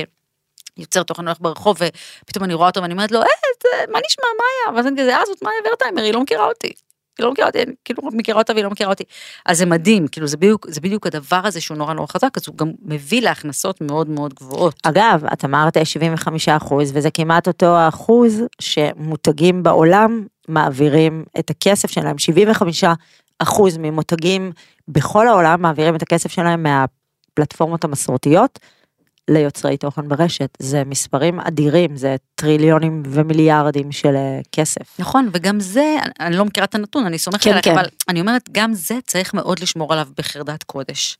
יוצר 0.78 1.02
תוכן 1.02 1.26
הולך 1.26 1.38
ברחוב 1.40 1.76
ופתאום 2.22 2.44
אני 2.44 2.54
רואה 2.54 2.68
אותו 2.68 2.82
ואני 2.82 2.92
אומרת 2.92 3.12
לו, 3.12 3.20
אה, 3.22 3.26
זה, 3.62 3.92
מה 3.92 3.98
נשמע, 4.06 4.24
מה 4.38 4.44
היה? 4.52 4.76
ואז 4.76 4.86
אני 4.86 5.00
כזה, 5.00 5.16
אה, 5.16 5.26
זאת 5.26 5.42
מאיה 5.42 5.56
ורטהיימר, 5.68 6.02
היא 6.02 6.12
לא 6.12 6.20
מכירה 6.20 6.46
אותי. 6.46 6.72
היא 7.18 7.24
לא 7.24 7.32
מכירה 7.32 7.46
אותי, 7.46 7.62
אני 7.62 7.72
כאילו 7.84 8.02
מכירה 8.12 8.38
אותה 8.38 8.52
והיא 8.52 8.64
לא 8.64 8.70
מכירה 8.70 8.90
אותי. 8.90 9.04
אז 9.46 9.58
זה 9.58 9.66
מדהים, 9.66 10.08
כאילו 10.08 10.26
זה 10.26 10.36
בדיוק, 10.36 10.66
זה 10.70 10.80
בדיוק 10.80 11.06
הדבר 11.06 11.40
הזה 11.44 11.60
שהוא 11.60 11.76
נורא 11.76 11.94
נורא 11.94 12.06
חזק, 12.06 12.30
אז 12.36 12.42
הוא 12.48 12.56
גם 12.56 12.72
מביא 12.82 13.22
להכנסות 13.22 13.80
מאוד 13.80 14.08
מאוד 14.08 14.34
גבוהות. 14.34 14.74
אגב, 14.82 15.24
את 15.32 15.44
אמרת 15.44 15.76
75 15.84 16.48
אחוז, 16.48 16.90
וזה 16.94 17.10
כמעט 17.10 17.48
אותו 17.48 17.66
האחוז 17.66 18.42
שמותגים 18.60 19.62
בעולם 19.62 20.26
מעבירים 20.48 21.24
את 21.38 21.50
הכסף 21.50 21.90
שלהם. 21.90 22.18
75 22.18 22.84
אחוז 23.38 23.76
ממותגים 23.76 24.52
בכל 24.88 25.28
העולם 25.28 25.62
מעבירים 25.62 25.96
את 25.96 26.02
הכסף 26.02 26.30
שלהם 26.30 26.62
מהפלטפורמות 26.62 27.84
המסורתיות 27.84 28.58
ליוצרי 29.30 29.76
תוכן 29.76 30.08
ברשת. 30.08 30.50
זה 30.58 30.82
מספרים 30.86 31.40
אדירים, 31.40 31.96
זה 31.96 32.16
טריליונים 32.34 33.02
ומיליארדים 33.06 33.92
של 33.92 34.16
אה, 34.16 34.40
כסף. 34.52 34.98
נכון, 34.98 35.28
וגם 35.32 35.60
זה, 35.60 35.96
אני- 36.20 36.36
לא 36.36 36.44
מכירה 36.44 36.64
את 36.64 36.74
הנתון, 36.74 37.06
אני 37.06 37.18
סומכת 37.18 37.44
כן, 37.44 37.50
עליך, 37.50 37.64
כן. 37.64 37.70
אבל 37.72 37.84
אני 38.08 38.20
אומרת, 38.20 38.48
גם 38.52 38.74
זה 38.74 38.94
צריך 39.06 39.34
מאוד 39.34 39.58
לשמור 39.58 39.92
עליו 39.92 40.08
בחרדת 40.18 40.62
קודש. 40.62 41.16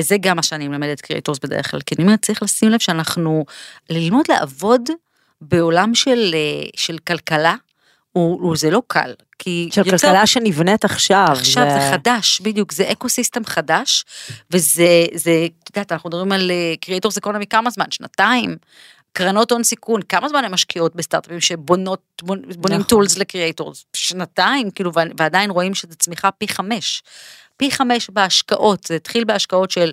וזה 0.00 0.16
גם 0.20 0.36
מה 0.36 0.42
שאני 0.42 0.68
מלמדת 0.68 1.00
קריאטורס 1.00 1.38
בדרך 1.38 1.70
כלל, 1.70 1.80
כי 1.80 1.94
אני 1.94 2.04
אומרת, 2.04 2.22
צריך 2.22 2.42
לשים 2.42 2.68
לב 2.70 2.78
שאנחנו, 2.78 3.44
ללמוד 3.90 4.24
לעבוד 4.28 4.82
בעולם 5.40 5.94
של, 5.94 6.30
אה, 6.34 6.68
של 6.76 6.98
כלכלה, 6.98 7.54
הוא, 8.12 8.40
הוא, 8.42 8.56
זה 8.56 8.70
לא 8.70 8.82
קל, 8.86 9.14
כי 9.38 9.68
של 9.72 9.80
יוצר- 9.86 9.90
כלכלה 10.06 10.26
שנבנית 10.26 10.84
עכשיו. 10.84 11.26
עכשיו 11.30 11.64
זה 11.70 11.90
חדש, 11.92 12.40
בדיוק, 12.40 12.72
זה 12.72 12.92
ecosystem 12.92 13.44
חדש, 13.44 14.04
וזה, 14.50 15.06
זה, 15.14 15.30
את 15.62 15.76
יודעת, 15.76 15.92
אנחנו 15.92 16.08
מדברים 16.08 16.32
על 16.32 16.50
creators 16.80 17.18
economy 17.18 17.46
כמה 17.46 17.70
זמן? 17.70 17.86
שנתיים? 17.90 18.56
קרנות 19.12 19.52
הון 19.52 19.64
סיכון, 19.64 20.02
כמה 20.02 20.28
זמן 20.28 20.44
הן 20.44 20.52
משקיעות 20.52 20.96
בסטארט-אפים 20.96 21.40
שבונות, 21.40 22.00
בונים 22.22 22.50
נכון. 22.66 22.82
tools 22.82 23.18
ל 23.18 23.25
creators? 23.25 23.84
שנתיים, 23.96 24.70
כאילו, 24.70 24.90
ו- 24.94 25.00
ועדיין 25.20 25.50
רואים 25.50 25.74
שזה 25.74 25.94
צמיחה 25.94 26.30
פי 26.30 26.48
חמש. 26.48 27.02
פי 27.58 27.70
חמש 27.70 28.10
בהשקעות, 28.10 28.84
זה 28.86 28.94
התחיל 28.96 29.24
בהשקעות 29.24 29.70
של 29.70 29.90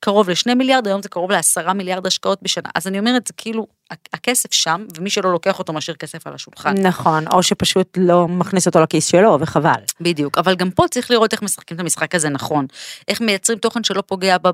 קרוב 0.00 0.30
לשני 0.30 0.54
מיליארד, 0.54 0.86
היום 0.86 1.02
זה 1.02 1.08
קרוב 1.08 1.30
לעשרה 1.30 1.72
מיליארד 1.72 2.06
השקעות 2.06 2.38
בשנה. 2.42 2.68
אז 2.74 2.86
אני 2.86 2.98
אומרת, 2.98 3.26
זה 3.26 3.32
כאילו, 3.36 3.66
הכסף 4.12 4.52
שם, 4.52 4.84
ומי 4.96 5.10
שלא 5.10 5.32
לוקח 5.32 5.58
אותו 5.58 5.72
משאיר 5.72 5.96
כסף 5.96 6.26
על 6.26 6.34
השולחן. 6.34 6.74
נכון, 6.78 7.24
או 7.32 7.42
שפשוט 7.42 7.98
לא 8.00 8.28
מכניס 8.28 8.66
אותו 8.66 8.80
לכיס 8.80 9.06
שלו, 9.06 9.36
וחבל. 9.40 9.80
בדיוק, 10.00 10.38
אבל 10.38 10.54
גם 10.54 10.70
פה 10.70 10.84
צריך 10.90 11.10
לראות 11.10 11.32
איך 11.32 11.42
משחקים 11.42 11.74
את 11.74 11.80
המשחק 11.80 12.14
הזה 12.14 12.28
נכון. 12.28 12.66
איך 13.08 13.20
מייצרים 13.20 13.58
תוכן 13.58 13.84
שלא 13.84 14.02
פוגע 14.06 14.36
בב- 14.38 14.52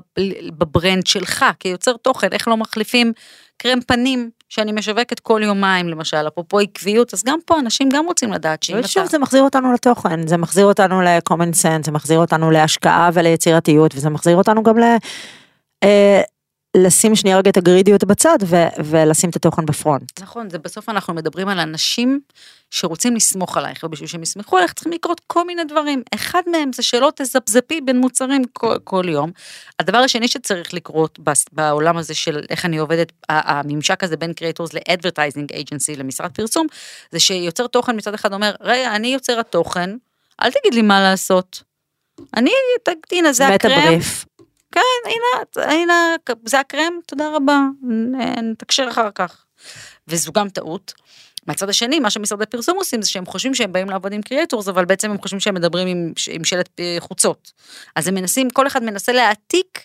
בברנד 0.57 1.07
שלך 1.07 1.45
כיוצר 1.59 1.93
תוכן, 2.01 2.27
איך 2.31 2.47
לא 2.47 2.57
מחליפים 2.57 3.13
קרם 3.57 3.79
פנים 3.87 4.29
שאני 4.49 4.71
משווקת 4.71 5.19
כל 5.19 5.41
יומיים 5.43 5.89
למשל, 5.89 6.27
אפרופו 6.27 6.59
עקביות, 6.59 7.13
אז 7.13 7.23
גם 7.23 7.39
פה 7.45 7.59
אנשים 7.59 7.89
גם 7.89 8.05
רוצים 8.05 8.33
לדעת 8.33 8.63
שאם 8.63 8.79
אתה... 8.79 8.85
ושוב, 8.85 9.05
זה 9.05 9.19
מחזיר 9.19 9.41
אותנו 9.41 9.73
לתוכן, 9.73 10.27
זה 10.27 10.37
מחזיר 10.37 10.65
אותנו 10.65 11.01
ל-common 11.01 11.53
sense, 11.61 11.85
זה 11.85 11.91
מחזיר 11.91 12.19
אותנו 12.19 12.51
להשקעה 12.51 13.09
וליצירתיות, 13.13 13.95
וזה 13.95 14.09
מחזיר 14.09 14.37
אותנו 14.37 14.63
גם 14.63 14.77
ל... 14.77 14.83
אה, 15.83 16.21
לשים 16.83 17.15
שנייה 17.15 17.37
רגע 17.37 17.49
את 17.49 17.57
הגרידיות 17.57 18.03
בצד 18.03 18.37
ו- 18.45 18.67
ולשים 18.85 19.29
את 19.29 19.35
התוכן 19.35 19.65
בפרונט. 19.65 20.21
נכון, 20.21 20.49
זה 20.49 20.57
בסוף 20.57 20.89
אנחנו 20.89 21.13
מדברים 21.13 21.47
על 21.47 21.59
אנשים 21.59 22.19
שרוצים 22.71 23.15
לסמוך 23.15 23.57
עלייך, 23.57 23.83
ובשביל 23.83 24.07
שהם 24.09 24.23
יסמכו 24.23 24.57
עלייך 24.57 24.73
צריכים 24.73 24.93
לקרות 24.93 25.21
כל 25.27 25.45
מיני 25.47 25.63
דברים. 25.63 26.03
אחד 26.15 26.41
מהם 26.51 26.73
זה 26.73 26.83
שלא 26.83 27.11
תזפזפי 27.15 27.81
בין 27.81 27.97
מוצרים 27.99 28.41
כל, 28.53 28.75
כל 28.83 29.05
יום. 29.09 29.31
הדבר 29.79 29.97
השני 29.97 30.27
שצריך 30.27 30.73
לקרות 30.73 31.19
בעולם 31.51 31.97
הזה 31.97 32.13
של 32.13 32.41
איך 32.49 32.65
אני 32.65 32.77
עובדת, 32.77 33.11
הממשק 33.29 34.03
הזה 34.03 34.17
בין 34.17 34.33
קריאטורס 34.33 34.73
ל-advertising 34.73 35.55
agency, 35.55 35.97
למשרד 35.97 36.31
פרסום, 36.31 36.67
זה 37.11 37.19
שיוצר 37.19 37.67
תוכן 37.67 37.95
מצד 37.97 38.13
אחד 38.13 38.33
אומר, 38.33 38.55
רגע, 38.61 38.95
אני 38.95 39.07
יוצר 39.07 39.39
התוכן, 39.39 39.89
אל 40.41 40.49
תגיד 40.51 40.73
לי 40.73 40.81
מה 40.81 41.01
לעשות. 41.01 41.63
אני, 42.37 42.51
ת- 42.83 42.89
הנה, 43.11 43.33
זה 43.33 43.43
ואת 43.49 43.65
הקרם, 43.65 43.79
הבריף. 43.79 44.25
כן, 44.75 45.09
הנה, 45.09 45.71
הנה, 45.71 46.15
זה 46.45 46.59
הקרם, 46.59 46.93
תודה 47.05 47.29
רבה, 47.35 47.59
נתקשר 47.81 48.87
אחר 48.89 49.09
כך. 49.15 49.45
וזו 50.07 50.31
גם 50.31 50.49
טעות. 50.49 50.93
מהצד 51.47 51.69
השני, 51.69 51.99
מה 51.99 52.09
שמשרדי 52.09 52.45
פרסום 52.45 52.77
עושים 52.77 53.01
זה 53.01 53.09
שהם 53.09 53.25
חושבים 53.25 53.55
שהם 53.55 53.71
באים 53.71 53.89
לעבוד 53.89 54.13
עם 54.13 54.21
קריאטורס, 54.21 54.67
אבל 54.67 54.85
בעצם 54.85 55.11
הם 55.11 55.17
חושבים 55.21 55.39
שהם 55.39 55.55
מדברים 55.55 55.87
עם, 55.87 56.13
עם 56.31 56.43
שלט 56.43 56.79
אה, 56.79 56.97
חוצות. 56.99 57.51
אז 57.95 58.07
הם 58.07 58.15
מנסים, 58.15 58.49
כל 58.49 58.67
אחד 58.67 58.83
מנסה 58.83 59.11
להעתיק 59.11 59.79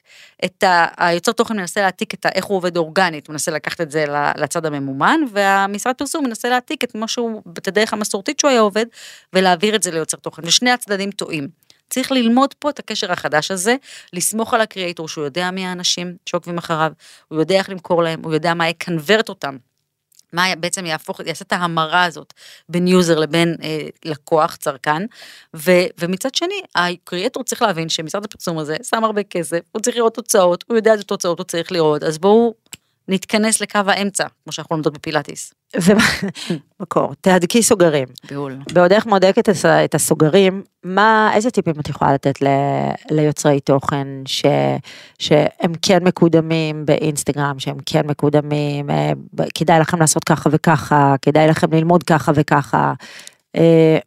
את 0.44 0.62
ה... 0.62 0.86
היוצר 0.96 1.32
תוכן 1.32 1.56
מנסה 1.56 1.80
להעתיק 1.80 2.14
את 2.14 2.26
ה... 2.26 2.28
איך 2.28 2.44
הוא 2.44 2.56
עובד 2.56 2.76
אורגנית, 2.76 3.26
הוא 3.26 3.32
מנסה 3.32 3.50
לקחת 3.50 3.80
את 3.80 3.90
זה 3.90 4.04
לצד 4.36 4.66
הממומן, 4.66 5.20
והמשרד 5.32 5.94
פרסום 5.94 6.24
מנסה 6.24 6.48
להעתיק 6.48 6.84
את 6.84 6.94
מה 6.94 7.08
שהוא, 7.08 7.42
את 7.58 7.68
הדרך 7.68 7.92
המסורתית 7.92 8.40
שהוא 8.40 8.50
היה 8.50 8.60
עובד, 8.60 8.86
ולהעביר 9.32 9.74
את 9.76 9.82
זה 9.82 9.90
ליוצר 9.90 10.16
תוכן, 10.16 10.42
ושני 10.44 10.70
הצדדים 10.70 11.10
טועים. 11.10 11.48
צריך 11.90 12.12
ללמוד 12.12 12.54
פה 12.54 12.70
את 12.70 12.78
הקשר 12.78 13.12
החדש 13.12 13.50
הזה, 13.50 13.76
לסמוך 14.12 14.54
על 14.54 14.60
ה 14.60 14.66
creator 14.66 15.08
שהוא 15.08 15.24
יודע 15.24 15.50
מי 15.50 15.66
האנשים 15.66 16.16
שעוקבים 16.26 16.58
אחריו, 16.58 16.92
הוא 17.28 17.40
יודע 17.40 17.54
איך 17.54 17.70
למכור 17.70 18.02
להם, 18.02 18.20
הוא 18.24 18.34
יודע 18.34 18.54
מה 18.54 18.68
יקנוורט 18.68 19.28
אותם. 19.28 19.56
מה 20.32 20.44
בעצם 20.60 20.86
יהפוך, 20.86 21.20
יעשה 21.26 21.44
את 21.44 21.52
ההמרה 21.52 22.04
הזאת 22.04 22.32
בין 22.68 22.86
user 22.86 23.18
לבין 23.18 23.56
אה, 23.62 23.88
לקוח, 24.04 24.56
צרכן, 24.56 25.02
ו, 25.56 25.70
ומצד 25.98 26.34
שני, 26.34 26.62
ה 26.74 26.83
creator 26.83 27.44
צריך 27.44 27.62
להבין 27.62 27.88
שמשרד 27.88 28.24
הפרסום 28.24 28.58
הזה 28.58 28.76
שם 28.82 29.04
הרבה 29.04 29.22
כסף, 29.22 29.60
הוא 29.72 29.82
צריך 29.82 29.96
לראות 29.96 30.14
תוצאות, 30.14 30.64
הוא 30.68 30.76
יודע 30.76 30.92
איזה 30.92 31.04
תוצאות 31.04 31.38
הוא 31.38 31.44
צריך 31.44 31.72
לראות, 31.72 32.02
אז 32.02 32.18
בואו 32.18 32.54
נתכנס 33.08 33.60
לקו 33.60 33.80
האמצע, 33.86 34.26
כמו 34.44 34.52
שאנחנו 34.52 34.76
לומדות 34.76 34.92
בפילאטיס. 34.92 35.54
ומקור, 36.80 37.14
תהדקי 37.20 37.62
סוגרים. 37.62 38.08
בהול. 38.30 38.58
בעודך 38.72 39.06
מודקת 39.06 39.48
את 39.84 39.94
הסוגרים, 39.94 40.62
מה, 40.84 41.30
איזה 41.34 41.50
טיפים 41.50 41.74
את 41.80 41.88
יכולה 41.88 42.14
לתת 42.14 42.42
ל, 42.42 42.46
ליוצרי 43.10 43.60
תוכן 43.60 44.06
ש, 44.26 44.44
שהם 45.18 45.72
כן 45.82 46.04
מקודמים 46.04 46.86
באינסטגרם, 46.86 47.58
שהם 47.58 47.76
כן 47.86 48.06
מקודמים, 48.06 48.90
אה, 48.90 49.12
כדאי 49.54 49.80
לכם 49.80 50.00
לעשות 50.00 50.24
ככה 50.24 50.50
וככה, 50.52 51.14
כדאי 51.22 51.48
לכם 51.48 51.72
ללמוד 51.72 52.02
ככה 52.02 52.32
וככה. 52.34 52.92
אה, 53.56 53.98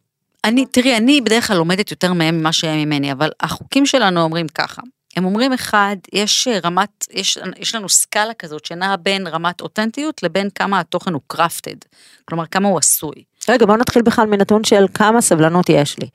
אני, 0.44 0.66
תראי, 0.66 0.96
אני 0.96 1.20
בדרך 1.20 1.46
כלל 1.46 1.56
לומדת 1.56 1.90
יותר 1.90 2.12
מהם 2.12 2.38
ממה 2.38 2.52
שהם 2.52 2.78
ממני, 2.78 3.12
אבל 3.12 3.30
החוקים 3.40 3.86
שלנו 3.86 4.20
אומרים 4.20 4.48
ככה. 4.48 4.82
הם 5.16 5.24
אומרים 5.24 5.52
אחד, 5.52 5.96
יש 6.12 6.48
אה, 6.48 6.58
רמת, 6.64 7.06
יש, 7.10 7.38
יש 7.56 7.74
לנו 7.74 7.88
סקאלה 7.88 8.34
כזאת 8.34 8.64
שנעה 8.64 8.96
בין 8.96 9.26
רמת 9.26 9.60
אותנטיות 9.60 10.22
לבין 10.22 10.48
כמה 10.54 10.80
התוכן 10.80 11.12
הוא 11.12 11.22
קרפטד. 11.26 11.76
כלומר, 12.24 12.46
כמה 12.46 12.68
הוא 12.68 12.78
עשוי. 12.78 13.24
רגע, 13.48 13.66
בוא 13.66 13.76
נתחיל 13.76 14.02
בכלל 14.02 14.26
מנתון 14.26 14.64
של 14.64 14.86
כמה 14.94 15.20
סבלנות 15.20 15.68
יש 15.68 15.98
לי. 15.98 16.08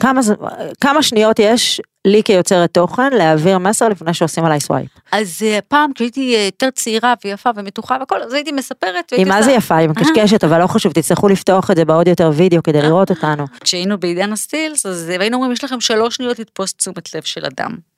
כמה, 0.00 0.20
כמה 0.80 1.02
שניות 1.02 1.38
יש 1.38 1.80
לי 2.06 2.22
כיוצרת 2.24 2.74
תוכן 2.74 3.12
להעביר 3.12 3.58
מסר 3.58 3.88
לפני 3.88 4.14
שעושים 4.14 4.44
עליי 4.44 4.60
swipe. 4.60 4.88
אז 5.12 5.42
אה, 5.42 5.58
פעם 5.68 5.92
כשהייתי 5.92 6.36
אה, 6.36 6.44
יותר 6.44 6.70
צעירה 6.70 7.14
ויפה 7.24 7.50
ומתוחה 7.56 7.96
והכל, 8.00 8.22
אז 8.22 8.32
הייתי 8.32 8.52
מספרת. 8.52 9.12
היא 9.12 9.26
מה 9.26 9.42
זה 9.42 9.52
יפה, 9.52 9.76
היא 9.76 9.88
מקשקשת, 9.88 10.44
אבל 10.44 10.60
לא 10.62 10.66
חשוב, 10.66 10.92
תצטרכו 10.92 11.28
לפתוח 11.28 11.70
את 11.70 11.76
זה 11.76 11.84
בעוד 11.84 12.08
יותר 12.08 12.30
וידאו 12.34 12.62
כדי 12.62 12.82
לראות 12.82 13.10
אותנו. 13.10 13.44
כשהיינו 13.60 13.98
בעידן 13.98 14.32
הסטילס, 14.32 14.86
אז 14.86 15.08
היינו 15.08 15.36
אומרים, 15.36 15.52
יש 15.52 15.64
לכם 15.64 15.80
שלוש 15.80 16.16
שניות 16.16 16.38
לתפוס 16.38 16.74
תשומת 16.74 17.14
לב 17.14 17.22
של 17.22 17.44
אדם. 17.44 17.91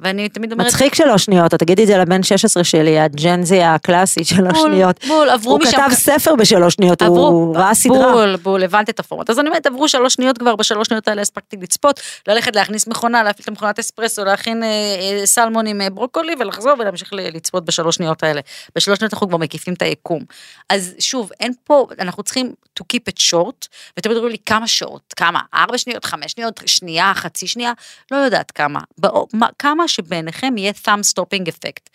ואני 0.00 0.28
תמיד 0.28 0.52
אומרת, 0.52 0.66
מצחיק 0.66 0.94
שלוש 0.94 1.24
שניות, 1.24 1.54
את 1.54 1.58
תגידי 1.58 1.82
את 1.82 1.86
זה 1.86 1.98
לבן 1.98 2.22
16 2.22 2.64
שלי, 2.64 2.98
ה 3.00 3.12
Gen 3.12 3.50
Z 3.50 3.62
הקלאסי 3.62 4.24
שלוש 4.24 4.52
בול, 4.58 4.70
שניות. 4.72 5.04
בול, 5.06 5.30
עברו 5.30 5.50
הוא 5.52 5.60
משם 5.60 5.70
כתב 5.70 5.88
כ- 5.90 5.94
ספר 5.94 6.34
בשלוש 6.36 6.74
שניות, 6.74 7.02
הוא 7.02 7.56
ראה 7.56 7.74
סדרה. 7.74 8.12
בול, 8.12 8.36
בול, 8.36 8.64
הבנתי 8.64 8.90
את 8.90 9.00
הפורמט. 9.00 9.30
אז 9.30 9.38
אני 9.38 9.48
אומרת, 9.48 9.66
עברו 9.66 9.88
שלוש 9.88 10.14
שניות 10.14 10.38
כבר, 10.38 10.56
בשלוש 10.56 10.88
שניות 10.88 11.08
האלה 11.08 11.22
הספקתי 11.22 11.56
לצפות, 11.62 12.00
ללכת 12.28 12.56
להכניס 12.56 12.86
מכונה, 12.86 13.22
להפעיל 13.22 13.42
את 13.42 13.48
המכונת 13.48 13.78
אספרסו, 13.78 14.24
להכין 14.24 14.62
אה, 14.62 14.68
אה, 14.68 15.26
סלמון 15.26 15.66
עם 15.66 15.80
אה, 15.80 15.90
ברוקולי 15.90 16.34
ולחזור 16.38 16.72
ולהמשיך 16.78 17.08
לצפות 17.12 17.64
בשלוש 17.64 17.96
שניות 17.96 18.22
האלה. 18.22 18.40
בשלוש 18.76 18.98
שניות 18.98 19.12
אנחנו 19.14 19.28
כבר 19.28 19.36
מקיפים 19.36 19.74
את 19.74 19.82
היקום. 19.82 20.22
אז 20.70 20.94
שוב, 20.98 21.30
אין 21.40 21.52
פה, 21.64 21.86
אנחנו 22.00 22.22
צריכים 22.22 22.52
to 22.80 22.84
keep 22.94 23.12
it 23.12 23.22
short, 23.32 23.66
ותמיד 23.98 24.16
אומרים 24.16 24.32
לי 24.32 24.38
כמה 24.46 24.66
שעות, 24.66 25.14
כמה, 25.16 25.40
ארבע 25.54 25.78
שניות, 25.78 26.04
חמש 26.04 26.32
שניות, 26.32 26.60
שנייה, 26.66 27.12
חצי 27.14 27.46
שנייה, 27.46 27.72
לא 28.10 28.16
יודעת 28.16 28.50
כמה. 28.50 28.80
בא- 28.98 29.08
מה- 29.32 29.46
כמה 29.58 29.87
שבעיניכם 29.88 30.54
יהיה 30.56 30.72
thumb 30.84 31.00
stopping 31.14 31.44
effect. 31.48 31.88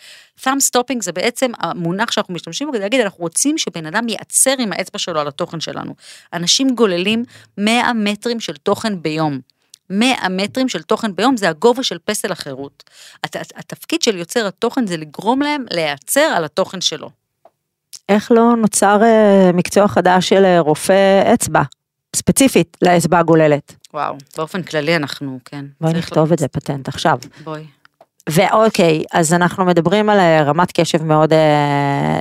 thumb 0.43 0.59
stopping 0.71 0.97
זה 1.01 1.11
בעצם 1.11 1.51
המונח 1.59 2.11
שאנחנו 2.11 2.33
משתמשים 2.33 2.67
בו 2.67 2.73
כדי 2.73 2.81
להגיד, 2.81 3.01
אנחנו 3.01 3.19
רוצים 3.23 3.57
שבן 3.57 3.85
אדם 3.85 4.09
ייעצר 4.09 4.53
עם 4.59 4.73
האצבע 4.73 4.99
שלו 4.99 5.19
על 5.19 5.27
התוכן 5.27 5.59
שלנו. 5.59 5.95
אנשים 6.33 6.75
גוללים 6.75 7.23
100 7.57 7.93
מטרים 7.93 8.39
של 8.39 8.53
תוכן 8.55 9.01
ביום. 9.01 9.39
100 9.89 10.29
מטרים 10.29 10.69
של 10.69 10.81
תוכן 10.81 11.15
ביום 11.15 11.37
זה 11.37 11.49
הגובה 11.49 11.83
של 11.83 11.97
פסל 12.05 12.31
החירות. 12.31 12.83
הת- 13.23 13.35
התפקיד 13.55 14.01
של 14.01 14.17
יוצר 14.17 14.47
התוכן 14.47 14.87
זה 14.87 14.97
לגרום 14.97 15.41
להם 15.41 15.65
להיעצר 15.71 16.33
על 16.35 16.45
התוכן 16.45 16.81
שלו. 16.81 17.09
איך 18.09 18.31
לא 18.31 18.55
נוצר 18.57 19.03
אה, 19.03 19.51
מקצוע 19.53 19.87
חדש 19.87 20.29
של 20.29 20.45
אה, 20.45 20.59
רופא 20.59 21.33
אצבע, 21.33 21.61
ספציפית 22.15 22.77
לאצבע 22.81 23.19
הגוללת. 23.19 23.75
וואו, 23.93 24.15
באופן 24.37 24.63
כללי 24.63 24.95
אנחנו, 24.95 25.39
כן. 25.45 25.65
בואי 25.81 25.93
נכתוב 25.93 26.31
את 26.31 26.39
זה 26.39 26.47
פטנט 26.47 26.87
עכשיו. 26.87 27.17
בואי. 27.43 27.65
ואוקיי, 28.29 29.03
אז 29.13 29.33
אנחנו 29.33 29.65
מדברים 29.65 30.09
על 30.09 30.19
אה, 30.19 30.43
רמת 30.43 30.71
קשב 30.71 31.03
מאוד 31.03 31.33
אה, 31.33 32.19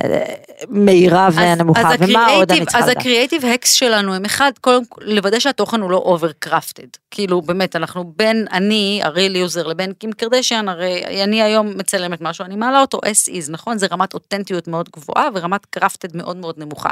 מהירה 0.67 1.29
ונמוכה, 1.33 1.93
אז 1.93 1.99
ומה 1.99 2.27
עוד 2.27 2.51
אני 2.51 2.65
צריכה 2.65 2.79
אז 2.79 2.83
לדעת? 2.83 2.97
ה 2.97 3.02
creative 3.02 3.45
hacks 3.45 3.71
שלנו 3.71 4.13
הם 4.13 4.25
אחד, 4.25 4.51
קודם 4.61 4.85
כל 4.85 5.01
לוודא 5.05 5.39
שהתוכן 5.39 5.81
הוא 5.81 5.91
לא 5.91 5.97
over 5.97 6.31
crafted. 6.39 6.87
כאילו 7.11 7.41
באמת, 7.41 7.75
אנחנו 7.75 8.13
בין 8.15 8.45
אני, 8.51 9.01
ה 9.03 9.09
real 9.09 9.35
user, 9.35 9.67
לבין 9.67 9.93
קים 9.93 10.11
קרדשיאן, 10.11 10.69
הרי 10.69 11.23
אני 11.23 11.41
היום 11.41 11.77
מצלמת 11.77 12.21
משהו, 12.21 12.45
אני 12.45 12.55
מעלה 12.55 12.81
אותו 12.81 12.97
as 12.97 13.29
is, 13.29 13.51
נכון? 13.51 13.77
זה 13.77 13.87
רמת 13.91 14.13
אותנטיות 14.13 14.67
מאוד 14.67 14.89
גבוהה 14.95 15.27
ורמת 15.33 15.65
crafted 15.65 16.17
מאוד 16.17 16.37
מאוד 16.37 16.55
נמוכה. 16.57 16.89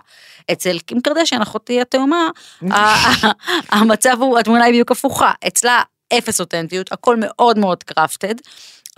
אצל 0.51 0.79
קים 0.79 1.01
קרדשיאן, 1.01 1.41
אחותי 1.41 1.81
התאומה, 1.81 2.27
המצב 3.71 4.17
הוא, 4.19 4.39
התמונה 4.39 4.63
היא 4.63 4.71
בדיוק 4.71 4.91
הפוכה. 4.91 5.31
אצלה 5.47 5.81
אפס 6.17 6.39
אותנטיות, 6.39 6.91
הכל 6.91 7.15
מאוד 7.19 7.59
מאוד 7.59 7.83
crafted. 7.83 8.35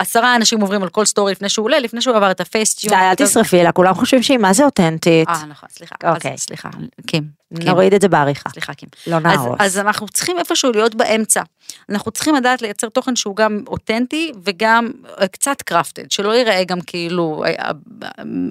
עשרה 0.04 0.36
אנשים 0.36 0.60
עוברים 0.60 0.82
על 0.82 0.88
כל 0.88 1.04
סטורי 1.04 1.32
לפני 1.32 1.48
שהוא 1.48 1.64
עולה, 1.64 1.78
לפני 1.78 2.00
שהוא 2.00 2.16
עבר 2.16 2.30
את 2.30 2.40
ה 2.40 2.45
Facetune. 2.45 2.94
די, 2.94 3.00
אל 3.00 3.14
תשרפי 3.14 3.62
לה, 3.62 3.72
כולם 3.72 3.94
חושבים 3.94 4.22
שהיא 4.22 4.38
מה 4.38 4.52
זה 4.52 4.64
אותנטית. 4.64 5.28
אה, 5.28 5.46
נכון, 5.46 5.68
סליחה. 5.72 5.94
אוקיי. 6.04 6.38
סליחה, 6.38 6.68
קים. 7.06 7.24
נוריד 7.50 7.94
את 7.94 8.00
זה 8.00 8.08
בעריכה. 8.08 8.50
סליחה, 8.50 8.74
קים. 8.74 8.88
לא 9.06 9.18
נהרוס. 9.18 9.56
אז 9.58 9.78
אנחנו 9.78 10.08
צריכים 10.08 10.38
איפשהו 10.38 10.72
להיות 10.72 10.94
באמצע. 10.94 11.42
אנחנו 11.88 12.10
צריכים 12.10 12.34
לדעת 12.34 12.62
לייצר 12.62 12.88
תוכן 12.88 13.16
שהוא 13.16 13.36
גם 13.36 13.60
אותנטי 13.66 14.32
וגם 14.44 14.90
אה, 15.20 15.28
קצת 15.28 15.62
crafted, 15.62 16.10
שלא 16.10 16.34
ייראה 16.34 16.64
גם 16.64 16.80
כאילו 16.80 17.44
אה, 17.46 17.70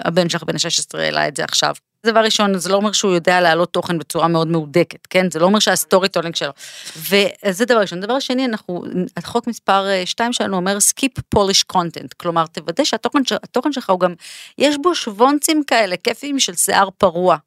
הבן 0.06 0.30
שלך 0.30 0.44
בן 0.44 0.56
ה-16 0.56 0.98
העלה 0.98 1.28
את 1.28 1.36
זה 1.36 1.44
עכשיו. 1.44 1.74
דבר 2.06 2.20
ראשון, 2.20 2.58
זה 2.58 2.70
לא 2.70 2.76
אומר 2.76 2.92
שהוא 2.92 3.14
יודע 3.14 3.42
להעלות 3.42 3.74
תוכן 3.74 3.98
בצורה 3.98 4.28
מאוד 4.28 4.48
מהודקת, 4.48 5.08
כן? 5.08 5.32
זה 5.32 5.40
לא 5.40 5.46
אומר 5.46 5.60
שה 5.60 6.10
storytelling 6.10 6.36
שלו. 6.36 6.52
וזה 6.98 7.66
דבר 7.66 7.80
ראשון. 7.80 8.00
דבר 8.00 8.20
שני, 8.20 8.46
אנחנו, 8.46 8.84
החוק 9.18 9.48
מספר 9.48 9.86
2 10.06 10.34
שלנו 10.34 10.58
אומר 10.58 10.78
skip 10.78 11.22
polish 11.36 11.76
content, 11.78 12.08
כלומר, 12.18 12.46
תוודא 12.46 12.84
שהתוכן 12.84 13.72
שלך 13.72 13.90
הוא 13.90 14.00
גם, 14.00 14.14
יש 14.58 14.76
בו 14.82 14.96
שוונצים 14.96 15.64
כאלה, 15.68 15.98
כיפים 15.98 16.40
של 16.40 16.54
שיער 16.56 16.90
פרוע. 16.98 17.38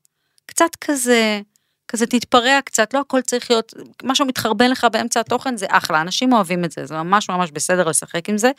קצת 0.47 0.77
כזה, 0.81 1.41
כזה 1.89 2.07
תתפרע 2.07 2.61
קצת, 2.65 2.95
לא 2.95 3.01
הכל 3.01 3.21
צריך 3.21 3.51
להיות, 3.51 3.75
משהו 4.03 4.27
מתחרבן 4.27 4.71
לך 4.71 4.87
באמצע 4.93 5.21
התוכן, 5.21 5.57
זה 5.57 5.67
אחלה, 5.69 6.01
אנשים 6.01 6.33
אוהבים 6.33 6.65
את 6.65 6.73
זה, 6.73 6.87
זה 6.87 6.95
ממש 6.95 7.29
ממש 7.29 7.51
בסדר 7.51 7.89
לשחק 7.89 8.29
עם 8.29 8.39
זה, 8.39 8.51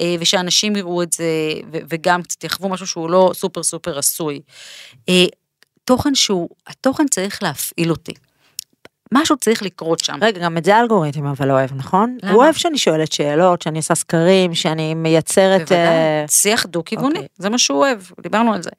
אה, 0.00 0.14
ושאנשים 0.20 0.76
יראו 0.76 1.02
את 1.02 1.12
זה, 1.12 1.24
וגם 1.70 2.22
קצת 2.22 2.44
יחוו 2.44 2.68
משהו 2.68 2.86
שהוא 2.86 3.10
לא 3.10 3.30
סופר 3.34 3.62
סופר 3.62 3.98
עשוי. 3.98 4.40
אה, 5.90 5.96
תוכן 5.96 6.14
שהוא, 6.14 6.48
התוכן 6.66 7.08
צריך 7.08 7.42
להפעיל 7.42 7.90
אותי. 7.90 8.12
משהו 9.12 9.36
צריך 9.36 9.62
לקרות 9.62 10.00
שם. 10.00 10.18
רגע, 10.20 10.40
גם 10.40 10.58
את 10.58 10.64
זה 10.64 10.76
האלגוריתם 10.76 11.26
אבל 11.26 11.50
אוהב, 11.50 11.70
נכון? 11.74 12.18
למה? 12.22 12.32
הוא 12.32 12.42
אוהב 12.42 12.54
שאני 12.54 12.78
שואלת 12.78 13.12
שאלות, 13.12 13.62
שאני 13.62 13.78
עושה 13.78 13.94
סקרים, 13.94 14.54
שאני 14.54 14.94
מייצרת... 14.94 15.60
בוודאי, 15.60 15.78
אה, 15.78 16.24
שיח 16.28 16.66
דו-כיווני, 16.66 17.08
אוקיי. 17.08 17.28
זה 17.38 17.50
מה 17.50 17.58
שהוא 17.58 17.78
אוהב, 17.78 18.00
דיברנו 18.20 18.54
על 18.54 18.62
זה. 18.62 18.70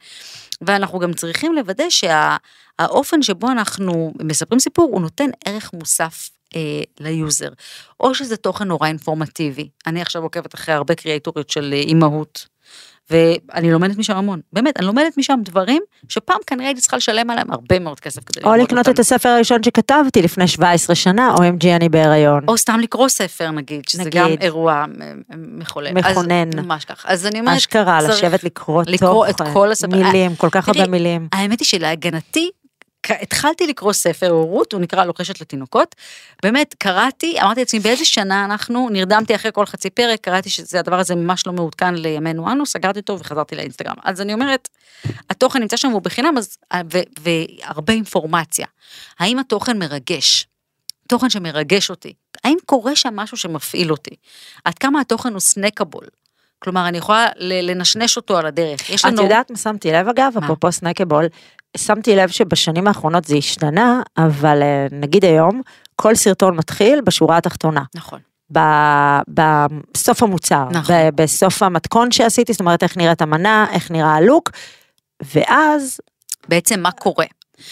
ואנחנו 0.62 1.00
גם 1.00 1.14
צריכים 1.14 1.56
לוודא 1.56 1.84
שהאופן 1.90 3.22
שבו 3.22 3.52
אנחנו 3.52 4.14
מספרים 4.24 4.60
סיפור, 4.60 4.90
הוא 4.92 5.02
נותן 5.02 5.30
ערך 5.46 5.72
מוסף 5.74 6.30
אה, 6.56 6.82
ל 7.00 7.08
user. 7.08 7.50
או 8.00 8.16
שזה 8.16 8.38
תוכן 8.38 8.68
נורא 8.68 8.88
אינפורמטיבי. 8.88 9.70
אני 9.88 10.02
עכשיו 10.02 10.24
עוקבת 10.24 10.56
אחרי 10.56 10.76
הרבה 10.76 10.96
קריאטוריות 10.96 11.50
של 11.50 11.74
אה, 11.74 11.80
אימהות, 11.80 12.48
ואני 13.10 13.72
לומדת 13.72 13.98
משם 13.98 14.18
המון. 14.18 14.40
באמת, 14.54 14.78
אני 14.78 14.86
לומדת 14.86 15.18
משם 15.18 15.40
דברים 15.44 15.82
שפעם 16.10 16.38
כנראה 16.48 16.68
הייתי 16.68 16.82
צריכה 16.82 16.98
לשלם 16.98 17.30
עליהם 17.30 17.52
הרבה 17.52 17.80
מאוד 17.80 18.00
כסף 18.00 18.24
כדי 18.24 18.40
או 18.44 18.50
ללמוד 18.50 18.68
לקנות 18.68 18.80
אותם. 18.80 18.92
את 18.92 19.00
הספר 19.00 19.30
הראשון 19.30 19.64
שכתבתי 19.64 20.22
לפני 20.22 20.48
17 20.48 20.96
שנה, 20.96 21.36
OMG 21.36 21.68
אני 21.76 21.90
בהיריון. 21.90 22.44
או 22.48 22.58
סתם 22.58 22.80
לקרוא 22.80 23.08
ספר 23.08 23.52
נגיד, 23.52 23.88
שזה 23.90 24.02
נגיד. 24.02 24.22
גם 24.22 24.30
אירוע 24.42 24.86
מחולל. 25.38 25.98
אז 26.04 26.12
מכונן. 26.12 26.50
ממש 26.56 26.86
ככה. 26.86 27.10
אז 27.12 27.26
אני 27.26 27.40
אומרת, 27.40 27.58
אשכרה, 27.58 28.02
לשבת 28.02 28.44
לקרוא 28.44 28.84
לקרוא 28.88 29.28
את 29.28 29.38
תוכן, 29.38 29.54
כל 29.54 29.72
הספר. 29.72 29.88
מילים, 29.88 30.36
כל 30.36 30.50
כך 30.52 30.68
הרבה 30.68 30.88
מילים. 30.88 31.28
האמת 31.32 31.60
היא 31.60 31.66
שלהגנתי, 31.66 32.50
התחלתי 33.10 33.68
לקרוא 33.68 33.94
ספר 33.94 34.30
הורות, 34.30 34.74
הוא 34.74 34.82
נקרא 34.82 35.06
לוחשת 35.06 35.42
לתינוקות. 35.42 35.96
באמת, 36.44 36.76
קראתי, 36.78 37.42
אמרתי 37.42 37.60
לעצמי, 37.60 37.80
באיזה 37.80 38.06
שנה 38.06 38.46
אנחנו, 38.46 38.90
נרדמתי 38.90 39.36
אחרי 39.36 39.52
כל 39.54 39.66
חצי 39.66 39.90
פרק, 39.90 40.20
קראתי 40.22 40.50
שזה 40.50 40.80
הדבר 40.80 41.00
הזה 41.00 41.16
ממש 41.16 41.48
לא 41.48 41.54
מעודכן 41.54 41.96
לימינו 41.96 42.52
אנו, 42.52 42.66
סגרתי 42.66 43.00
אותו 43.00 43.20
וחזרתי 43.20 43.56
לאינסטגרם. 43.56 43.96
אז 44.04 44.22
אני 44.22 44.34
אומרת, 44.34 44.70
התוכן 45.30 45.60
נמצא 45.60 45.78
שם 45.78 45.90
והוא 45.90 46.02
בחינם, 46.02 46.38
אז, 46.38 46.58
ו- 46.94 47.02
והרבה 47.20 47.94
אינפורמציה. 47.94 48.66
האם 49.20 49.40
התוכן 49.40 49.80
מרגש? 49.80 50.48
תוכן 51.08 51.30
שמרגש 51.30 51.90
אותי. 51.90 52.14
האם 52.44 52.58
קורה 52.66 52.96
שם 52.96 53.16
משהו 53.16 53.38
שמפעיל 53.38 53.92
אותי? 53.92 54.16
עד 54.66 54.78
כמה 54.78 55.02
התוכן 55.02 55.32
הוא 55.32 55.40
סנקבול? 55.40 56.06
כלומר, 56.60 56.88
אני 56.88 56.98
יכולה 56.98 57.28
לנשנש 57.38 58.18
אותו 58.18 58.38
על 58.38 58.46
הדרך. 58.46 58.90
יש 58.90 59.06
את 59.06 59.12
לנו... 59.12 59.24
יודעת 59.24 59.52
מה 59.52 59.58
שמתי 59.58 59.92
לב 59.92 60.08
אגב? 60.08 60.34
אפרופו 60.44 60.72
סנקבול, 60.72 61.26
שמתי 61.78 62.16
לב 62.16 62.30
שבשנים 62.30 62.88
האחרונות 62.88 63.26
זה 63.26 63.36
השתנה, 63.36 64.02
אבל 64.18 64.62
אה, 64.62 64.88
נגיד 64.92 65.26
היום, 65.26 65.62
כל 65.96 66.16
סרטון 66.16 66.56
מתחיל 66.56 67.02
בשורה 67.02 67.38
התחתונה. 67.38 67.84
נכון. 67.96 68.20
בסוף 69.30 70.24
המוצר, 70.24 70.68
נכון. 70.72 70.96
בסוף 71.16 71.64
המתכון 71.64 72.12
שעשיתי, 72.12 72.54
זאת 72.54 72.60
אומרת 72.60 72.84
איך 72.84 72.98
נראית 72.98 73.22
המנה, 73.22 73.66
איך 73.72 73.92
נראה 73.92 74.16
הלוק, 74.16 74.50
ואז, 75.34 76.00
בעצם 76.50 76.80
מה 76.80 76.92
קורה? 76.92 77.26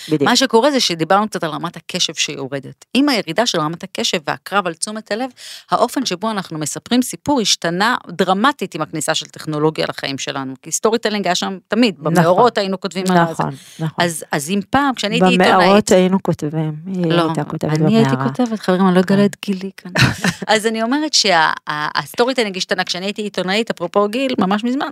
בדיוק, 0.07 0.21
מה 0.21 0.35
שקורה 0.35 0.71
זה 0.71 0.79
שדיברנו 0.79 1.27
קצת 1.27 1.43
על 1.43 1.49
רמת 1.49 1.75
הקשב 1.75 2.13
שיורדת. 2.13 2.85
עם 2.93 3.09
הירידה 3.09 3.45
של 3.45 3.59
רמת 3.59 3.83
הקשב 3.83 4.17
והקרב 4.27 4.67
על 4.67 4.73
תשומת 4.73 5.11
הלב, 5.11 5.29
האופן 5.71 6.05
שבו 6.05 6.31
אנחנו 6.31 6.57
מספרים 6.57 7.01
סיפור 7.01 7.41
השתנה 7.41 7.95
דרמטית 8.07 8.75
עם 8.75 8.81
הכניסה 8.81 9.15
של 9.15 9.25
טכנולוגיה 9.25 9.85
לחיים 9.89 10.17
שלנו. 10.17 10.53
כי 10.61 10.71
storytelling 10.71 11.27
היה 11.27 11.35
שם 11.35 11.57
תמיד, 11.67 11.95
נכון. 11.99 12.13
במערות 12.13 12.57
היינו 12.57 12.79
כותבים 12.79 13.05
על 13.09 13.25
זה. 13.25 13.31
נכון, 13.31 13.49
נכון. 13.79 14.05
אז, 14.05 14.23
אז 14.31 14.49
אם 14.49 14.59
פעם, 14.69 14.95
כשאני 14.95 15.15
הייתי 15.15 15.27
עיתונאית... 15.27 15.55
במערות 15.55 15.91
היינו 15.91 16.23
כותבים, 16.23 16.75
היא 16.85 17.11
לא, 17.11 17.25
הייתה 17.25 17.43
כותבת 17.43 17.81
אני 17.81 17.95
הייתי 17.95 18.11
במערה. 18.11 18.27
כותבת, 18.29 18.59
חברים, 18.59 18.87
אני 18.87 18.95
לא 18.95 18.99
אגלה 18.99 19.25
את 19.25 19.35
גילי 19.45 19.71
כאן. 19.77 19.91
אז 20.47 20.65
אני 20.65 20.83
אומרת 20.83 21.13
שה 21.13 22.33
storytelling 22.33 22.57
השתנה, 22.57 22.83
כשאני 22.83 23.05
הייתי 23.05 23.21
עיתונאית, 23.21 23.69
אפרופו 23.69 24.07
גיל, 24.07 24.35
ממש 24.39 24.63
מזמן, 24.63 24.91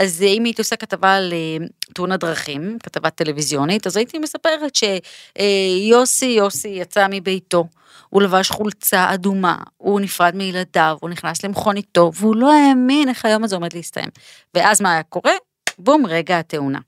אז 0.00 0.22
אם 0.22 0.44
הייתי 0.44 0.62
עושה 0.62 0.76
כתבה 0.76 1.14
על 1.14 1.32
אה, 1.32 1.66
תאונת 1.94 2.20
דרכים, 2.20 2.78
כתבה 2.82 3.10
טלוויזיונית, 3.10 3.86
אז 3.86 3.96
הייתי 3.96 4.18
מספרת 4.18 4.72
שיוסי, 4.74 6.26
יוסי 6.26 6.68
יצא 6.68 7.06
מביתו. 7.10 7.66
הוא 8.08 8.22
לבש 8.22 8.50
חולצה 8.50 9.14
אדומה, 9.14 9.56
הוא 9.76 10.00
נפרד 10.00 10.34
מילדיו, 10.36 10.96
הוא 11.00 11.10
נכנס 11.10 11.44
למכוניתו, 11.44 12.10
והוא 12.14 12.36
לא 12.36 12.52
האמין 12.52 13.08
איך 13.08 13.24
היום 13.24 13.44
הזה 13.44 13.56
עומד 13.56 13.72
להסתיים. 13.72 14.08
ואז 14.54 14.80
מה 14.80 14.92
היה 14.92 15.02
קורה? 15.02 15.32
בום, 15.78 16.06
רגע 16.06 16.38
התאונה. 16.38 16.78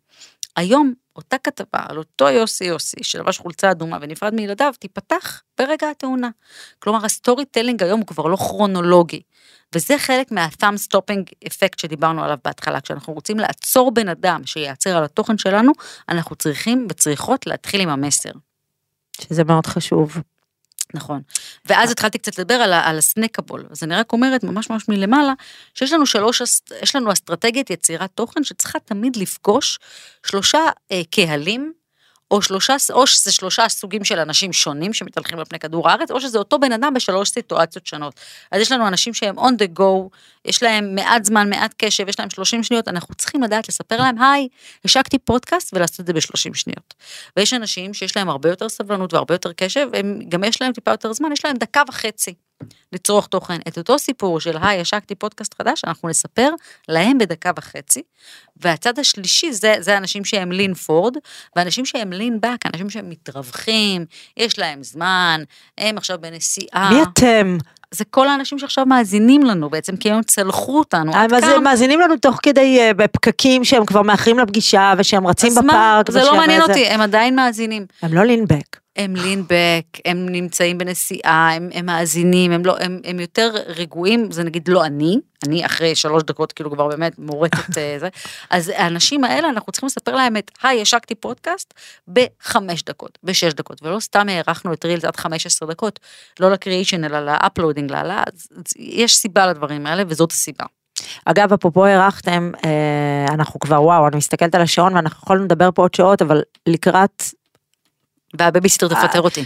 היום 0.56 0.92
אותה 1.16 1.38
כתבה 1.38 1.78
על 1.88 1.98
אותו 1.98 2.28
יוסי 2.28 2.64
יוסי 2.64 2.96
שלבש 3.02 3.38
חולצה 3.38 3.70
אדומה 3.70 3.98
ונפרד 4.00 4.34
מילדיו 4.34 4.72
תיפתח 4.78 5.42
ברגע 5.58 5.90
התאונה. 5.90 6.30
כלומר 6.78 7.04
ה 7.05 7.44
storytelling 7.44 7.82
היום 7.82 8.00
הוא 8.00 8.06
כבר 8.06 8.26
לא 8.26 8.36
כרונולוגי. 8.36 9.20
וזה 9.74 9.98
חלק 9.98 10.32
מה-thumb 10.32 10.88
stopping 10.88 11.46
אפקט 11.46 11.78
שדיברנו 11.78 12.24
עליו 12.24 12.38
בהתחלה. 12.44 12.80
כשאנחנו 12.80 13.12
רוצים 13.12 13.38
לעצור 13.38 13.90
בן 13.90 14.08
אדם 14.08 14.40
שייעצר 14.44 14.96
על 14.96 15.04
התוכן 15.04 15.38
שלנו, 15.38 15.72
אנחנו 16.08 16.36
צריכים 16.36 16.86
וצריכות 16.90 17.46
להתחיל 17.46 17.80
עם 17.80 17.88
המסר. 17.88 18.30
שזה 19.20 19.44
מאוד 19.44 19.66
חשוב. 19.66 20.16
נכון. 20.94 21.22
ואז 21.66 21.90
התחלתי 21.90 22.18
קצת 22.18 22.38
לדבר 22.38 22.54
על, 22.54 22.72
על 22.72 22.98
הסנקבול. 22.98 23.66
אז 23.70 23.82
אני 23.82 23.94
רק 23.94 24.12
אומרת, 24.12 24.44
ממש 24.44 24.70
ממש 24.70 24.88
מלמעלה, 24.88 25.32
שיש 25.74 25.92
לנו 25.92 26.06
שלוש, 26.06 26.42
יש 26.82 26.96
לנו 26.96 27.12
אסטרטגיית 27.12 27.70
יצירת 27.70 28.10
תוכן 28.14 28.44
שצריכה 28.44 28.78
תמיד 28.78 29.16
לפגוש 29.16 29.78
שלושה 30.26 30.58
אה, 30.92 31.02
קהלים, 31.10 31.72
או 32.33 32.43
שלושה, 32.43 32.76
או 32.93 33.07
שזה 33.07 33.33
שלושה 33.33 33.68
סוגים 33.68 34.05
של 34.05 34.18
אנשים 34.18 34.53
שונים 34.53 34.93
שמתהלכים 34.93 35.39
על 35.39 35.45
פני 35.45 35.59
כדור 35.59 35.89
הארץ, 35.91 36.11
או 36.11 36.20
שזה 36.20 36.39
אותו 36.39 36.59
בן 36.59 36.72
אדם 36.72 36.95
בשלוש 36.95 37.28
סיטואציות 37.28 37.87
שונות. 37.87 38.14
אז 38.53 38.61
יש 38.61 38.72
לנו 38.72 38.89
אנשים 38.89 39.14
שהם 39.14 39.39
on 39.39 39.53
the 39.53 39.78
go, 39.78 40.09
יש 40.45 40.62
להם 40.62 40.95
מעט 40.95 41.24
זמן, 41.24 41.51
מעט 41.51 41.74
קשב, 41.78 42.09
יש 42.09 42.18
להם 42.18 42.30
30 42.30 42.62
שניות, 42.62 42.89
אנחנו 42.89 43.14
צריכים 43.14 43.43
לדעת 43.43 43.68
לספר 43.68 43.97
להם, 43.97 44.22
היי, 44.22 44.49
השקתי 44.85 45.18
פודקאסט 45.18 45.74
ולעשות 45.74 46.01
את 46.01 46.07
זה 46.07 46.12
ב-30 46.12 46.55
שניות. 46.55 46.95
ויש 47.37 47.53
אנשים 47.53 47.95
שיש 47.95 48.16
להם 48.16 48.28
הרבה 48.28 48.49
יותר 48.49 48.68
סבלנות 48.68 49.14
והרבה 49.14 49.35
יותר 49.35 49.53
קשב, 49.53 49.89
הם, 49.93 50.20
גם 50.28 50.45
יש 50.45 50.62
להם 50.62 50.72
טיפה 50.72 50.91
יותר 50.91 51.12
זמן, 51.12 51.33
יש 51.33 51.45
להם 51.45 51.57
דקה 51.57 51.83
וחצי 51.89 52.35
לצרוך 52.92 53.26
תוכן. 53.26 53.58
את 53.68 53.78
אותו 53.78 53.98
סיפור 53.98 54.40
של 54.40 54.56
היי, 54.62 54.80
השקתי 54.80 55.14
פודקאסט 55.14 55.54
חדש, 55.58 55.82
אנחנו 55.86 56.08
נספר 56.08 56.48
להם 56.88 57.18
בדקה 57.18 57.50
וחצי. 57.58 58.02
והצד 58.56 58.98
השלישי 58.98 59.52
זה, 59.52 59.74
זה 59.78 59.96
אנשים 59.96 60.24
שהם 60.24 60.52
לין 60.52 60.74
פורד, 60.74 61.16
ואנשים 61.56 61.86
שהם 61.86 62.12
לין 62.12 62.40
באק, 62.40 62.66
אנשים 62.66 62.90
שהם 62.90 63.10
מתרווחים, 63.10 64.04
יש 64.36 64.58
להם 64.58 64.82
זמן, 64.82 65.42
הם 65.78 65.98
עכשיו 65.98 66.18
בנסיעה. 66.20 66.90
מי 66.92 67.02
אתם? 67.02 67.58
זה 67.94 68.04
כל 68.04 68.28
האנשים 68.28 68.58
שעכשיו 68.58 68.86
מאזינים 68.86 69.42
לנו 69.44 69.70
בעצם, 69.70 69.96
כי 69.96 70.10
הם 70.10 70.22
צלחו 70.22 70.78
אותנו. 70.78 71.12
אבל 71.12 71.40
זה 71.40 71.58
מאזינים 71.58 72.00
לנו 72.00 72.16
תוך 72.16 72.38
כדי 72.42 72.78
אה, 72.80 72.94
בפקקים 72.94 73.64
שהם 73.64 73.86
כבר 73.86 74.02
מאחרים 74.02 74.38
לפגישה 74.38 74.94
ושהם 74.98 75.26
רצים 75.26 75.50
אז 75.50 75.58
מה? 75.58 75.62
בפארק. 75.62 76.10
זה 76.10 76.24
לא 76.24 76.36
מעניין 76.36 76.60
איזה- 76.60 76.72
אותי, 76.72 76.86
הם 76.86 77.00
עדיין 77.00 77.36
מאזינים. 77.36 77.86
הם 78.02 78.14
לא 78.14 78.24
לינבק. 78.24 78.76
הם 78.97 79.16
לינבק, 79.16 79.86
הם 80.05 80.28
נמצאים 80.28 80.78
בנסיעה, 80.78 81.53
הם, 81.55 81.68
הם 81.74 81.86
מאזינים, 81.86 82.53
הם, 82.53 82.64
לא, 82.64 82.76
הם, 82.80 83.01
הם 83.05 83.20
יותר 83.20 83.51
רגועים, 83.66 84.30
זה 84.30 84.45
נגיד 84.45 84.68
לא 84.68 84.84
אני, 84.84 85.18
אני 85.47 85.66
אחרי 85.66 85.95
שלוש 85.95 86.22
דקות 86.22 86.53
כאילו 86.53 86.70
כבר 86.70 86.88
באמת 86.88 87.18
מורטת 87.18 87.78
אה, 87.78 87.97
זה, 87.99 88.09
אז 88.51 88.72
האנשים 88.76 89.24
האלה 89.24 89.49
אנחנו 89.49 89.72
צריכים 89.72 89.86
לספר 89.86 90.14
להם 90.14 90.36
את, 90.36 90.51
היי, 90.62 90.82
השקתי 90.82 91.14
פודקאסט 91.14 91.74
בחמש 92.09 92.82
דקות, 92.82 93.18
בשש 93.24 93.53
דקות, 93.53 93.82
ולא 93.82 94.01
סתם 94.01 94.28
הארכנו 94.28 94.72
את 94.72 94.84
Reels 94.84 95.05
עד 95.05 95.16
15 95.16 95.68
דקות, 95.68 96.01
לא 96.40 96.51
ל 96.50 96.57
creation 96.57 97.05
אלא 97.05 97.20
ל 97.20 97.27
uploading, 97.27 97.90
להעלה, 97.90 98.22
אז 98.26 98.49
יש 98.78 99.16
סיבה 99.16 99.47
לדברים 99.47 99.86
האלה 99.86 100.03
וזאת 100.07 100.32
הסיבה. 100.32 100.64
אגב, 101.24 101.53
אפרופו 101.53 101.84
הארכתם, 101.86 102.53
אה, 102.64 103.34
אנחנו 103.34 103.61
כבר, 103.61 103.82
וואו, 103.82 104.09
אני 104.09 104.16
מסתכלת 104.16 104.55
על 104.55 104.62
השעון 104.62 104.95
ואנחנו 104.95 105.22
יכולים 105.24 105.45
לדבר 105.45 105.70
פה 105.74 105.82
עוד 105.82 105.95
שעות, 105.95 106.22
אבל 106.22 106.43
לקראת, 106.66 107.22
והבייביסיטר 108.35 108.89
תפטר 108.89 109.20
אותי, 109.20 109.45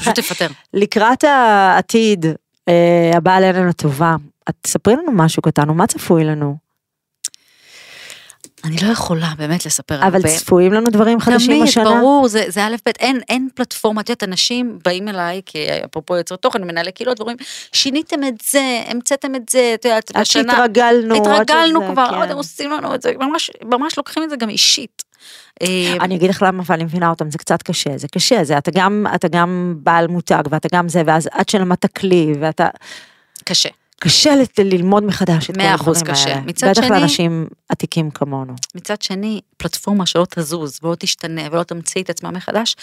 פשוט 0.00 0.14
תפטר. 0.14 0.46
לקראת 0.72 1.24
העתיד 1.24 2.26
אה, 2.68 3.10
הבא 3.14 3.34
עלינו 3.34 3.66
לטובה, 3.66 4.16
את 4.48 4.54
תספרי 4.60 4.94
לנו 4.96 5.12
משהו 5.12 5.42
קטן, 5.42 5.68
מה 5.68 5.86
צפוי 5.86 6.24
לנו? 6.24 6.69
אני 8.64 8.76
לא 8.82 8.92
יכולה 8.92 9.28
באמת 9.38 9.66
לספר 9.66 9.94
הרבה. 9.94 10.06
אבל 10.06 10.22
צפויים 10.22 10.72
לנו 10.72 10.90
דברים 10.90 11.20
חדשים 11.20 11.56
תמיד, 11.56 11.62
השנה? 11.62 11.84
ברור, 11.84 12.28
זה, 12.28 12.44
זה 12.48 12.64
א' 12.66 12.76
ב', 12.86 12.90
אין, 12.98 13.20
אין 13.28 13.48
פלטפורמה, 13.54 14.00
את 14.00 14.08
יודעת, 14.08 14.22
אנשים 14.22 14.78
באים 14.84 15.08
אליי, 15.08 15.40
כי 15.46 15.66
אפרופו 15.84 16.16
יוצר 16.16 16.36
תוכן, 16.36 16.64
מנהלי 16.64 16.92
קהילות, 16.92 17.20
ואומרים, 17.20 17.36
שיניתם 17.72 18.24
את 18.24 18.34
זה, 18.50 18.82
המצאתם 18.86 19.34
את 19.34 19.48
זה, 19.48 19.72
את 19.74 19.84
יודעת, 19.84 20.10
עד 20.14 20.24
שהתרגלנו. 20.24 21.14
התרגלנו 21.14 21.92
כבר, 21.92 22.06
כן. 22.10 22.14
עוד 22.14 22.30
הם 22.30 22.36
עושים 22.36 22.70
לנו 22.70 22.94
את 22.94 23.02
זה, 23.02 23.12
ממש, 23.20 23.50
ממש 23.64 23.96
לוקחים 23.96 24.22
את 24.22 24.30
זה 24.30 24.36
גם 24.36 24.48
אישית. 24.48 25.02
אה, 25.62 25.96
אני 26.00 26.16
אגיד 26.16 26.30
לך 26.30 26.42
למה, 26.42 26.62
אבל 26.62 26.74
אני 26.74 26.84
מבינה 26.84 27.10
אותם, 27.10 27.30
זה 27.30 27.38
קצת 27.38 27.62
קשה, 27.62 27.98
זה 27.98 28.08
קשה, 28.08 28.44
זה 28.44 28.58
אתה 28.58 28.70
גם, 28.70 29.06
אתה 29.14 29.28
גם 29.28 29.74
בעל 29.76 30.06
מותג 30.06 30.42
ואתה 30.50 30.68
גם 30.72 30.88
זה, 30.88 31.02
ואז 31.06 31.28
עד 31.32 31.48
שלמדת 31.48 31.86
כלי, 31.86 32.32
ואתה, 32.40 32.68
קשה. 33.44 33.68
קשה 34.02 34.30
ללמוד 34.58 35.04
מחדש 35.04 35.50
את 35.50 35.54
כל 35.56 35.62
מאה 35.62 35.74
הדברים 35.74 35.80
אחוז 35.94 36.02
קשה. 36.02 36.30
האלה. 36.30 36.40
מצד 36.40 36.68
בטח 36.70 36.80
שני- 36.80 36.90
לאנשים 36.90 37.46
עתיקים 37.68 38.10
כמונו. 38.10 38.52
מצד 38.74 39.02
שני, 39.02 39.40
פלטפורמה 39.56 40.06
שלא 40.06 40.26
תזוז 40.34 40.78
ולא 40.82 40.94
תשתנה 40.98 41.42
ולא 41.50 41.62
תמציא 41.62 42.02
את 42.02 42.10
עצמה 42.10 42.30
מחדש, 42.30 42.76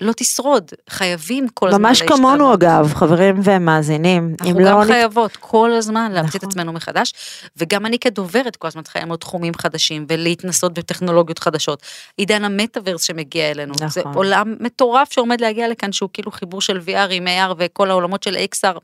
לא 0.00 0.12
תשרוד. 0.16 0.70
חייבים 0.90 1.48
כל 1.54 1.68
הזמן 1.68 1.82
ממש 1.82 2.00
להשתנות. 2.00 2.18
כמונו 2.18 2.54
אגב, 2.54 2.92
חברים 2.94 3.40
ומאזינים. 3.44 4.34
אנחנו 4.40 4.60
לא 4.60 4.70
גם 4.70 4.80
נת- 4.80 4.86
חייבות 4.86 5.36
כל 5.40 5.72
הזמן 5.72 6.12
להמציא 6.12 6.38
את 6.38 6.44
נכון. 6.44 6.48
עצמנו 6.50 6.72
מחדש, 6.72 7.12
וגם 7.56 7.86
אני 7.86 7.98
כדוברת 7.98 8.56
כל 8.56 8.68
הזמן 8.68 8.82
צריכה 8.82 9.00
ללמוד 9.00 9.18
תחומים 9.18 9.54
חדשים 9.54 10.06
ולהתנסות 10.08 10.74
בטכנולוגיות 10.78 11.38
חדשות. 11.38 11.82
עידן 12.16 12.44
המטאוורס 12.44 13.02
שמגיע 13.02 13.50
אלינו, 13.50 13.72
נכון. 13.74 13.88
זה 13.88 14.02
עולם 14.14 14.54
מטורף 14.60 15.12
שעומד 15.12 15.40
להגיע 15.40 15.68
לכאן, 15.68 15.92
שהוא 15.92 16.10
כאילו 16.12 16.30
חיבור 16.30 16.60
של 16.60 16.80
VR 16.86 17.10
עם 17.10 17.26
AR 17.26 17.54
וכל 17.58 17.90
העולמות 17.90 18.22
של 18.22 18.36
XR. 18.54 18.78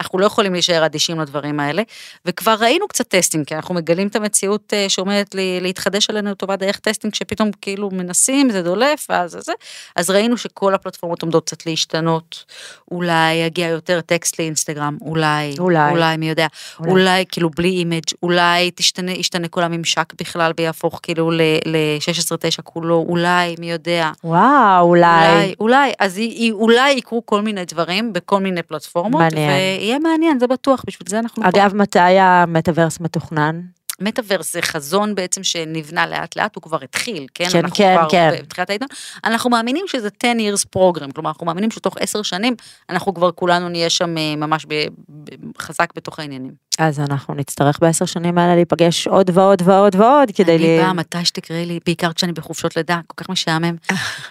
אנחנו 0.00 0.18
לא 0.18 0.26
יכולים 0.26 0.52
להישאר 0.52 0.86
אדישים 0.86 1.20
לדברים 1.20 1.60
האלה, 1.60 1.82
וכבר 2.24 2.54
ראינו 2.60 2.88
קצת 2.88 3.08
testing, 3.08 3.46
כי 3.46 3.54
אנחנו 3.54 3.74
מגלים 3.74 4.08
את 4.08 4.16
המציאות 4.16 4.72
אה, 4.72 4.88
שעומדת 4.88 5.34
לי, 5.34 5.58
להתחדש 5.60 6.10
עלינו 6.10 6.30
לטובה 6.30 6.58
דרך 6.58 6.78
testing, 6.78 7.14
שפתאום 7.14 7.50
כאילו 7.60 7.90
מנסים, 7.92 8.50
זה 8.50 8.62
דולף, 8.62 9.06
ואז 9.08 9.38
זה 9.40 9.52
אז 9.96 10.10
ראינו 10.10 10.36
שכל 10.36 10.74
הפלטפורמות 10.74 11.22
עומדות 11.22 11.46
קצת 11.46 11.66
להשתנות, 11.66 12.44
אולי 12.90 13.34
יגיע 13.34 13.68
יותר 13.68 14.00
טקסט 14.00 14.40
לאינסטגרם, 14.40 14.98
אולי, 15.00 15.54
אולי. 15.58 15.90
אולי, 15.90 16.16
מי 16.16 16.28
יודע, 16.28 16.46
אולי. 16.80 16.90
אולי, 16.90 17.24
כאילו 17.28 17.50
בלי 17.50 17.68
image, 17.68 18.02
אולי 18.22 18.70
תשתנה, 18.74 19.12
ישתנה 19.12 19.48
כל 19.48 19.62
הממשק 19.62 20.12
בכלל 20.20 20.52
ויהפוך 20.58 21.00
כאילו 21.02 21.30
ל-16-9 21.30 22.62
כולו, 22.62 23.04
אולי, 23.08 23.54
מי 23.58 23.70
יודע. 23.70 24.10
וואו, 24.24 24.86
אולי. 24.86 25.28
אולי, 25.28 25.54
אולי, 25.60 25.92
אז 25.98 26.20
אולי 26.52 26.90
יקרו 26.90 27.26
כל 27.26 27.42
מיני 27.42 27.64
דברים 27.64 28.12
בכל 28.12 28.40
מיני 28.40 28.62
פלטפורמות, 28.62 29.20
מעניין. 29.20 29.50
ויהיה 29.86 29.98
מעניין, 29.98 30.38
זה 30.38 30.46
בטוח, 30.46 30.82
בשביל 30.86 31.08
זה 31.08 31.18
אנחנו 31.18 31.42
פה. 31.42 31.48
אגב, 31.48 31.74
מתי 31.74 31.98
המטאוורס 31.98 33.00
מתוכנן? 33.00 33.60
מטאוורס 34.00 34.52
זה 34.52 34.62
חזון 34.62 35.14
בעצם 35.14 35.44
שנבנה 35.44 36.06
לאט 36.06 36.36
לאט, 36.36 36.54
הוא 36.54 36.62
כבר 36.62 36.78
התחיל, 36.82 37.26
כן? 37.34 37.48
כן, 37.50 37.58
אנחנו 37.58 37.76
כן, 37.76 37.96
כבר 37.98 38.08
כן. 38.10 38.34
בתחילת 38.42 38.70
העידן. 38.70 38.86
אנחנו 39.24 39.50
מאמינים 39.50 39.84
שזה 39.88 40.08
10 40.22 40.32
years 40.32 40.64
program, 40.76 41.12
כלומר, 41.14 41.30
אנחנו 41.30 41.46
מאמינים 41.46 41.70
שתוך 41.70 41.96
10 42.00 42.22
שנים, 42.22 42.54
אנחנו 42.90 43.14
כבר 43.14 43.30
כולנו 43.32 43.68
נהיה 43.68 43.90
שם 43.90 44.18
אה, 44.18 44.36
ממש 44.36 44.66
ב, 44.68 44.74
ב, 45.08 45.30
חזק 45.58 45.88
בתוך 45.96 46.18
העניינים. 46.18 46.52
אז 46.78 47.00
אנחנו 47.00 47.34
נצטרך 47.34 47.78
בעשר 47.80 48.04
שנים 48.04 48.38
האלה 48.38 48.54
להיפגש 48.54 49.06
עוד 49.06 49.30
ועוד 49.34 49.62
ועוד 49.64 49.94
ועוד 49.94 50.30
כדי... 50.34 50.56
אני 50.56 50.78
ל- 50.78 50.82
באה 50.82 50.92
מתי 50.92 51.24
שתקראי 51.24 51.66
לי, 51.66 51.80
בעיקר 51.86 52.12
כשאני 52.12 52.32
בחופשות 52.32 52.76
לידה, 52.76 53.00
כל 53.06 53.24
כך 53.24 53.30
משעמם. 53.30 53.76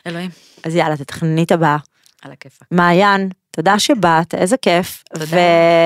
אלוהים, 0.07 0.29
אז 0.63 0.75
יאללה, 0.75 0.97
תתכנני 0.97 1.43
את 1.43 1.51
הבאה. 1.51 1.77
על 2.25 2.31
הכיפאק. 2.31 2.67
מעיין, 2.71 3.29
תודה 3.55 3.79
שבאת, 3.79 4.35
איזה 4.35 4.57
כיף. 4.57 5.03
תודה. 5.13 5.25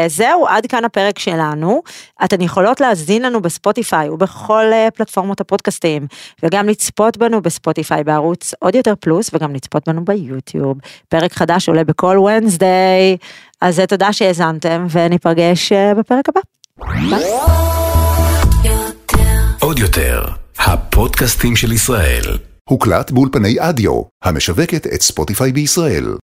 וזהו, 0.05 0.47
עד 0.47 0.65
כאן 0.65 0.85
הפרק 0.85 1.19
שלנו. 1.19 1.81
אתן 2.23 2.41
יכולות 2.41 2.81
להאזין 2.81 3.21
לנו 3.21 3.41
בספוטיפיי 3.41 4.09
ובכל 4.09 4.65
אה, 4.73 4.87
פלטפורמות 4.95 5.41
הפודקאסטים, 5.41 6.07
וגם 6.43 6.69
לצפות 6.69 7.17
בנו 7.17 7.41
בספוטיפיי 7.41 8.03
בערוץ 8.03 8.53
עוד 8.59 8.75
יותר 8.75 8.93
פלוס, 8.99 9.29
וגם 9.33 9.55
לצפות 9.55 9.89
בנו 9.89 10.05
ביוטיוב. 10.05 10.77
פרק 11.09 11.33
חדש 11.33 11.69
עולה 11.69 11.83
בכל 11.83 12.17
ונסדיי. 12.17 13.17
אז 13.61 13.79
אה, 13.79 13.87
תודה 13.87 14.13
שהאזנתם, 14.13 14.87
וניפגש 14.91 15.71
אה, 15.71 15.93
בפרק 15.95 16.25
הבא. 16.29 16.41
עוד 19.59 19.79
יותר, 19.79 20.25
הפודקאסטים 20.59 21.55
של 21.55 21.71
ישראל. 21.71 22.37
הוקלט 22.69 23.11
באולפני 23.11 23.55
אדיו, 23.59 24.01
המשווקת 24.23 24.87
את 24.87 25.01
ספוטיפיי 25.01 25.51
בישראל. 25.51 26.15